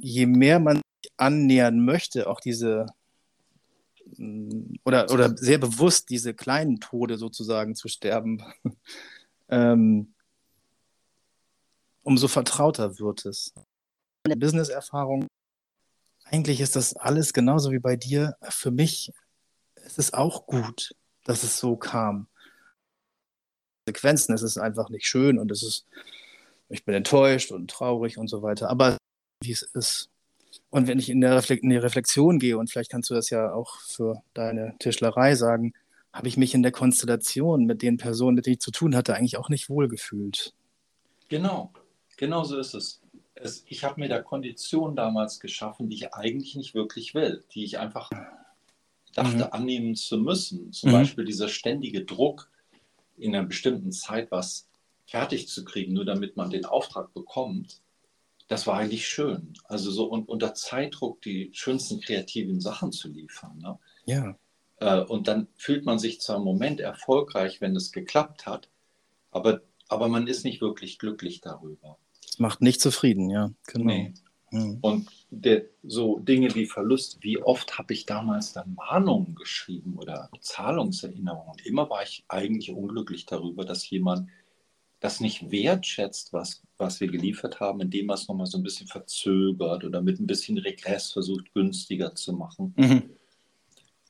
je 0.00 0.26
mehr 0.26 0.60
man 0.60 0.76
sich 0.76 1.12
annähern 1.16 1.84
möchte, 1.84 2.28
auch 2.28 2.40
diese 2.40 2.86
mm, 4.16 4.76
oder, 4.84 5.10
oder 5.10 5.36
sehr 5.36 5.58
bewusst 5.58 6.10
diese 6.10 6.34
kleinen 6.34 6.80
Tode 6.80 7.18
sozusagen 7.18 7.74
zu 7.74 7.88
sterben, 7.88 8.42
ähm, 9.48 10.14
umso 12.02 12.28
vertrauter 12.28 12.98
wird 12.98 13.26
es. 13.26 13.52
Eine 14.24 14.36
Business-Erfahrung, 14.36 15.26
eigentlich 16.24 16.60
ist 16.60 16.76
das 16.76 16.94
alles 16.96 17.32
genauso 17.32 17.70
wie 17.70 17.78
bei 17.78 17.96
dir 17.96 18.36
für 18.48 18.70
mich 18.70 19.12
es 19.86 19.98
ist 19.98 20.14
auch 20.14 20.46
gut, 20.46 20.94
dass 21.24 21.42
es 21.42 21.58
so 21.58 21.76
kam. 21.76 22.26
Sequenzen, 23.88 24.34
es 24.34 24.42
ist 24.42 24.58
einfach 24.58 24.90
nicht 24.90 25.06
schön 25.06 25.38
und 25.38 25.50
es 25.52 25.62
ist, 25.62 25.86
ich 26.68 26.84
bin 26.84 26.94
enttäuscht 26.94 27.52
und 27.52 27.70
traurig 27.70 28.18
und 28.18 28.28
so 28.28 28.42
weiter, 28.42 28.68
aber 28.68 28.96
wie 29.42 29.52
es 29.52 29.62
ist. 29.62 30.10
Und 30.70 30.88
wenn 30.88 30.98
ich 30.98 31.08
in, 31.08 31.20
der 31.20 31.36
Refle 31.36 31.56
in 31.56 31.70
die 31.70 31.76
Reflexion 31.76 32.38
gehe, 32.38 32.58
und 32.58 32.70
vielleicht 32.70 32.90
kannst 32.90 33.10
du 33.10 33.14
das 33.14 33.30
ja 33.30 33.52
auch 33.52 33.78
für 33.80 34.22
deine 34.34 34.74
Tischlerei 34.80 35.36
sagen, 35.36 35.72
habe 36.12 36.28
ich 36.28 36.36
mich 36.36 36.54
in 36.54 36.62
der 36.62 36.72
Konstellation 36.72 37.64
mit 37.64 37.82
den 37.82 37.98
Personen, 37.98 38.34
mit 38.34 38.46
denen 38.46 38.54
ich 38.54 38.60
zu 38.60 38.72
tun 38.72 38.96
hatte, 38.96 39.14
eigentlich 39.14 39.36
auch 39.36 39.50
nicht 39.50 39.68
wohlgefühlt. 39.68 40.54
Genau, 41.28 41.72
genau 42.16 42.42
so 42.42 42.58
ist 42.58 42.74
es. 42.74 43.00
es 43.34 43.64
ich 43.68 43.84
habe 43.84 44.00
mir 44.00 44.08
da 44.08 44.20
Konditionen 44.20 44.96
damals 44.96 45.38
geschaffen, 45.38 45.88
die 45.88 45.96
ich 45.96 46.14
eigentlich 46.14 46.56
nicht 46.56 46.74
wirklich 46.74 47.14
will, 47.14 47.44
die 47.52 47.64
ich 47.64 47.78
einfach 47.78 48.10
dachte, 49.16 49.36
mhm. 49.36 49.52
annehmen 49.52 49.94
zu 49.94 50.18
müssen. 50.18 50.72
Zum 50.72 50.90
mhm. 50.90 50.94
Beispiel 50.94 51.24
dieser 51.24 51.48
ständige 51.48 52.04
Druck, 52.04 52.50
in 53.16 53.34
einer 53.34 53.46
bestimmten 53.46 53.92
Zeit 53.92 54.30
was 54.30 54.68
fertig 55.06 55.48
zu 55.48 55.64
kriegen, 55.64 55.94
nur 55.94 56.04
damit 56.04 56.36
man 56.36 56.50
den 56.50 56.64
Auftrag 56.64 57.14
bekommt, 57.14 57.80
das 58.48 58.66
war 58.66 58.78
eigentlich 58.78 59.08
schön. 59.08 59.54
Also 59.64 59.90
so 59.90 60.04
und, 60.04 60.28
unter 60.28 60.54
Zeitdruck 60.54 61.22
die 61.22 61.50
schönsten 61.52 62.00
kreativen 62.00 62.60
Sachen 62.60 62.92
zu 62.92 63.08
liefern. 63.08 63.58
Ne? 63.58 63.78
Ja. 64.04 64.36
Äh, 64.80 65.00
und 65.00 65.28
dann 65.28 65.48
fühlt 65.56 65.84
man 65.84 65.98
sich 65.98 66.20
zwar 66.20 66.36
im 66.36 66.44
Moment 66.44 66.80
erfolgreich, 66.80 67.60
wenn 67.60 67.74
es 67.74 67.92
geklappt 67.92 68.46
hat, 68.46 68.68
aber, 69.30 69.62
aber 69.88 70.08
man 70.08 70.26
ist 70.26 70.44
nicht 70.44 70.60
wirklich 70.60 70.98
glücklich 70.98 71.40
darüber. 71.40 71.98
Macht 72.38 72.60
nicht 72.60 72.80
zufrieden, 72.80 73.30
ja. 73.30 73.50
Genau. 73.66 73.86
Nee. 73.86 74.14
Mhm. 74.50 74.78
Und 74.80 75.08
der, 75.30 75.64
so 75.82 76.18
Dinge 76.18 76.54
wie 76.54 76.66
Verlust, 76.66 77.18
wie 77.22 77.42
oft 77.42 77.78
habe 77.78 77.92
ich 77.92 78.06
damals 78.06 78.52
dann 78.52 78.74
Mahnungen 78.74 79.34
geschrieben 79.34 79.96
oder 79.96 80.30
Zahlungserinnerungen? 80.40 81.50
Und 81.52 81.66
immer 81.66 81.90
war 81.90 82.02
ich 82.02 82.24
eigentlich 82.28 82.70
unglücklich 82.70 83.26
darüber, 83.26 83.64
dass 83.64 83.88
jemand 83.88 84.28
das 85.00 85.20
nicht 85.20 85.50
wertschätzt, 85.50 86.32
was, 86.32 86.62
was 86.78 87.00
wir 87.00 87.08
geliefert 87.08 87.60
haben, 87.60 87.80
indem 87.80 88.08
er 88.08 88.14
es 88.14 88.28
nochmal 88.28 88.46
so 88.46 88.58
ein 88.58 88.62
bisschen 88.62 88.86
verzögert 88.86 89.84
oder 89.84 90.00
mit 90.00 90.18
ein 90.20 90.26
bisschen 90.26 90.58
Regress 90.58 91.12
versucht, 91.12 91.52
günstiger 91.52 92.14
zu 92.14 92.32
machen. 92.32 92.74
Mhm. 92.76 93.10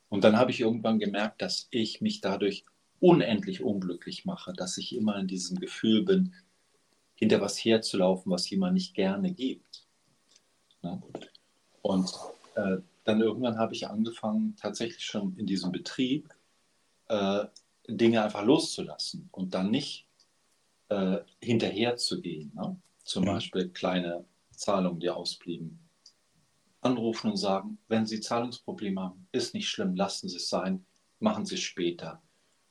Und 0.09 0.23
dann 0.23 0.37
habe 0.37 0.53
ich 0.53 0.61
irgendwann 0.61 0.99
gemerkt, 0.99 1.43
dass 1.43 1.67
ich 1.71 2.01
mich 2.01 2.21
dadurch 2.21 2.65
unendlich 3.01 3.63
unglücklich 3.63 4.25
mache, 4.25 4.53
dass 4.53 4.79
ich 4.79 4.95
immer 4.95 5.19
in 5.19 5.27
diesem 5.27 5.59
Gefühl 5.59 6.05
bin, 6.05 6.35
hinter 7.15 7.41
was 7.41 7.59
herzulaufen, 7.59 8.31
was 8.31 8.49
jemand 8.49 8.75
nicht 8.75 8.95
gerne 8.95 9.33
gibt. 9.33 9.66
Ne? 10.87 11.03
Und 11.83 12.13
äh, 12.55 12.79
dann 13.05 13.21
irgendwann 13.21 13.59
habe 13.59 13.75
ich 13.75 13.89
angefangen, 13.89 14.57
tatsächlich 14.57 15.05
schon 15.05 15.37
in 15.37 15.47
diesem 15.47 15.73
Betrieb 15.73 16.29
äh, 17.09 17.45
Dinge 17.89 18.23
einfach 18.23 18.45
loszulassen 18.45 19.29
und 19.33 19.55
dann 19.55 19.71
nicht 19.71 20.07
äh, 20.89 21.19
hinterher 21.41 21.97
zu 21.97 22.21
gehen. 22.21 22.53
Ne? 22.55 22.77
Zum 23.05 23.25
mhm. 23.25 23.29
Beispiel 23.29 23.69
kleine 23.69 24.25
Zahlungen, 24.51 25.01
die 25.01 25.11
ausblieben. 25.11 25.79
Anrufen 26.81 27.31
und 27.33 27.37
sagen, 27.37 27.79
wenn 27.89 28.07
Sie 28.07 28.21
Zahlungsprobleme 28.21 29.01
haben, 29.01 29.27
ist 29.33 29.55
nicht 29.55 29.69
schlimm, 29.69 29.97
lassen 29.97 30.29
Sie 30.29 30.37
es 30.37 30.49
sein, 30.49 30.85
machen 31.19 31.45
Sie 31.45 31.55
es 31.55 31.61
später. 31.61 32.23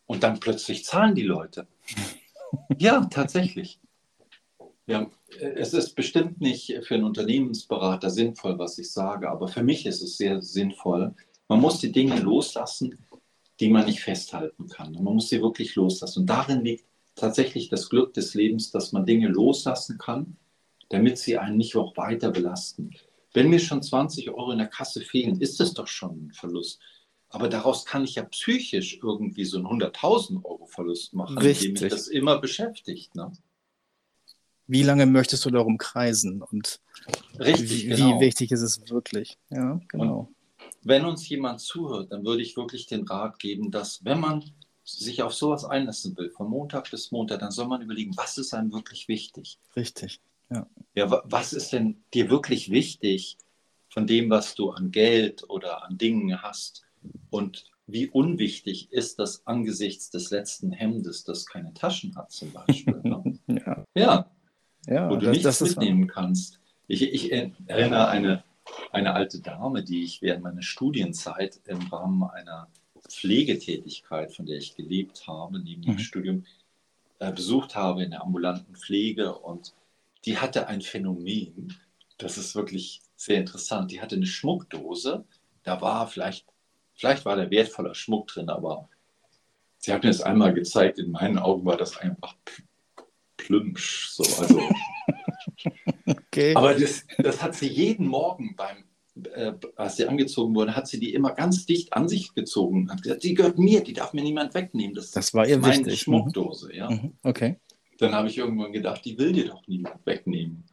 Und 0.05 0.24
dann 0.24 0.39
plötzlich 0.39 0.86
zahlen 0.86 1.16
die 1.16 1.24
Leute. 1.24 1.68
ja, 2.78 3.05
tatsächlich. 3.05 3.80
Ja, 4.88 5.10
es 5.40 5.74
ist 5.74 5.96
bestimmt 5.96 6.42
nicht 6.42 6.72
für 6.84 6.96
einen 6.96 7.06
Unternehmensberater 7.06 8.10
sinnvoll, 8.10 8.60
was 8.60 8.78
ich 8.78 8.92
sage, 8.92 9.30
aber 9.30 9.48
für 9.48 9.64
mich 9.64 9.86
ist 9.86 10.02
es 10.02 10.18
sehr 10.18 10.42
sinnvoll. 10.42 11.16
Man 11.48 11.60
muss 11.60 11.80
die 11.80 11.92
Dinge 11.92 12.20
loslassen, 12.20 12.98
die 13.60 13.70
man 13.70 13.86
nicht 13.86 14.02
festhalten 14.02 14.68
kann. 14.68 14.94
Man 14.94 15.16
muss 15.16 15.30
sie 15.30 15.42
wirklich 15.42 15.76
loslassen. 15.76 16.22
Und 16.22 16.26
darin 16.28 16.64
liegt 16.64 16.86
tatsächlich 17.16 17.70
das 17.70 17.90
Glück 17.90 18.14
des 18.14 18.34
Lebens, 18.34 18.72
dass 18.72 18.92
man 18.92 19.06
Dinge 19.06 19.28
loslassen 19.28 19.98
kann, 19.98 20.38
damit 20.90 21.18
sie 21.18 21.38
einen 21.38 21.58
nicht 21.58 21.76
auch 21.76 21.98
weiter 21.98 22.32
belasten. 22.32 22.92
Wenn 23.34 23.50
mir 23.50 23.60
schon 23.60 23.82
20 23.82 24.30
Euro 24.30 24.52
in 24.52 24.60
der 24.60 24.68
Kasse 24.68 25.02
fehlen, 25.02 25.42
ist 25.42 25.60
das 25.60 25.74
doch 25.74 25.88
schon 25.88 26.28
ein 26.28 26.34
Verlust. 26.34 26.80
Aber 27.30 27.50
daraus 27.50 27.86
kann 27.86 28.04
ich 28.04 28.16
ja 28.16 28.24
psychisch 28.24 29.00
irgendwie 29.02 29.46
so 29.46 29.58
einen 29.58 29.66
100.000 29.66 30.46
Euro 30.46 30.68
Verlust 30.68 31.14
machen, 31.14 31.38
Richtig. 31.38 31.70
indem 31.70 31.84
mich 31.84 31.92
das 31.92 32.08
immer 32.08 32.40
beschäftigt. 32.40 33.16
Ne? 33.16 33.32
Wie 34.68 34.84
lange 34.84 35.05
möchtest 35.05 35.45
du 35.45 35.51
darum 35.51 35.78
kreisen 35.78 36.41
und 36.41 36.80
Richtig, 37.39 37.70
wie, 37.70 37.88
genau. 37.88 38.20
wie 38.20 38.26
wichtig 38.26 38.51
ist 38.51 38.61
es 38.61 38.89
wirklich? 38.89 39.38
Ja, 39.49 39.80
genau. 39.89 40.20
Und 40.20 40.36
wenn 40.84 41.05
uns 41.05 41.28
jemand 41.30 41.61
zuhört, 41.61 42.11
dann 42.11 42.26
würde 42.26 42.41
ich 42.41 42.57
wirklich 42.57 42.88
den 42.88 43.07
Rat 43.07 43.39
geben, 43.39 43.72
dass 43.72 44.03
wenn 44.05 44.20
man 44.20 44.43
sich 44.84 45.24
auf 45.24 45.34
sowas 45.34 45.66
einlassen 45.66 46.16
will, 46.16 46.30
von 46.30 46.49
Montag 46.49 46.91
bis 46.91 47.11
Montag, 47.11 47.39
dann 47.39 47.51
soll 47.51 47.68
man 47.68 47.82
überlegen, 47.82 48.16
was 48.18 48.38
ist 48.38 48.53
einem 48.53 48.72
wirklich 48.72 49.07
wichtig? 49.07 49.59
Richtig. 49.76 50.22
Ja. 50.51 50.68
ja, 50.93 51.24
was 51.26 51.53
ist 51.53 51.74
denn 51.74 52.03
dir 52.13 52.30
wirklich 52.30 52.70
wichtig 52.70 53.38
von 53.89 54.05
dem, 54.05 54.30
was 54.30 54.53
du 54.53 54.70
an 54.70 54.91
Geld 54.91 55.43
oder 55.49 55.84
an 55.84 55.97
Dingen 55.97 56.41
hast? 56.43 56.84
Und 57.32 57.66
wie 57.88 58.07
unwichtig 58.07 58.91
ist 58.91 59.18
das 59.18 59.45
angesichts 59.47 60.11
des 60.11 60.30
letzten 60.30 60.72
Hemdes, 60.72 61.24
das 61.24 61.47
keine 61.47 61.74
Taschen 61.74 62.16
hat, 62.16 62.32
zum 62.32 62.51
Beispiel? 62.51 62.99
Ne? 63.03 63.39
ja. 63.47 63.86
ja. 63.95 64.32
Ja. 64.88 65.10
Wo 65.10 65.16
du 65.16 65.26
das, 65.26 65.32
nichts 65.34 65.60
das 65.60 65.62
mitnehmen 65.62 66.08
kannst. 66.08 66.60
Ich, 66.88 67.02
ich 67.02 67.32
erinnere 67.32 68.08
eine, 68.10 68.44
eine 68.92 69.14
alte 69.14 69.42
Dame, 69.42 69.84
die 69.84 70.04
ich 70.04 70.22
während 70.22 70.44
meiner 70.44 70.62
Studienzeit 70.62 71.60
im 71.66 71.80
Rahmen 71.88 72.24
einer 72.24 72.68
Pflegetätigkeit, 73.08 74.34
von 74.34 74.46
der 74.46 74.58
ich 74.58 74.76
gelebt 74.76 75.28
habe, 75.28 75.60
neben 75.60 75.82
mhm. 75.82 75.86
dem 75.86 76.00
Studium, 76.00 76.46
äh, 77.20 77.32
besucht 77.32 77.76
habe 77.76 78.04
in 78.04 78.12
der 78.12 78.24
ambulanten 78.24 78.76
Pflege. 78.76 79.36
Und 79.36 79.74
die 80.26 80.38
hatte 80.38 80.68
ein 80.68 80.82
Phänomen, 80.82 81.78
das 82.18 82.38
ist 82.38 82.56
wirklich 82.56 83.02
sehr 83.16 83.40
interessant. 83.40 83.92
Die 83.92 84.02
hatte 84.02 84.16
eine 84.16 84.26
Schmuckdose, 84.26 85.26
da 85.64 85.82
war 85.82 86.08
vielleicht 86.08 86.46
Vielleicht 86.96 87.26
war 87.26 87.36
da 87.36 87.52
wertvoller 87.52 87.94
Schmuck 87.94 88.28
drin, 88.28 88.50
aber 88.50 88.90
sie 89.78 89.94
hat 89.94 90.04
mir 90.04 90.10
das 90.10 90.22
einmal 90.22 90.54
gezeigt. 90.54 90.98
In 90.98 91.12
meinen 91.12 91.38
Augen 91.38 91.66
war 91.66 91.78
das 91.78 91.98
einfach 91.98 92.36
plümpsch. 93.38 94.10
So, 94.10 94.24
also. 94.42 94.62
okay. 96.06 96.56
Aber 96.56 96.74
das, 96.74 97.06
das 97.18 97.42
hat 97.42 97.56
sie 97.56 97.68
jeden 97.68 98.08
Morgen 98.08 98.56
beim, 98.56 98.84
äh, 99.34 99.54
als 99.76 99.98
sie 99.98 100.08
angezogen 100.08 100.56
wurde, 100.56 100.76
hat 100.76 100.88
sie 100.88 101.00
die 101.00 101.14
immer 101.14 101.32
ganz 101.34 101.66
dicht 101.66 101.94
an 101.94 102.08
sich 102.08 102.34
gezogen. 102.34 102.90
Hat 102.92 103.02
gesagt, 103.02 103.24
die 103.24 103.34
gehört 103.34 103.58
mir, 103.58 103.84
die 103.84 103.94
darf 103.94 104.14
mir 104.14 104.24
niemand 104.24 104.54
wegnehmen. 104.54 104.96
Das, 104.96 105.12
das 105.12 105.34
war 105.34 105.48
ihr 105.48 105.58
meine 105.58 105.86
wichtig. 105.86 106.02
Schmuckdose. 106.02 106.68
Mhm. 106.68 106.76
Ja. 106.76 106.90
Mhm. 106.90 107.14
Okay. 107.24 107.60
Dann 107.98 108.14
habe 108.14 108.28
ich 108.28 108.38
irgendwann 108.38 108.74
gedacht, 108.74 109.06
die 109.06 109.18
will 109.18 109.32
dir 109.32 109.48
doch 109.48 109.66
niemand 109.68 110.06
wegnehmen. 110.06 110.66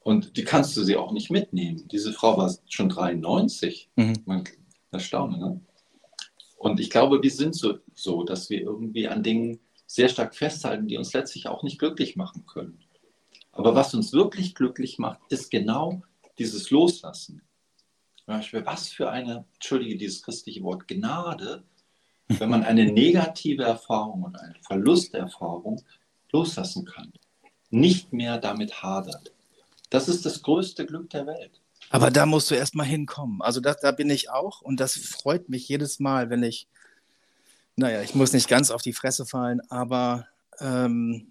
Und 0.00 0.36
die 0.36 0.44
kannst 0.44 0.76
du 0.76 0.84
sie 0.84 0.96
auch 0.96 1.12
nicht 1.12 1.30
mitnehmen. 1.30 1.86
Diese 1.88 2.12
Frau 2.12 2.38
war 2.38 2.54
schon 2.68 2.88
93. 2.88 3.90
Mhm. 3.96 4.14
Man 4.24 4.44
Erstaunen, 4.90 5.38
ne? 5.38 5.60
Und 6.56 6.80
ich 6.80 6.90
glaube, 6.90 7.22
wir 7.22 7.30
sind 7.30 7.54
so, 7.54 7.78
so, 7.94 8.24
dass 8.24 8.50
wir 8.50 8.60
irgendwie 8.60 9.06
an 9.06 9.22
Dingen 9.22 9.60
sehr 9.88 10.08
stark 10.08 10.36
festhalten, 10.36 10.86
die 10.86 10.98
uns 10.98 11.12
letztlich 11.14 11.48
auch 11.48 11.64
nicht 11.64 11.78
glücklich 11.78 12.14
machen 12.14 12.46
können. 12.46 12.78
Aber 13.52 13.74
was 13.74 13.94
uns 13.94 14.12
wirklich 14.12 14.54
glücklich 14.54 14.98
macht, 14.98 15.20
ist 15.30 15.50
genau 15.50 16.02
dieses 16.38 16.70
Loslassen. 16.70 17.42
Was 18.26 18.88
für 18.88 19.10
eine, 19.10 19.46
entschuldige 19.54 19.96
dieses 19.96 20.22
christliche 20.22 20.62
Wort, 20.62 20.86
Gnade, 20.86 21.64
wenn 22.28 22.50
man 22.50 22.62
eine 22.62 22.84
negative 22.92 23.64
Erfahrung 23.64 24.22
und 24.24 24.36
eine 24.36 24.54
Verlusterfahrung 24.66 25.82
loslassen 26.30 26.84
kann. 26.84 27.10
Nicht 27.70 28.12
mehr 28.12 28.36
damit 28.36 28.82
hadert. 28.82 29.32
Das 29.88 30.08
ist 30.08 30.26
das 30.26 30.42
größte 30.42 30.84
Glück 30.84 31.08
der 31.10 31.26
Welt. 31.26 31.62
Aber 31.88 32.10
da 32.10 32.26
musst 32.26 32.50
du 32.50 32.54
erst 32.54 32.74
mal 32.74 32.84
hinkommen. 32.84 33.40
Also 33.40 33.60
das, 33.60 33.80
da 33.80 33.92
bin 33.92 34.10
ich 34.10 34.28
auch 34.28 34.60
und 34.60 34.78
das 34.78 34.96
freut 34.96 35.48
mich 35.48 35.66
jedes 35.68 35.98
Mal, 35.98 36.28
wenn 36.28 36.42
ich, 36.42 36.68
naja, 37.78 38.02
ich 38.02 38.14
muss 38.14 38.32
nicht 38.32 38.48
ganz 38.48 38.70
auf 38.70 38.82
die 38.82 38.92
Fresse 38.92 39.24
fallen, 39.24 39.60
aber 39.70 40.26
ähm, 40.58 41.30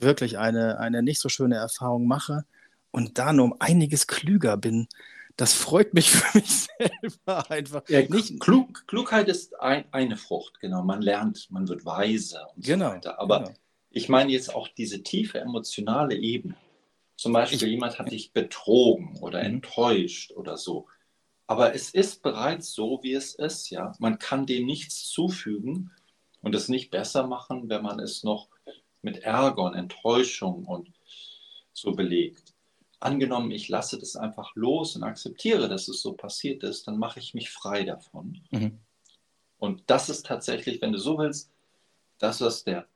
wirklich 0.00 0.38
eine, 0.38 0.80
eine 0.80 1.02
nicht 1.02 1.20
so 1.20 1.28
schöne 1.28 1.54
Erfahrung 1.54 2.06
mache 2.06 2.44
und 2.90 3.18
da 3.18 3.32
nur 3.32 3.44
um 3.46 3.56
einiges 3.60 4.08
klüger 4.08 4.56
bin. 4.56 4.88
Das 5.36 5.52
freut 5.52 5.94
mich 5.94 6.10
für 6.10 6.38
mich 6.38 6.66
selber 6.78 7.50
einfach. 7.50 7.88
Ja, 7.88 8.02
nicht, 8.02 8.40
Klug, 8.40 8.86
Klugheit 8.88 9.28
ist 9.28 9.60
ein, 9.60 9.84
eine 9.92 10.16
Frucht, 10.16 10.58
genau. 10.60 10.82
Man 10.82 11.00
lernt, 11.00 11.48
man 11.50 11.68
wird 11.68 11.84
weiser 11.84 12.50
und 12.56 12.64
genau, 12.64 12.88
so 12.88 12.94
weiter. 12.96 13.20
Aber 13.20 13.38
genau. 13.40 13.54
ich 13.90 14.08
meine 14.08 14.32
jetzt 14.32 14.52
auch 14.52 14.66
diese 14.66 15.02
tiefe 15.04 15.40
emotionale 15.40 16.16
Ebene. 16.16 16.56
Zum 17.16 17.32
Beispiel, 17.32 17.62
ich, 17.62 17.70
jemand 17.70 18.00
hat 18.00 18.10
dich 18.10 18.32
betrogen 18.32 19.16
oder 19.20 19.38
mhm. 19.38 19.56
enttäuscht 19.56 20.32
oder 20.32 20.56
so. 20.56 20.88
Aber 21.46 21.74
es 21.74 21.90
ist 21.90 22.22
bereits 22.22 22.72
so, 22.72 23.00
wie 23.02 23.12
es 23.12 23.34
ist, 23.34 23.70
ja. 23.70 23.92
Man 23.98 24.18
kann 24.18 24.46
dem 24.46 24.66
nichts 24.66 25.08
zufügen 25.10 25.90
und 26.40 26.54
es 26.54 26.68
nicht 26.68 26.90
besser 26.90 27.26
machen, 27.26 27.68
wenn 27.68 27.82
man 27.82 28.00
es 28.00 28.24
noch 28.24 28.48
mit 29.02 29.18
Ärger 29.18 29.64
und 29.64 29.74
Enttäuschung 29.74 30.64
und 30.64 30.90
so 31.72 31.92
belegt. 31.92 32.54
Angenommen, 33.00 33.50
ich 33.50 33.68
lasse 33.68 33.98
das 33.98 34.16
einfach 34.16 34.54
los 34.54 34.96
und 34.96 35.02
akzeptiere, 35.02 35.68
dass 35.68 35.88
es 35.88 36.00
so 36.00 36.14
passiert 36.14 36.62
ist, 36.62 36.86
dann 36.88 36.98
mache 36.98 37.20
ich 37.20 37.34
mich 37.34 37.50
frei 37.50 37.84
davon. 37.84 38.40
Mhm. 38.50 38.78
Und 39.58 39.82
das 39.86 40.08
ist 40.08 40.24
tatsächlich, 40.24 40.80
wenn 40.80 40.92
du 40.92 40.98
so 40.98 41.18
willst, 41.18 41.50
das, 42.18 42.40
was 42.40 42.64
der, 42.64 42.86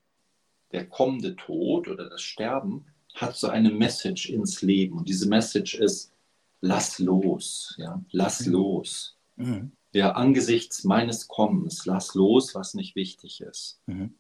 der 0.73 0.89
kommende 0.89 1.37
Tod 1.37 1.89
oder 1.89 2.09
das 2.09 2.23
Sterben 2.23 2.87
hat 3.15 3.37
so 3.37 3.49
eine 3.49 3.71
Message 3.71 4.31
ins 4.31 4.63
Leben. 4.63 4.99
Und 4.99 5.09
diese 5.09 5.29
Message 5.29 5.75
ist, 5.75 6.13
lass 6.61 6.99
los, 6.99 7.75
ja, 7.79 8.03
lass 8.11 8.47
mhm. 8.47 8.53
los. 8.53 9.17
Mhm. 9.37 9.73
Ja, 9.93 10.13
angesichts 10.13 10.85
meines 10.85 11.29
Kommens, 11.29 11.87
lass 11.87 12.15
los, 12.15 12.55
was 12.55 12.75
nicht 12.75 12.95
wichtig 12.95 13.41
ist. 13.41 13.81
Mhm. 13.87 14.15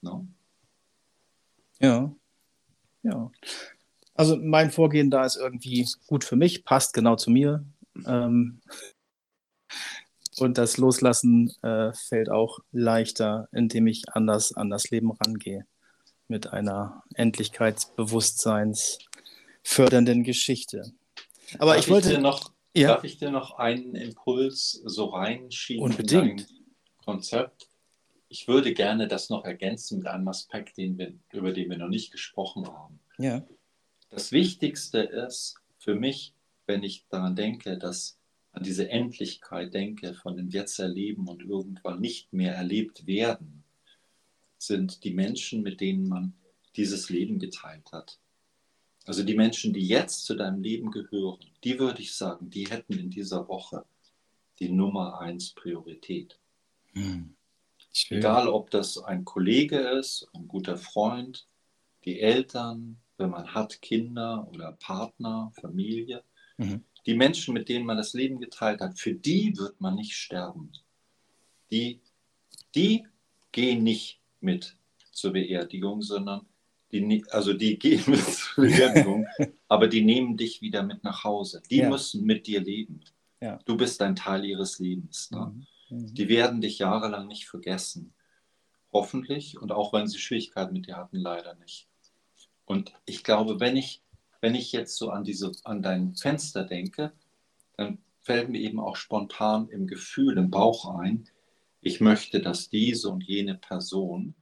No? 0.00 0.26
Ja, 1.80 2.12
ja. 3.02 3.30
Also 4.14 4.36
mein 4.36 4.70
Vorgehen 4.70 5.10
da 5.10 5.24
ist 5.26 5.36
irgendwie 5.36 5.86
gut 6.06 6.24
für 6.24 6.36
mich, 6.36 6.64
passt 6.64 6.94
genau 6.94 7.16
zu 7.16 7.30
mir. 7.30 7.64
Ähm, 8.06 8.60
und 10.38 10.58
das 10.58 10.76
Loslassen 10.76 11.52
äh, 11.62 11.92
fällt 11.92 12.30
auch 12.30 12.58
leichter, 12.72 13.48
indem 13.52 13.86
ich 13.86 14.04
anders 14.10 14.54
an 14.54 14.70
das 14.70 14.90
Leben 14.90 15.12
rangehe 15.12 15.66
mit 16.28 16.48
einer 16.48 17.02
Endlichkeitsbewusstseins 17.14 18.98
fördernden 19.62 20.24
Geschichte. 20.24 20.92
Aber 21.58 21.74
darf 21.74 21.84
ich 21.84 21.90
wollte 21.90 22.12
ich 22.12 22.18
noch, 22.18 22.52
ja? 22.74 22.88
darf 22.88 23.04
ich 23.04 23.18
dir 23.18 23.30
noch 23.30 23.58
einen 23.58 23.94
Impuls 23.94 24.82
so 24.84 25.06
reinschieben 25.06 25.84
Unbedingt. 25.84 26.40
in 26.42 26.46
dein 26.46 27.04
Konzept? 27.04 27.68
Ich 28.28 28.48
würde 28.48 28.74
gerne 28.74 29.06
das 29.08 29.30
noch 29.30 29.44
ergänzen 29.44 29.98
mit 29.98 30.08
einem 30.08 30.28
Aspekt, 30.28 30.76
den 30.76 30.98
wir, 30.98 31.14
über 31.32 31.52
den 31.52 31.70
wir 31.70 31.78
noch 31.78 31.88
nicht 31.88 32.10
gesprochen 32.10 32.66
haben. 32.66 32.98
Ja. 33.18 33.46
Das 34.10 34.32
Wichtigste 34.32 34.98
ist 34.98 35.56
für 35.78 35.94
mich, 35.94 36.34
wenn 36.66 36.82
ich 36.82 37.06
daran 37.08 37.36
denke, 37.36 37.78
dass 37.78 38.18
an 38.52 38.62
diese 38.62 38.88
Endlichkeit 38.88 39.74
denke, 39.74 40.14
von 40.14 40.36
dem 40.36 40.48
Jetzt 40.48 40.78
erleben 40.78 41.28
und 41.28 41.42
irgendwann 41.42 42.00
nicht 42.00 42.32
mehr 42.32 42.54
erlebt 42.54 43.06
werden, 43.06 43.64
sind 44.58 45.04
die 45.04 45.12
Menschen, 45.12 45.62
mit 45.62 45.80
denen 45.80 46.08
man 46.08 46.34
dieses 46.74 47.10
Leben 47.10 47.38
geteilt 47.38 47.92
hat. 47.92 48.18
Also 49.06 49.22
die 49.22 49.36
Menschen, 49.36 49.72
die 49.72 49.86
jetzt 49.86 50.24
zu 50.24 50.34
deinem 50.34 50.62
Leben 50.62 50.90
gehören, 50.90 51.38
die 51.62 51.78
würde 51.78 52.02
ich 52.02 52.12
sagen, 52.14 52.50
die 52.50 52.66
hätten 52.66 52.94
in 52.94 53.08
dieser 53.08 53.48
Woche 53.48 53.84
die 54.58 54.68
Nummer 54.68 55.20
eins 55.20 55.52
Priorität. 55.52 56.38
Hm. 56.92 57.36
Egal, 58.10 58.48
ob 58.48 58.70
das 58.70 58.98
ein 58.98 59.24
Kollege 59.24 59.78
ist, 59.78 60.28
ein 60.34 60.48
guter 60.48 60.76
Freund, 60.76 61.46
die 62.04 62.20
Eltern, 62.20 62.98
wenn 63.16 63.30
man 63.30 63.54
hat 63.54 63.80
Kinder 63.80 64.48
oder 64.52 64.72
Partner, 64.72 65.52
Familie. 65.60 66.22
Mhm. 66.56 66.84
Die 67.06 67.14
Menschen, 67.14 67.54
mit 67.54 67.68
denen 67.68 67.86
man 67.86 67.96
das 67.96 68.12
Leben 68.12 68.40
geteilt 68.40 68.80
hat, 68.80 68.98
für 68.98 69.14
die 69.14 69.56
wird 69.56 69.80
man 69.80 69.94
nicht 69.94 70.14
sterben. 70.14 70.72
Die, 71.70 72.00
die 72.74 73.06
gehen 73.52 73.82
nicht 73.82 74.20
mit 74.40 74.76
zur 75.12 75.32
Beerdigung, 75.32 76.02
sondern 76.02 76.46
die, 76.92 77.24
also 77.30 77.52
die 77.52 77.78
gehen 77.78 78.02
mit 78.06 78.20
zur 78.20 78.64
Beerdigung, 78.64 79.26
aber 79.68 79.88
die 79.88 80.04
nehmen 80.04 80.36
dich 80.36 80.62
wieder 80.62 80.82
mit 80.82 81.04
nach 81.04 81.24
Hause. 81.24 81.62
Die 81.70 81.78
ja. 81.78 81.88
müssen 81.88 82.24
mit 82.24 82.46
dir 82.46 82.60
leben. 82.60 83.00
Ja. 83.40 83.58
Du 83.64 83.76
bist 83.76 84.00
ein 84.02 84.16
Teil 84.16 84.44
ihres 84.44 84.78
Lebens. 84.78 85.30
Ne? 85.30 85.52
Mhm. 85.90 86.14
Die 86.14 86.28
werden 86.28 86.60
dich 86.60 86.78
jahrelang 86.78 87.26
nicht 87.28 87.46
vergessen. 87.46 88.14
Hoffentlich. 88.92 89.60
Und 89.60 89.72
auch 89.72 89.92
wenn 89.92 90.06
sie 90.06 90.18
Schwierigkeiten 90.18 90.72
mit 90.72 90.86
dir 90.86 90.96
hatten, 90.96 91.18
leider 91.18 91.54
nicht. 91.56 91.88
Und 92.64 92.94
ich 93.04 93.22
glaube, 93.22 93.60
wenn 93.60 93.76
ich, 93.76 94.02
wenn 94.40 94.54
ich 94.54 94.72
jetzt 94.72 94.96
so 94.96 95.10
an, 95.10 95.24
diese, 95.24 95.52
an 95.64 95.82
dein 95.82 96.14
Fenster 96.14 96.64
denke, 96.64 97.12
dann 97.76 97.98
fällt 98.22 98.48
mir 98.48 98.60
eben 98.60 98.80
auch 98.80 98.96
spontan 98.96 99.68
im 99.68 99.86
Gefühl, 99.86 100.38
im 100.38 100.50
Bauch 100.50 100.98
ein, 100.98 101.28
ich 101.80 102.00
möchte, 102.00 102.40
dass 102.40 102.68
diese 102.68 103.10
und 103.10 103.22
jene 103.22 103.54
Person 103.54 104.34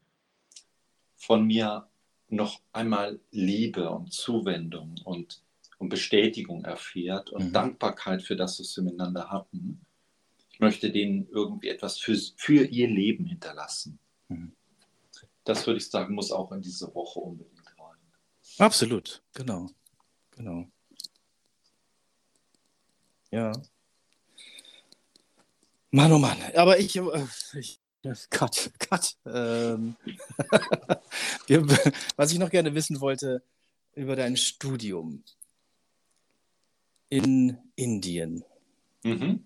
von 1.16 1.44
mir 1.44 1.86
noch 2.28 2.60
einmal 2.72 3.20
Liebe 3.30 3.90
und 3.90 4.12
Zuwendung 4.12 4.96
und, 5.04 5.42
und 5.78 5.88
Bestätigung 5.88 6.64
erfährt 6.64 7.30
und 7.30 7.48
mhm. 7.48 7.52
Dankbarkeit 7.52 8.22
für 8.22 8.36
das, 8.36 8.58
was 8.60 8.76
wir 8.76 8.84
miteinander 8.84 9.30
hatten. 9.30 9.84
Ich 10.50 10.60
möchte 10.60 10.90
denen 10.90 11.28
irgendwie 11.30 11.68
etwas 11.68 11.98
für, 11.98 12.16
für 12.36 12.64
ihr 12.64 12.88
Leben 12.88 13.26
hinterlassen. 13.26 13.98
Mhm. 14.28 14.52
Das 15.44 15.66
würde 15.66 15.78
ich 15.78 15.90
sagen, 15.90 16.14
muss 16.14 16.32
auch 16.32 16.52
in 16.52 16.62
diese 16.62 16.94
Woche 16.94 17.20
unbedingt 17.20 17.66
rein. 17.78 17.98
Absolut, 18.58 19.22
genau. 19.34 19.68
Genau. 20.30 20.66
Ja. 23.30 23.52
Mann, 25.90 26.12
oh 26.12 26.18
Mann. 26.18 26.38
Aber 26.56 26.78
ich, 26.78 26.96
äh, 26.96 27.26
ich 27.58 27.80
Cut, 28.30 28.70
cut. 28.78 29.16
Ähm, 29.26 29.96
was 32.16 32.32
ich 32.32 32.38
noch 32.38 32.50
gerne 32.50 32.74
wissen 32.74 33.00
wollte 33.00 33.42
über 33.94 34.16
dein 34.16 34.36
Studium 34.36 35.22
in 37.08 37.58
Indien. 37.76 38.44
Mhm. 39.04 39.44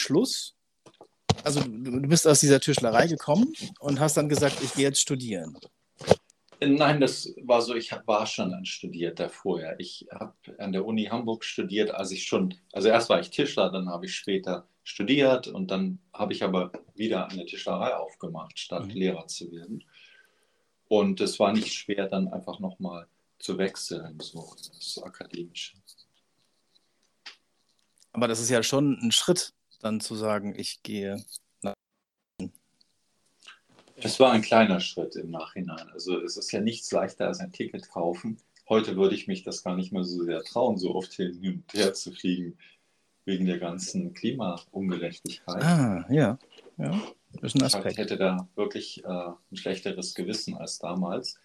Schluss. 0.00 0.54
Also 1.42 1.60
du, 1.60 2.00
du 2.00 2.08
bist 2.08 2.26
aus 2.26 2.40
dieser 2.40 2.60
Tischlerei 2.60 3.06
gekommen 3.06 3.52
und 3.80 4.00
hast 4.00 4.16
dann 4.16 4.28
gesagt, 4.28 4.62
ich 4.62 4.74
gehe 4.74 4.84
jetzt 4.84 5.00
studieren. 5.00 5.58
Nein, 6.60 7.00
das 7.00 7.34
war 7.42 7.60
so, 7.60 7.74
ich 7.74 7.90
war 8.06 8.26
schon 8.26 8.54
ein 8.54 8.64
Studierter 8.64 9.28
vorher. 9.28 9.78
Ich 9.78 10.06
habe 10.12 10.34
an 10.58 10.72
der 10.72 10.84
Uni 10.84 11.04
Hamburg 11.04 11.44
studiert, 11.44 11.90
als 11.90 12.10
ich 12.10 12.24
schon, 12.24 12.54
also 12.72 12.88
erst 12.88 13.08
war 13.08 13.20
ich 13.20 13.30
Tischler, 13.30 13.70
dann 13.70 13.88
habe 13.88 14.06
ich 14.06 14.14
später 14.14 14.66
studiert 14.84 15.48
und 15.48 15.70
dann 15.70 15.98
habe 16.12 16.34
ich 16.34 16.44
aber 16.44 16.70
wieder 16.94 17.28
eine 17.28 17.46
Tischlerei 17.46 17.96
aufgemacht, 17.96 18.58
statt 18.58 18.84
mhm. 18.84 18.90
Lehrer 18.90 19.26
zu 19.26 19.50
werden. 19.50 19.82
Und 20.86 21.20
es 21.20 21.40
war 21.40 21.52
nicht 21.52 21.72
schwer, 21.72 22.06
dann 22.06 22.28
einfach 22.28 22.60
nochmal 22.60 23.08
zu 23.38 23.58
wechseln, 23.58 24.20
so 24.20 24.54
das 24.68 25.02
Akademische. 25.02 25.76
Aber 28.12 28.28
das 28.28 28.40
ist 28.40 28.50
ja 28.50 28.62
schon 28.62 28.98
ein 29.02 29.10
Schritt, 29.10 29.54
dann 29.80 30.00
zu 30.00 30.14
sagen, 30.14 30.54
ich 30.56 30.82
gehe 30.82 31.24
nach. 31.62 31.74
Es 33.96 34.20
war 34.20 34.32
ein 34.32 34.42
kleiner 34.42 34.80
Schritt 34.80 35.16
im 35.16 35.30
Nachhinein. 35.30 35.88
Also 35.88 36.20
es 36.20 36.36
ist 36.36 36.52
ja 36.52 36.60
nichts 36.60 36.92
leichter 36.92 37.26
als 37.26 37.40
ein 37.40 37.52
Ticket 37.52 37.88
kaufen. 37.90 38.38
Heute 38.68 38.96
würde 38.96 39.14
ich 39.14 39.26
mich 39.26 39.42
das 39.42 39.62
gar 39.62 39.76
nicht 39.76 39.92
mehr 39.92 40.04
so 40.04 40.24
sehr 40.24 40.42
trauen, 40.42 40.78
so 40.78 40.94
oft 40.94 41.12
hin 41.14 41.38
und 41.42 41.72
her 41.74 41.92
zu 41.94 42.12
fliegen 42.12 42.56
wegen 43.24 43.46
der 43.46 43.58
ganzen 43.58 44.12
Klimaungerechtigkeit. 44.14 45.62
Ah, 45.62 46.04
ja. 46.10 46.38
ja. 46.78 47.02
Das 47.40 47.54
ist 47.54 47.56
ein 47.56 47.64
Aspekt. 47.64 47.92
Ich 47.92 47.98
hätte 47.98 48.16
da 48.16 48.48
wirklich 48.54 49.04
äh, 49.04 49.08
ein 49.08 49.56
schlechteres 49.56 50.14
Gewissen 50.14 50.56
als 50.56 50.78
damals. 50.78 51.38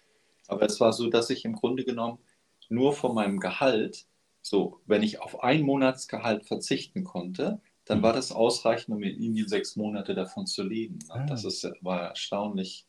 Aber 0.46 0.66
es 0.66 0.80
war 0.80 0.92
so, 0.92 1.08
dass 1.08 1.30
ich 1.30 1.44
im 1.44 1.54
Grunde 1.54 1.84
genommen 1.84 2.18
nur 2.68 2.92
von 2.92 3.14
meinem 3.14 3.40
Gehalt, 3.40 4.06
so, 4.42 4.80
wenn 4.86 5.02
ich 5.02 5.20
auf 5.20 5.42
ein 5.42 5.62
Monatsgehalt 5.62 6.46
verzichten 6.46 7.04
konnte, 7.04 7.60
dann 7.84 7.98
mhm. 7.98 8.02
war 8.02 8.12
das 8.12 8.32
ausreichend, 8.32 8.94
um 8.96 9.02
in 9.02 9.20
Indien 9.20 9.48
sechs 9.48 9.76
Monate 9.76 10.14
davon 10.14 10.46
zu 10.46 10.62
leben. 10.62 10.98
Ah. 11.08 11.24
Das 11.26 11.44
ist, 11.44 11.68
war 11.80 12.08
erstaunlich, 12.08 12.86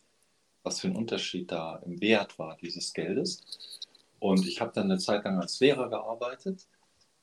was 0.63 0.79
für 0.79 0.87
ein 0.87 0.95
Unterschied 0.95 1.51
da 1.51 1.77
im 1.85 2.01
Wert 2.01 2.37
war 2.37 2.57
dieses 2.57 2.93
Geldes. 2.93 3.41
Und 4.19 4.47
ich 4.47 4.61
habe 4.61 4.71
dann 4.73 4.91
eine 4.91 4.99
Zeit 4.99 5.23
lang 5.23 5.39
als 5.39 5.59
Lehrer 5.59 5.89
gearbeitet 5.89 6.67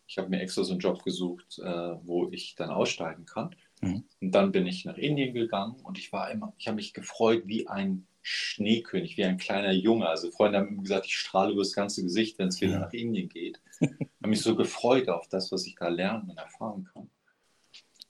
ich 0.09 0.17
habe 0.17 0.31
mir 0.31 0.41
extra 0.41 0.65
so 0.65 0.73
einen 0.73 0.81
Job 0.81 1.05
gesucht, 1.05 1.59
äh, 1.59 1.95
wo 2.03 2.31
ich 2.33 2.55
dann 2.55 2.71
aussteigen 2.71 3.27
kann. 3.27 3.55
Mhm. 3.83 4.05
Und 4.21 4.33
dann 4.33 4.53
bin 4.53 4.67
ich 4.67 4.87
nach 4.87 4.97
Indien 4.97 5.35
gegangen 5.35 5.77
und 5.83 5.99
ich 5.99 6.13
war 6.13 6.31
immer, 6.31 6.55
ich 6.57 6.67
habe 6.67 6.77
mich 6.77 6.95
gefreut 6.95 7.43
wie 7.45 7.69
ein 7.69 8.07
Schneekönig, 8.23 9.19
wie 9.19 9.25
ein 9.25 9.37
kleiner 9.37 9.73
Junge. 9.73 10.09
Also 10.09 10.31
Freunde 10.31 10.59
haben 10.59 10.83
gesagt, 10.83 11.07
ich 11.07 11.17
strahle 11.17 11.53
über 11.53 11.63
das 11.63 11.75
ganze 11.75 12.03
Gesicht, 12.03 12.39
wenn 12.39 12.49
es 12.49 12.61
wieder 12.61 12.73
ja. 12.73 12.79
nach 12.81 12.93
Indien 12.93 13.29
geht. 13.29 13.61
Ich 14.21 14.25
habe 14.25 14.31
mich 14.31 14.41
so 14.41 14.57
gefreut 14.57 15.09
auf 15.09 15.29
das, 15.29 15.53
was 15.53 15.65
ich 15.65 15.77
da 15.77 15.87
lernen 15.87 16.31
und 16.31 16.39
erfahren 16.39 16.89
kann. 16.93 17.05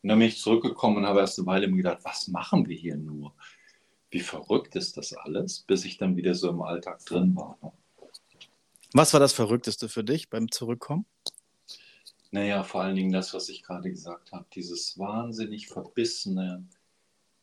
Und 0.03 0.09
dann 0.09 0.19
bin 0.19 0.29
ich 0.29 0.39
zurückgekommen 0.39 0.97
und 0.97 1.07
habe 1.07 1.21
erst 1.21 1.39
eine 1.39 1.47
Weile 1.47 1.69
mir 1.69 1.77
gedacht, 1.77 1.99
was 2.03 2.29
machen 2.29 2.67
wir 2.67 2.75
hier 2.75 2.97
nur? 2.97 3.35
Wie 4.11 4.21
verrückt 4.21 4.75
ist 4.75 4.97
das 4.97 5.13
alles, 5.13 5.61
bis 5.61 5.85
ich 5.85 5.99
dann 5.99 6.17
wieder 6.17 6.35
so 6.35 6.49
im 6.49 6.63
Alltag 6.63 7.05
drin 7.05 7.37
war. 7.37 7.59
Was 8.95 9.13
war 9.13 9.21
das 9.21 9.35
Verrückteste 9.35 9.91
für 9.91 10.03
dich 10.03 10.31
beim 10.31 10.51
Zurückkommen? 10.51 11.05
Naja, 12.31 12.63
vor 12.63 12.83
allen 12.83 12.97
Dingen 12.97 13.13
das, 13.13 13.33
was 13.33 13.49
ich 13.49 13.63
gerade 13.63 13.91
gesagt 13.91 14.33
habe, 14.33 14.47
dieses 14.55 14.99
wahnsinnig 14.99 15.69
verbissene, 15.69 16.67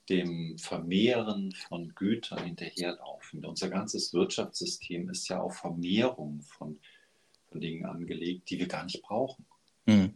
dem 0.10 0.58
Vermehren 0.60 1.52
von 1.68 1.96
Gütern 1.96 2.44
hinterherlaufen. 2.44 3.44
Unser 3.44 3.70
ganzes 3.70 4.14
Wirtschaftssystem 4.14 5.10
ist 5.10 5.28
ja 5.30 5.42
auf 5.42 5.58
Vermehrung 5.58 6.42
von, 6.42 6.80
von 7.48 7.60
Dingen 7.60 7.86
angelegt, 7.86 8.50
die 8.50 8.60
wir 8.60 8.68
gar 8.68 8.84
nicht 8.84 9.02
brauchen. 9.02 9.46
Mhm. 9.88 10.14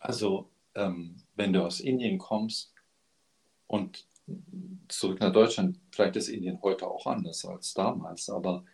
Also, 0.00 0.50
ähm, 0.74 1.16
wenn 1.36 1.52
du 1.52 1.64
aus 1.64 1.78
Indien 1.78 2.18
kommst 2.18 2.72
und 3.68 4.04
zurück 4.88 5.20
nach 5.20 5.32
Deutschland, 5.32 5.78
vielleicht 5.92 6.16
ist 6.16 6.28
Indien 6.28 6.60
heute 6.62 6.88
auch 6.88 7.06
anders 7.06 7.44
als 7.44 7.74
damals, 7.74 8.28
aber 8.28 8.64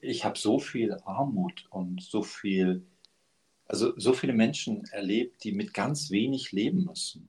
ich 0.00 0.24
habe 0.24 0.38
so 0.38 0.58
viel 0.58 0.96
Armut 1.04 1.66
und 1.70 2.02
so 2.02 2.22
viel 2.22 2.86
also 3.70 3.92
so 3.96 4.12
viele 4.12 4.32
Menschen 4.32 4.84
erlebt, 4.90 5.44
die 5.44 5.52
mit 5.52 5.72
ganz 5.72 6.10
wenig 6.10 6.50
leben 6.50 6.84
müssen. 6.84 7.28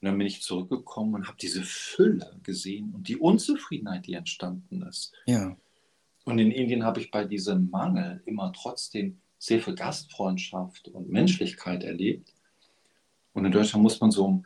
Und 0.00 0.06
dann 0.06 0.16
bin 0.16 0.28
ich 0.28 0.40
zurückgekommen 0.40 1.14
und 1.14 1.26
habe 1.26 1.36
diese 1.40 1.62
Fülle 1.62 2.38
gesehen 2.44 2.92
und 2.94 3.08
die 3.08 3.16
Unzufriedenheit, 3.16 4.06
die 4.06 4.14
entstanden 4.14 4.82
ist. 4.82 5.12
Ja. 5.26 5.56
Und 6.24 6.38
in 6.38 6.52
Indien 6.52 6.84
habe 6.84 7.00
ich 7.00 7.10
bei 7.10 7.24
diesem 7.24 7.68
Mangel 7.70 8.22
immer 8.26 8.52
trotzdem 8.52 9.18
sehr 9.38 9.60
viel 9.60 9.74
Gastfreundschaft 9.74 10.86
und 10.86 11.10
Menschlichkeit 11.10 11.82
erlebt. 11.82 12.32
Und 13.32 13.44
in 13.44 13.50
Deutschland 13.50 13.82
muss 13.82 14.00
man 14.00 14.12
so 14.12 14.44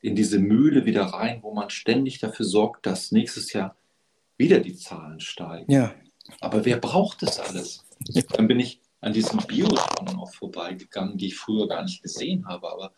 in 0.00 0.16
diese 0.16 0.40
Mühle 0.40 0.84
wieder 0.84 1.04
rein, 1.04 1.44
wo 1.44 1.54
man 1.54 1.70
ständig 1.70 2.18
dafür 2.18 2.44
sorgt, 2.44 2.86
dass 2.86 3.12
nächstes 3.12 3.52
Jahr 3.52 3.76
wieder 4.36 4.58
die 4.58 4.74
Zahlen 4.74 5.20
steigen. 5.20 5.70
Ja. 5.70 5.94
Aber 6.40 6.64
wer 6.64 6.78
braucht 6.78 7.22
das 7.22 7.38
alles? 7.38 7.84
Dann 8.30 8.48
bin 8.48 8.58
ich 8.58 8.80
an 9.02 9.12
diesen 9.12 9.40
Biotonnen 9.40 10.16
auch 10.16 10.32
vorbeigegangen, 10.32 11.18
die 11.18 11.26
ich 11.26 11.36
früher 11.36 11.68
gar 11.68 11.82
nicht 11.82 12.02
gesehen 12.02 12.46
habe. 12.46 12.70
Aber 12.72 12.94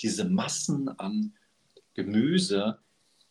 diese 0.00 0.24
Massen 0.24 0.88
an 0.88 1.34
Gemüse 1.94 2.78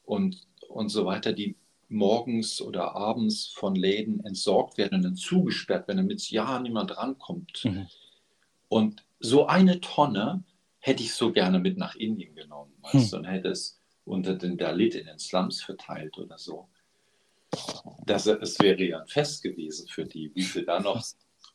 und, 0.04 0.46
und 0.68 0.90
so 0.90 1.06
weiter, 1.06 1.34
die 1.34 1.56
morgens 1.88 2.62
oder 2.62 2.96
abends 2.96 3.48
von 3.48 3.76
Läden 3.76 4.24
entsorgt 4.26 4.78
werden 4.78 4.96
und 4.96 5.04
dann 5.04 5.16
zugesperrt 5.16 5.88
werden, 5.88 5.98
damit 5.98 6.30
ja 6.30 6.60
niemand 6.60 6.98
rankommt. 6.98 7.64
Mhm. 7.64 7.88
Und 8.68 9.06
so 9.20 9.46
eine 9.46 9.80
Tonne 9.80 10.44
hätte 10.80 11.04
ich 11.04 11.14
so 11.14 11.32
gerne 11.32 11.60
mit 11.60 11.78
nach 11.78 11.96
Indien 11.96 12.36
genommen, 12.36 12.74
weißt, 12.82 13.14
mhm. 13.14 13.20
und 13.20 13.26
hätte 13.26 13.50
es 13.50 13.80
unter 14.04 14.36
den 14.36 14.58
Dalit 14.58 14.96
in 14.96 15.06
den 15.06 15.20
Slums 15.20 15.62
verteilt 15.62 16.18
oder 16.18 16.38
so. 16.38 16.68
Das, 18.06 18.26
es 18.26 18.60
wäre 18.60 18.84
ja 18.84 19.00
ein 19.00 19.08
Fest 19.08 19.44
gewesen 19.44 19.88
für 19.88 20.06
die, 20.06 20.32
wie 20.34 20.42
sie 20.42 20.66
da 20.66 20.80
noch 20.80 21.02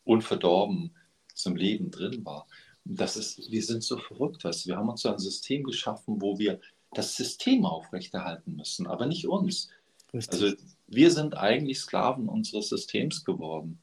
unverdorben 0.07 0.95
zum 1.33 1.55
Leben 1.55 1.91
drin 1.91 2.25
war. 2.25 2.47
Und 2.85 2.99
das 2.99 3.17
ist, 3.17 3.51
wir 3.51 3.63
sind 3.63 3.83
so 3.83 3.97
verrückt, 3.97 4.43
weißt 4.43 4.65
du? 4.65 4.69
wir 4.69 4.77
haben 4.77 4.89
uns 4.89 5.01
so 5.01 5.11
ein 5.11 5.19
System 5.19 5.63
geschaffen, 5.63 6.21
wo 6.21 6.39
wir 6.39 6.59
das 6.93 7.15
System 7.15 7.65
aufrechterhalten 7.65 8.55
müssen, 8.55 8.87
aber 8.87 9.05
nicht 9.05 9.27
uns. 9.27 9.69
Richtig. 10.13 10.41
Also 10.41 10.55
wir 10.87 11.11
sind 11.11 11.35
eigentlich 11.35 11.79
Sklaven 11.79 12.29
unseres 12.29 12.69
Systems 12.69 13.25
geworden. 13.25 13.79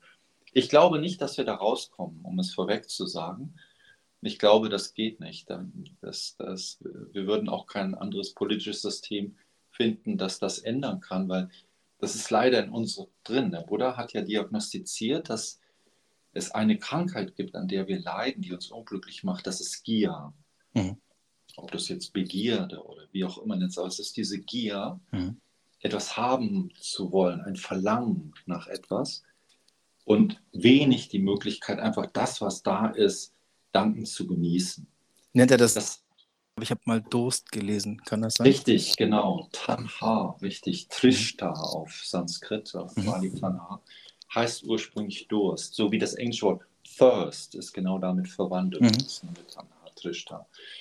Ich 0.52 0.68
glaube 0.68 0.98
nicht, 0.98 1.20
dass 1.20 1.36
wir 1.36 1.44
da 1.44 1.54
rauskommen, 1.54 2.20
um 2.22 2.38
es 2.38 2.54
vorweg 2.54 2.88
zu 2.88 3.06
sagen. 3.06 3.54
Ich 4.22 4.38
glaube, 4.38 4.70
das 4.70 4.94
geht 4.94 5.20
nicht. 5.20 5.50
Das, 6.00 6.36
das, 6.38 6.78
wir 7.12 7.26
würden 7.26 7.50
auch 7.50 7.66
kein 7.66 7.94
anderes 7.94 8.32
politisches 8.32 8.80
System 8.80 9.36
finden, 9.70 10.16
das 10.16 10.38
das 10.38 10.60
ändern 10.60 11.00
kann, 11.00 11.28
weil 11.28 11.50
das 11.98 12.14
ist 12.14 12.30
leider 12.30 12.64
in 12.64 12.70
uns 12.70 13.00
drin. 13.22 13.50
Der 13.50 13.60
Buddha 13.60 13.96
hat 13.96 14.12
ja 14.12 14.22
diagnostiziert, 14.22 15.28
dass 15.28 15.60
es 16.34 16.50
eine 16.50 16.78
Krankheit 16.78 17.36
gibt, 17.36 17.54
an 17.54 17.68
der 17.68 17.88
wir 17.88 18.00
leiden, 18.00 18.42
die 18.42 18.52
uns 18.52 18.70
unglücklich 18.70 19.24
macht. 19.24 19.46
Das 19.46 19.60
ist 19.60 19.84
Gier. 19.84 20.32
Mhm. 20.74 20.96
Ob 21.56 21.70
das 21.70 21.88
jetzt 21.88 22.12
Begierde 22.12 22.82
oder 22.84 23.06
wie 23.12 23.24
auch 23.24 23.38
immer 23.38 23.56
nennt, 23.56 23.78
aber 23.78 23.86
es 23.86 24.00
ist 24.00 24.16
diese 24.16 24.40
Gier, 24.40 25.00
mhm. 25.12 25.40
etwas 25.80 26.16
haben 26.16 26.72
zu 26.80 27.12
wollen, 27.12 27.40
ein 27.40 27.56
Verlangen 27.56 28.34
nach 28.46 28.66
etwas 28.66 29.22
und 30.04 30.42
wenig 30.52 31.08
die 31.08 31.20
Möglichkeit, 31.20 31.78
einfach 31.78 32.06
das, 32.12 32.40
was 32.40 32.62
da 32.62 32.88
ist, 32.88 33.32
dankend 33.72 34.08
zu 34.08 34.26
genießen. 34.26 34.86
Nennt 35.32 35.50
er 35.52 35.58
das? 35.58 35.74
das 35.74 36.04
ich 36.60 36.70
habe 36.70 36.80
mal 36.84 37.02
Durst 37.02 37.50
gelesen, 37.50 38.00
kann 38.04 38.22
das 38.22 38.34
sein? 38.34 38.46
Richtig, 38.46 38.96
genau. 38.96 39.48
Tanha, 39.52 40.36
richtig. 40.40 40.88
Trishta 40.88 41.50
auf 41.50 41.92
Sanskrit, 42.04 42.74
auf 42.76 42.94
mhm. 42.96 43.06
Pali 43.06 43.34
Tanha, 43.34 43.82
heißt 44.34 44.64
ursprünglich 44.64 45.28
Durst. 45.28 45.74
So 45.74 45.90
wie 45.90 45.98
das 45.98 46.14
englische 46.14 46.46
Wort 46.46 46.62
Thirst 46.84 47.54
ist 47.54 47.72
genau 47.72 47.98
damit 47.98 48.28
verwandelt. 48.28 48.82
Mhm. 48.82 48.88
Mit. 48.88 49.22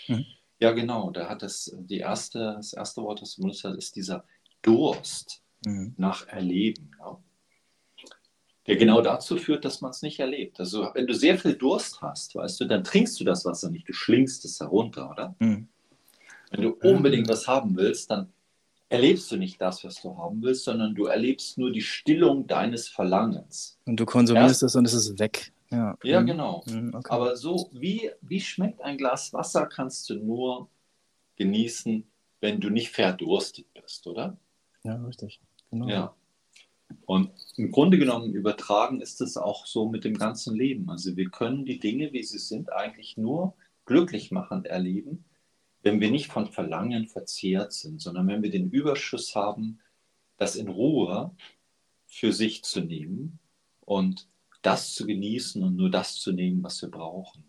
Mhm. 0.07 0.25
Ja, 0.59 0.71
genau. 0.71 1.11
Da 1.11 1.29
hat 1.29 1.41
das, 1.41 1.75
die 1.77 1.99
erste, 1.99 2.53
das 2.57 2.73
erste 2.73 3.01
Wort, 3.01 3.21
das 3.21 3.35
benutzt 3.37 3.63
hat, 3.63 3.75
ist 3.75 3.95
dieser 3.95 4.25
Durst 4.61 5.41
mhm. 5.65 5.93
nach 5.97 6.27
Erleben. 6.27 6.91
Ja 6.99 7.19
der 8.67 8.77
genau 8.77 9.01
dazu 9.01 9.37
führt, 9.37 9.65
dass 9.65 9.81
man 9.81 9.91
es 9.91 10.01
nicht 10.01 10.19
erlebt. 10.19 10.59
Also 10.59 10.89
wenn 10.93 11.07
du 11.07 11.13
sehr 11.13 11.37
viel 11.37 11.55
Durst 11.55 12.01
hast, 12.01 12.35
weißt 12.35 12.61
du, 12.61 12.65
dann 12.65 12.83
trinkst 12.83 13.19
du 13.19 13.23
das 13.23 13.45
Wasser 13.45 13.69
nicht, 13.69 13.87
du 13.87 13.93
schlingst 13.93 14.45
es 14.45 14.59
herunter, 14.59 15.09
oder? 15.09 15.35
Mhm. 15.39 15.67
Wenn 16.51 16.61
du 16.61 16.69
unbedingt 16.81 17.27
was 17.27 17.47
haben 17.47 17.75
willst, 17.75 18.11
dann 18.11 18.31
erlebst 18.93 19.31
du 19.31 19.37
nicht 19.37 19.59
das, 19.59 19.83
was 19.83 20.01
du 20.01 20.15
haben 20.17 20.41
willst, 20.41 20.65
sondern 20.65 20.93
du 20.93 21.05
erlebst 21.05 21.57
nur 21.57 21.71
die 21.71 21.81
Stillung 21.81 22.45
deines 22.47 22.87
Verlangens. 22.87 23.79
Und 23.85 23.99
du 23.99 24.05
konsumierst 24.05 24.61
es 24.63 24.75
und 24.75 24.85
es 24.85 24.93
ist 24.93 25.19
weg. 25.19 25.51
Ja, 25.71 25.97
ja 26.03 26.21
mhm. 26.21 26.25
genau. 26.27 26.63
Mhm, 26.67 26.93
okay. 26.93 27.11
Aber 27.11 27.35
so, 27.35 27.69
wie, 27.73 28.11
wie 28.21 28.39
schmeckt 28.39 28.81
ein 28.81 28.97
Glas 28.97 29.33
Wasser, 29.33 29.65
kannst 29.65 30.09
du 30.09 30.15
nur 30.15 30.69
genießen, 31.37 32.05
wenn 32.39 32.59
du 32.61 32.69
nicht 32.69 32.89
verdurstet 32.89 33.65
bist, 33.73 34.05
oder? 34.05 34.37
Ja, 34.83 34.95
richtig. 35.03 35.39
Genau. 35.71 35.87
Ja. 35.87 36.15
Und 37.05 37.31
im 37.57 37.71
Grunde 37.71 37.97
genommen 37.97 38.33
übertragen 38.33 39.01
ist 39.01 39.19
es 39.21 39.37
auch 39.37 39.65
so 39.65 39.89
mit 39.89 40.03
dem 40.03 40.15
ganzen 40.15 40.55
Leben. 40.55 40.87
Also 40.91 41.17
wir 41.17 41.29
können 41.29 41.65
die 41.65 41.79
Dinge, 41.79 42.13
wie 42.13 42.21
sie 42.21 42.37
sind, 42.37 42.71
eigentlich 42.71 43.17
nur 43.17 43.55
glücklich 43.85 44.29
machend 44.29 44.67
erleben, 44.67 45.25
wenn 45.83 45.99
wir 45.99 46.09
nicht 46.09 46.31
von 46.31 46.47
Verlangen 46.47 47.07
verzehrt 47.07 47.73
sind, 47.73 48.01
sondern 48.01 48.27
wenn 48.27 48.41
wir 48.41 48.49
den 48.49 48.69
Überschuss 48.71 49.35
haben, 49.35 49.79
das 50.37 50.55
in 50.55 50.69
Ruhe 50.69 51.35
für 52.07 52.31
sich 52.31 52.63
zu 52.63 52.81
nehmen 52.81 53.39
und 53.81 54.27
das 54.61 54.93
zu 54.93 55.05
genießen 55.05 55.61
und 55.61 55.75
nur 55.75 55.91
das 55.91 56.15
zu 56.15 56.31
nehmen, 56.31 56.63
was 56.63 56.81
wir 56.81 56.89
brauchen. 56.89 57.43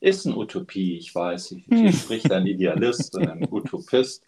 Ist 0.00 0.26
eine 0.26 0.36
Utopie, 0.36 0.96
ich 0.96 1.14
weiß, 1.14 1.48
hier 1.48 1.88
hm. 1.88 1.92
spricht 1.92 2.30
ein 2.32 2.46
Idealist 2.46 3.14
und 3.14 3.28
ein 3.28 3.46
Utopist, 3.50 4.24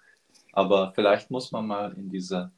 aber 0.52 0.92
vielleicht 0.94 1.30
muss 1.30 1.50
man 1.50 1.66
mal 1.66 1.92
in 1.94 2.10
dieser 2.10 2.52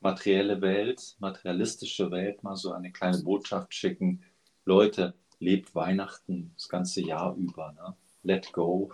materielle 0.00 0.60
Welt, 0.60 1.16
materialistische 1.20 2.10
Welt 2.10 2.42
mal 2.42 2.56
so 2.56 2.72
eine 2.72 2.90
kleine 2.90 3.22
Botschaft 3.22 3.72
schicken. 3.72 4.22
Leute, 4.64 5.14
lebt 5.38 5.74
Weihnachten 5.74 6.52
das 6.56 6.68
ganze 6.68 7.02
Jahr 7.02 7.34
über. 7.36 7.72
Ne? 7.72 7.94
Let 8.22 8.52
go. 8.52 8.92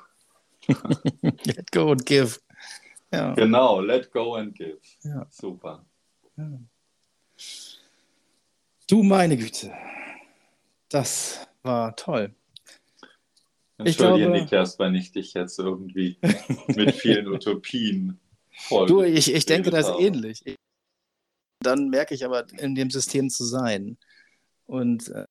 Let 1.47 1.71
go 1.73 1.93
and 1.93 2.05
give. 2.05 2.41
Ja. 3.13 3.35
Genau, 3.35 3.81
let 3.81 4.11
go 4.13 4.35
and 4.37 4.55
give. 4.55 4.79
Ja. 5.03 5.27
Super. 5.31 5.85
Ja. 6.37 6.61
Du 8.89 9.03
meine 9.03 9.37
Güte, 9.37 9.73
das 10.89 11.47
war 11.63 11.95
toll. 11.97 12.35
Entschuldige, 13.79 14.27
glaube, 14.27 14.41
Niklas, 14.41 14.79
wenn 14.79 14.95
ich 14.95 15.13
dich 15.13 15.33
jetzt 15.35 15.59
irgendwie 15.59 16.19
mit 16.69 16.95
vielen 16.95 17.29
Utopien 17.33 18.21
voll. 18.51 18.87
Du, 18.87 19.03
ich, 19.03 19.33
ich 19.33 19.47
denke 19.47 19.71
das 19.71 19.89
habe. 19.89 20.03
ähnlich 20.03 20.45
dann 21.63 21.89
merke 21.89 22.15
ich 22.15 22.25
aber, 22.25 22.47
in 22.59 22.75
dem 22.75 22.91
System 22.91 23.31
zu 23.31 23.45
sein 23.45 23.99
und 24.67 25.09
äh, 25.09 25.27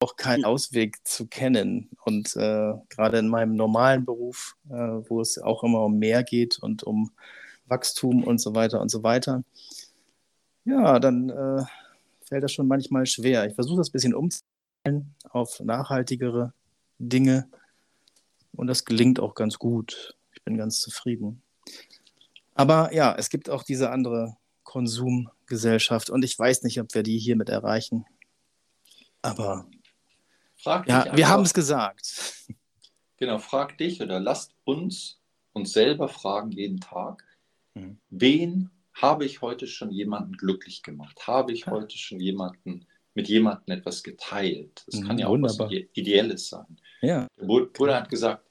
auch 0.00 0.16
keinen 0.16 0.44
Ausweg 0.44 1.06
zu 1.06 1.26
kennen. 1.26 1.90
Und 2.04 2.34
äh, 2.36 2.72
gerade 2.88 3.18
in 3.18 3.28
meinem 3.28 3.54
normalen 3.54 4.04
Beruf, 4.04 4.56
äh, 4.68 4.74
wo 4.74 5.20
es 5.20 5.38
auch 5.38 5.62
immer 5.62 5.84
um 5.84 5.98
mehr 5.98 6.24
geht 6.24 6.58
und 6.58 6.82
um 6.82 7.10
Wachstum 7.66 8.24
und 8.24 8.40
so 8.40 8.54
weiter 8.54 8.80
und 8.80 8.90
so 8.90 9.02
weiter, 9.02 9.44
ja, 10.64 10.98
dann 10.98 11.30
äh, 11.30 11.64
fällt 12.22 12.42
das 12.42 12.52
schon 12.52 12.66
manchmal 12.66 13.06
schwer. 13.06 13.46
Ich 13.46 13.54
versuche 13.54 13.78
das 13.78 13.90
ein 13.90 13.92
bisschen 13.92 14.14
umzustellen 14.14 15.14
auf 15.30 15.60
nachhaltigere 15.60 16.52
Dinge 16.98 17.48
und 18.52 18.66
das 18.66 18.84
gelingt 18.84 19.20
auch 19.20 19.34
ganz 19.34 19.58
gut. 19.58 20.16
Ich 20.32 20.42
bin 20.42 20.56
ganz 20.56 20.80
zufrieden. 20.80 21.42
Aber 22.54 22.92
ja, 22.92 23.14
es 23.16 23.30
gibt 23.30 23.50
auch 23.50 23.62
diese 23.62 23.90
andere 23.90 24.36
Konsumgesellschaft 24.64 26.10
und 26.10 26.24
ich 26.24 26.38
weiß 26.38 26.62
nicht, 26.62 26.80
ob 26.80 26.94
wir 26.94 27.02
die 27.02 27.18
hiermit 27.18 27.48
erreichen. 27.48 28.06
Aber 29.22 29.66
frag 30.62 30.88
ja, 30.88 31.16
wir 31.16 31.28
haben 31.28 31.42
es 31.42 31.54
gesagt. 31.54 32.46
Genau, 33.16 33.36
frag 33.36 33.76
dich 33.76 34.00
oder 34.00 34.18
lasst 34.18 34.54
uns 34.64 35.20
uns 35.52 35.72
selber 35.72 36.08
fragen 36.08 36.52
jeden 36.52 36.80
Tag, 36.80 37.22
mhm. 37.74 37.98
wen 38.08 38.70
habe 38.94 39.24
ich 39.24 39.42
heute 39.42 39.66
schon 39.66 39.90
jemanden 39.90 40.32
glücklich 40.32 40.82
gemacht? 40.82 41.26
Habe 41.26 41.52
ich 41.52 41.66
ja. 41.66 41.72
heute 41.72 41.96
schon 41.96 42.20
jemanden 42.20 42.86
mit 43.14 43.28
jemandem 43.28 43.78
etwas 43.78 44.02
geteilt? 44.02 44.84
Das 44.86 45.00
mhm, 45.00 45.06
kann 45.06 45.18
ja 45.18 45.26
auch 45.26 45.32
wunderbar. 45.32 45.70
was 45.70 45.76
Ideelles 45.92 46.48
sein. 46.48 46.78
Ja. 47.02 47.26
Der 47.38 47.44
Buddha 47.46 47.96
hat 47.96 48.10
gesagt, 48.10 48.44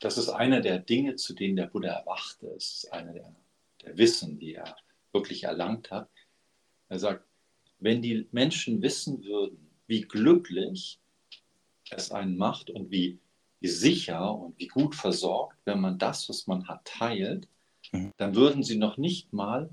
das 0.00 0.18
ist 0.18 0.28
einer 0.28 0.60
der 0.60 0.78
Dinge, 0.78 1.16
zu 1.16 1.34
denen 1.34 1.56
der 1.56 1.66
Buddha 1.66 1.88
erwachte. 1.88 2.48
Es 2.56 2.84
ist 2.84 2.92
einer 2.92 3.12
der, 3.12 3.34
der 3.82 3.96
Wissen, 3.96 4.38
die 4.38 4.54
er 4.54 4.76
wirklich 5.12 5.44
erlangt 5.44 5.90
hat. 5.90 6.08
Er 6.88 6.98
sagt, 6.98 7.24
wenn 7.78 8.02
die 8.02 8.28
Menschen 8.32 8.82
wissen 8.82 9.24
würden, 9.24 9.70
wie 9.86 10.02
glücklich 10.02 10.98
es 11.90 12.10
einen 12.10 12.36
macht 12.36 12.70
und 12.70 12.90
wie, 12.90 13.18
wie 13.60 13.68
sicher 13.68 14.34
und 14.34 14.58
wie 14.58 14.68
gut 14.68 14.94
versorgt, 14.94 15.56
wenn 15.64 15.80
man 15.80 15.98
das, 15.98 16.28
was 16.28 16.46
man 16.46 16.68
hat, 16.68 16.84
teilt, 16.84 17.48
mhm. 17.92 18.12
dann 18.16 18.34
würden 18.34 18.62
sie 18.62 18.76
noch 18.76 18.96
nicht 18.96 19.32
mal 19.32 19.70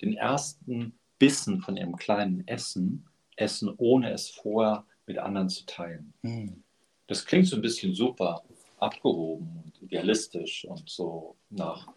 den 0.00 0.14
ersten 0.14 0.98
Bissen 1.18 1.60
von 1.60 1.76
ihrem 1.76 1.96
kleinen 1.96 2.46
Essen 2.46 3.06
essen, 3.36 3.72
ohne 3.76 4.12
es 4.12 4.30
vorher 4.30 4.84
mit 5.06 5.18
anderen 5.18 5.48
zu 5.48 5.64
teilen. 5.66 6.12
Mhm. 6.22 6.62
Das 7.06 7.24
klingt 7.24 7.46
so 7.46 7.56
ein 7.56 7.62
bisschen 7.62 7.94
super 7.94 8.42
abgehoben 8.78 9.62
und 9.64 9.82
idealistisch 9.82 10.64
und 10.64 10.88
so 10.90 11.36
nach 11.50 11.88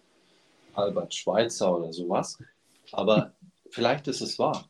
Albert 0.74 1.14
Schweitzer 1.14 1.76
oder 1.76 1.92
sowas. 1.92 2.38
Aber 2.92 3.34
vielleicht 3.72 4.08
ist 4.08 4.22
es 4.22 4.38
wahr. 4.38 4.70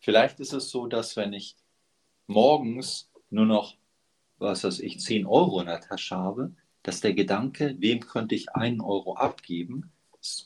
Vielleicht 0.00 0.40
ist 0.40 0.52
es 0.52 0.70
so, 0.70 0.86
dass 0.86 1.16
wenn 1.16 1.32
ich 1.32 1.54
morgens 2.26 3.10
nur 3.28 3.46
noch, 3.46 3.76
was 4.40 4.64
weiß 4.64 4.80
ich, 4.80 5.00
10 5.00 5.26
Euro 5.26 5.60
in 5.60 5.66
der 5.66 5.80
Tasche 5.80 6.16
habe, 6.16 6.52
dass 6.82 7.00
der 7.00 7.14
Gedanke, 7.14 7.76
wem 7.78 8.00
könnte 8.00 8.34
ich 8.34 8.54
einen 8.54 8.80
Euro 8.80 9.14
abgeben, 9.14 9.92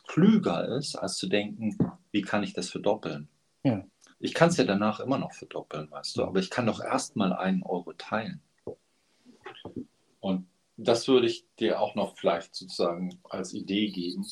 klüger 0.06 0.68
ist, 0.76 0.96
als 0.96 1.16
zu 1.16 1.28
denken, 1.28 1.76
wie 2.12 2.22
kann 2.22 2.42
ich 2.42 2.52
das 2.52 2.70
verdoppeln? 2.70 3.28
Ja. 3.62 3.84
Ich 4.20 4.34
kann 4.34 4.48
es 4.48 4.56
ja 4.56 4.64
danach 4.64 5.00
immer 5.00 5.18
noch 5.18 5.32
verdoppeln, 5.32 5.90
weißt 5.90 6.16
du, 6.16 6.24
aber 6.24 6.38
ich 6.38 6.50
kann 6.50 6.66
doch 6.66 6.80
erstmal 6.80 7.32
einen 7.32 7.62
Euro 7.62 7.92
teilen. 7.94 8.40
Und 10.20 10.46
das 10.76 11.06
würde 11.08 11.26
ich 11.26 11.44
dir 11.58 11.80
auch 11.80 11.94
noch 11.94 12.16
vielleicht 12.16 12.54
sozusagen 12.54 13.18
als 13.24 13.52
Idee 13.54 13.90
geben, 13.90 14.26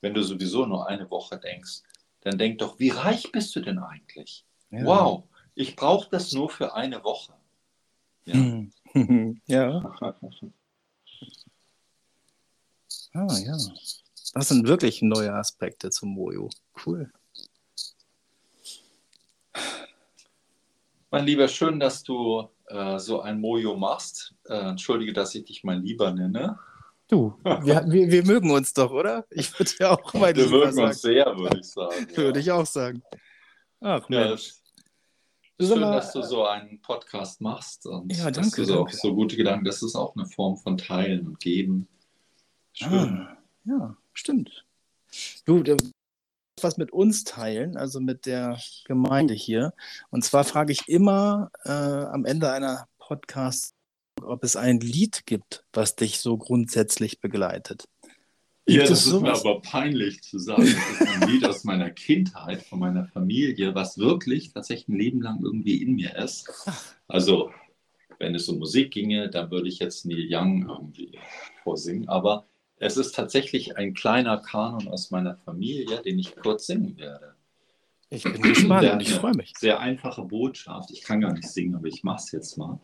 wenn 0.00 0.14
du 0.14 0.22
sowieso 0.22 0.66
nur 0.66 0.88
eine 0.88 1.10
Woche 1.10 1.38
denkst, 1.38 1.82
dann 2.22 2.38
denk 2.38 2.58
doch, 2.58 2.78
wie 2.78 2.90
reich 2.90 3.30
bist 3.32 3.54
du 3.54 3.60
denn 3.60 3.78
eigentlich? 3.78 4.44
Ja. 4.70 4.84
Wow, 4.84 5.24
ich 5.54 5.76
brauche 5.76 6.08
das 6.10 6.32
nur 6.32 6.50
für 6.50 6.74
eine 6.74 7.04
Woche. 7.04 7.34
Ja. 8.24 8.64
ja. 9.46 9.94
ah, 13.14 13.38
ja. 13.38 13.56
Das 14.34 14.48
sind 14.48 14.66
wirklich 14.66 15.02
neue 15.02 15.32
Aspekte 15.34 15.90
zum 15.90 16.10
Mojo. 16.10 16.48
Cool. 16.86 17.12
Mein 21.10 21.26
Lieber, 21.26 21.46
schön, 21.46 21.78
dass 21.78 22.02
du 22.02 22.48
äh, 22.68 22.98
so 22.98 23.20
ein 23.20 23.38
Mojo 23.38 23.76
machst. 23.76 24.34
Äh, 24.44 24.54
entschuldige, 24.54 25.12
dass 25.12 25.34
ich 25.34 25.44
dich 25.44 25.62
mein 25.62 25.82
Lieber 25.82 26.10
nenne. 26.10 26.58
Du, 27.08 27.38
wir, 27.44 27.84
wir, 27.86 28.10
wir, 28.10 28.24
mögen 28.24 28.50
uns 28.50 28.72
doch, 28.72 28.90
oder? 28.90 29.26
Ich 29.28 29.58
würde 29.58 29.70
ja 29.78 29.90
auch 29.90 30.14
mal 30.14 30.34
Wir 30.34 30.48
mögen 30.48 30.72
sagen. 30.72 30.88
uns 30.88 31.02
sehr, 31.02 31.26
würde 31.36 31.58
ich 31.58 31.66
sagen. 31.66 32.06
Ja. 32.10 32.16
Würde 32.16 32.40
ich 32.40 32.50
auch 32.50 32.64
sagen. 32.64 33.02
Ach, 33.80 34.08
ja, 34.08 34.32
es, 34.32 34.61
Schön, 35.68 35.80
mal, 35.80 35.92
dass 35.92 36.12
du 36.12 36.22
so 36.22 36.44
einen 36.44 36.80
Podcast 36.80 37.40
machst 37.40 37.86
und 37.86 38.14
ja, 38.14 38.30
danke, 38.30 38.40
dass 38.40 38.50
du 38.52 38.64
so, 38.64 38.74
danke. 38.76 38.96
so 38.96 39.14
gute 39.14 39.36
Gedanken, 39.36 39.64
das 39.64 39.82
ist 39.82 39.94
auch 39.94 40.16
eine 40.16 40.26
Form 40.26 40.56
von 40.56 40.76
Teilen 40.76 41.26
und 41.26 41.40
Geben. 41.40 41.88
Schön. 42.72 42.90
Ah, 42.90 43.36
ja, 43.64 43.96
stimmt. 44.12 44.64
Du, 45.44 45.62
was 46.60 46.76
mit 46.76 46.92
uns 46.92 47.24
teilen, 47.24 47.76
also 47.76 48.00
mit 48.00 48.26
der 48.26 48.58
Gemeinde 48.84 49.34
hier. 49.34 49.74
Und 50.10 50.24
zwar 50.24 50.44
frage 50.44 50.72
ich 50.72 50.88
immer 50.88 51.50
äh, 51.64 51.70
am 51.70 52.24
Ende 52.24 52.50
einer 52.52 52.88
Podcast, 52.98 53.74
ob 54.22 54.44
es 54.44 54.56
ein 54.56 54.80
Lied 54.80 55.26
gibt, 55.26 55.64
was 55.72 55.96
dich 55.96 56.20
so 56.20 56.36
grundsätzlich 56.36 57.20
begleitet. 57.20 57.88
Ja, 58.66 58.86
das 58.86 59.06
ist 59.06 59.20
mir 59.20 59.32
aber 59.32 59.60
peinlich 59.60 60.22
zu 60.22 60.38
sagen. 60.38 60.62
Das 60.62 61.00
ist 61.00 61.22
ein 61.22 61.28
Lied 61.28 61.44
aus 61.44 61.64
meiner 61.64 61.90
Kindheit, 61.90 62.62
von 62.62 62.78
meiner 62.78 63.06
Familie, 63.06 63.74
was 63.74 63.98
wirklich 63.98 64.52
tatsächlich 64.52 64.88
ein 64.88 64.98
Leben 64.98 65.20
lang 65.20 65.40
irgendwie 65.42 65.82
in 65.82 65.94
mir 65.94 66.16
ist. 66.16 66.48
Also, 67.08 67.50
wenn 68.18 68.36
es 68.36 68.48
um 68.48 68.58
Musik 68.58 68.92
ginge, 68.92 69.28
dann 69.28 69.50
würde 69.50 69.68
ich 69.68 69.80
jetzt 69.80 70.06
Neil 70.06 70.28
Young 70.30 70.68
irgendwie 70.68 71.18
vorsingen. 71.64 72.08
Aber 72.08 72.46
es 72.76 72.96
ist 72.96 73.14
tatsächlich 73.16 73.76
ein 73.76 73.94
kleiner 73.94 74.38
Kanon 74.38 74.86
aus 74.88 75.10
meiner 75.10 75.36
Familie, 75.36 76.00
den 76.02 76.20
ich 76.20 76.36
kurz 76.36 76.66
singen 76.66 76.96
werde. 76.98 77.34
Ich 78.10 78.22
bin 78.22 78.42
gespannt, 78.42 79.02
ich 79.02 79.14
freue 79.14 79.34
mich. 79.34 79.54
Sehr 79.58 79.80
einfache 79.80 80.22
Botschaft. 80.22 80.90
Ich 80.90 81.02
kann 81.02 81.20
gar 81.20 81.32
nicht 81.32 81.48
singen, 81.48 81.74
aber 81.74 81.86
ich 81.86 82.04
mache 82.04 82.22
es 82.22 82.30
jetzt 82.30 82.58
mal. 82.58 82.78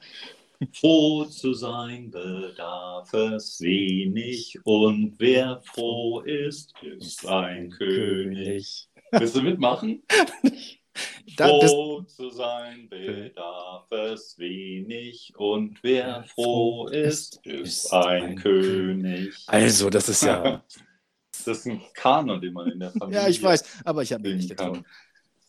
Froh 0.73 1.25
zu 1.27 1.55
sein 1.55 2.11
bedarf 2.11 3.13
es 3.15 3.61
wenig 3.61 4.59
und 4.65 5.15
wer 5.19 5.61
froh 5.63 6.21
ist, 6.21 6.75
ist 6.83 7.25
ein 7.27 7.71
König. 7.71 8.89
Willst 9.13 9.37
du 9.37 9.43
mitmachen? 9.43 10.03
froh 11.37 12.03
zu 12.03 12.31
sein 12.31 12.89
bedarf 12.89 13.91
es 13.93 14.37
wenig 14.39 15.33
und 15.37 15.81
wer 15.85 16.25
froh 16.25 16.89
ist, 16.89 17.39
ist 17.47 17.93
ein 17.93 18.35
König. 18.35 19.37
Also, 19.47 19.91
das 19.91 20.09
ist 20.09 20.25
ja. 20.25 20.65
das 21.31 21.47
ist 21.47 21.67
ein 21.67 21.81
Kanon, 21.95 22.41
den 22.41 22.53
man 22.53 22.69
in 22.73 22.81
der 22.81 22.91
Familie. 22.91 23.23
Ja, 23.23 23.29
ich 23.29 23.41
weiß, 23.41 23.85
aber 23.85 24.03
ich 24.03 24.13
habe 24.13 24.29
mich 24.29 24.39
nicht 24.39 24.51
getraut. 24.51 24.83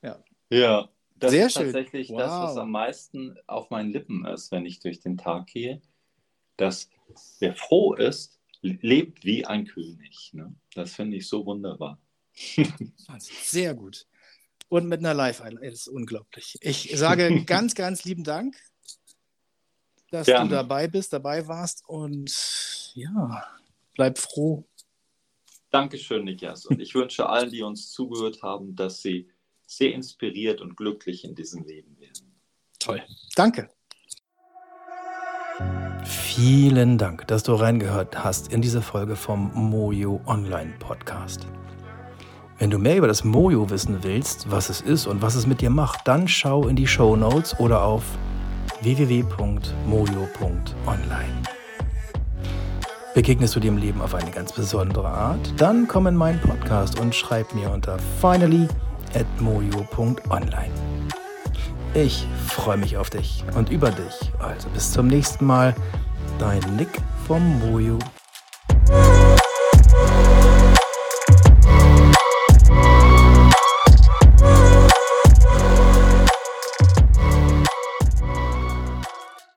Ja. 0.04 0.24
Ja. 0.52 0.90
Das 1.20 1.32
Sehr 1.32 1.48
ist 1.48 1.54
schön. 1.54 1.64
tatsächlich 1.66 2.10
Wow. 2.10 2.18
das, 2.20 2.32
was 2.32 2.58
am 2.58 2.72
meisten 2.72 3.38
auf 3.48 3.70
meinen 3.70 3.92
Lippen 3.92 4.26
ist, 4.26 4.52
wenn 4.52 4.66
ich 4.66 4.80
durch 4.80 5.00
den 5.00 5.18
Tag 5.18 5.48
gehe. 5.48 5.82
Dass 6.58 6.90
wer 7.40 7.56
froh 7.56 7.94
ist, 7.94 8.40
lebt 8.62 9.24
wie 9.26 9.46
ein 9.46 9.66
König. 9.66 10.32
Ne? 10.34 10.54
Das 10.76 10.94
finde 10.94 11.18
ich 11.18 11.28
so 11.28 11.46
wunderbar. 11.46 12.00
Sehr 13.20 13.74
gut. 13.74 14.08
Und 14.70 14.88
mit 14.88 15.00
einer 15.00 15.14
Live-Einladung. 15.14 15.70
Das 15.70 15.82
ist 15.82 15.88
unglaublich. 15.88 16.58
Ich 16.62 16.92
sage 16.98 17.44
ganz, 17.46 17.76
ganz 17.76 18.04
lieben 18.06 18.24
Dank, 18.24 18.56
dass 20.12 20.28
Gerne. 20.28 20.50
du 20.50 20.56
dabei 20.56 20.88
bist, 20.88 21.12
dabei 21.14 21.48
warst 21.48 21.84
und 21.88 22.92
ja, 22.96 23.46
bleib 23.96 24.18
froh. 24.18 24.66
Dankeschön, 25.70 26.24
Niklas. 26.26 26.66
Und 26.66 26.80
ich 26.80 26.96
wünsche 26.96 27.28
allen, 27.28 27.50
die 27.52 27.62
uns 27.62 27.92
zugehört 27.92 28.42
haben, 28.42 28.76
dass 28.76 29.02
sie 29.02 29.30
sehr 29.70 29.94
inspiriert 29.94 30.62
und 30.62 30.76
glücklich 30.76 31.24
in 31.24 31.36
diesem 31.36 31.64
Leben 31.64 32.00
werden. 32.00 32.34
Toll. 32.80 33.04
Danke. 33.36 33.70
Vielen 36.04 36.98
Dank, 36.98 37.28
dass 37.28 37.44
du 37.44 37.54
reingehört 37.54 38.24
hast 38.24 38.52
in 38.52 38.62
diese 38.62 38.82
Folge 38.82 39.16
vom 39.16 39.52
Mojo 39.54 40.22
Online 40.26 40.74
Podcast. 40.80 41.46
Wenn 42.58 42.72
du 42.72 42.80
mehr 42.80 42.98
über 42.98 43.08
das 43.08 43.24
Mojo 43.24 43.70
wissen 43.70 44.04
willst, 44.04 44.50
was 44.50 44.70
es 44.70 44.82
ist 44.82 45.06
und 45.06 45.22
was 45.22 45.36
es 45.36 45.46
mit 45.46 45.62
dir 45.62 45.70
macht, 45.70 46.08
dann 46.08 46.28
schau 46.28 46.68
in 46.68 46.76
die 46.76 46.88
Show 46.88 47.16
Notes 47.16 47.58
oder 47.60 47.84
auf 47.84 48.04
www.mojo.online. 48.82 51.44
Begegnest 53.14 53.56
du 53.56 53.60
dir 53.60 53.68
im 53.68 53.78
Leben 53.78 54.02
auf 54.02 54.16
eine 54.16 54.32
ganz 54.32 54.54
besondere 54.54 55.10
Art, 55.10 55.54
dann 55.58 55.88
komm 55.88 56.08
in 56.08 56.16
meinen 56.16 56.42
Podcast 56.42 57.00
und 57.00 57.14
schreib 57.14 57.54
mir 57.54 57.72
unter 57.72 58.00
finally 58.20 58.68
mojo.online. 59.40 60.72
Ich 61.94 62.28
freue 62.48 62.78
mich 62.78 62.98
auf 62.98 63.10
dich 63.10 63.44
und 63.56 63.70
über 63.70 63.92
dich. 63.92 64.32
Also 64.40 64.70
bis 64.70 64.92
zum 64.92 65.08
nächsten 65.08 65.46
Mal. 65.46 65.76
Dein 66.38 66.62
Nick 66.78 67.02
vom 67.28 67.60
Mojo 67.60 67.98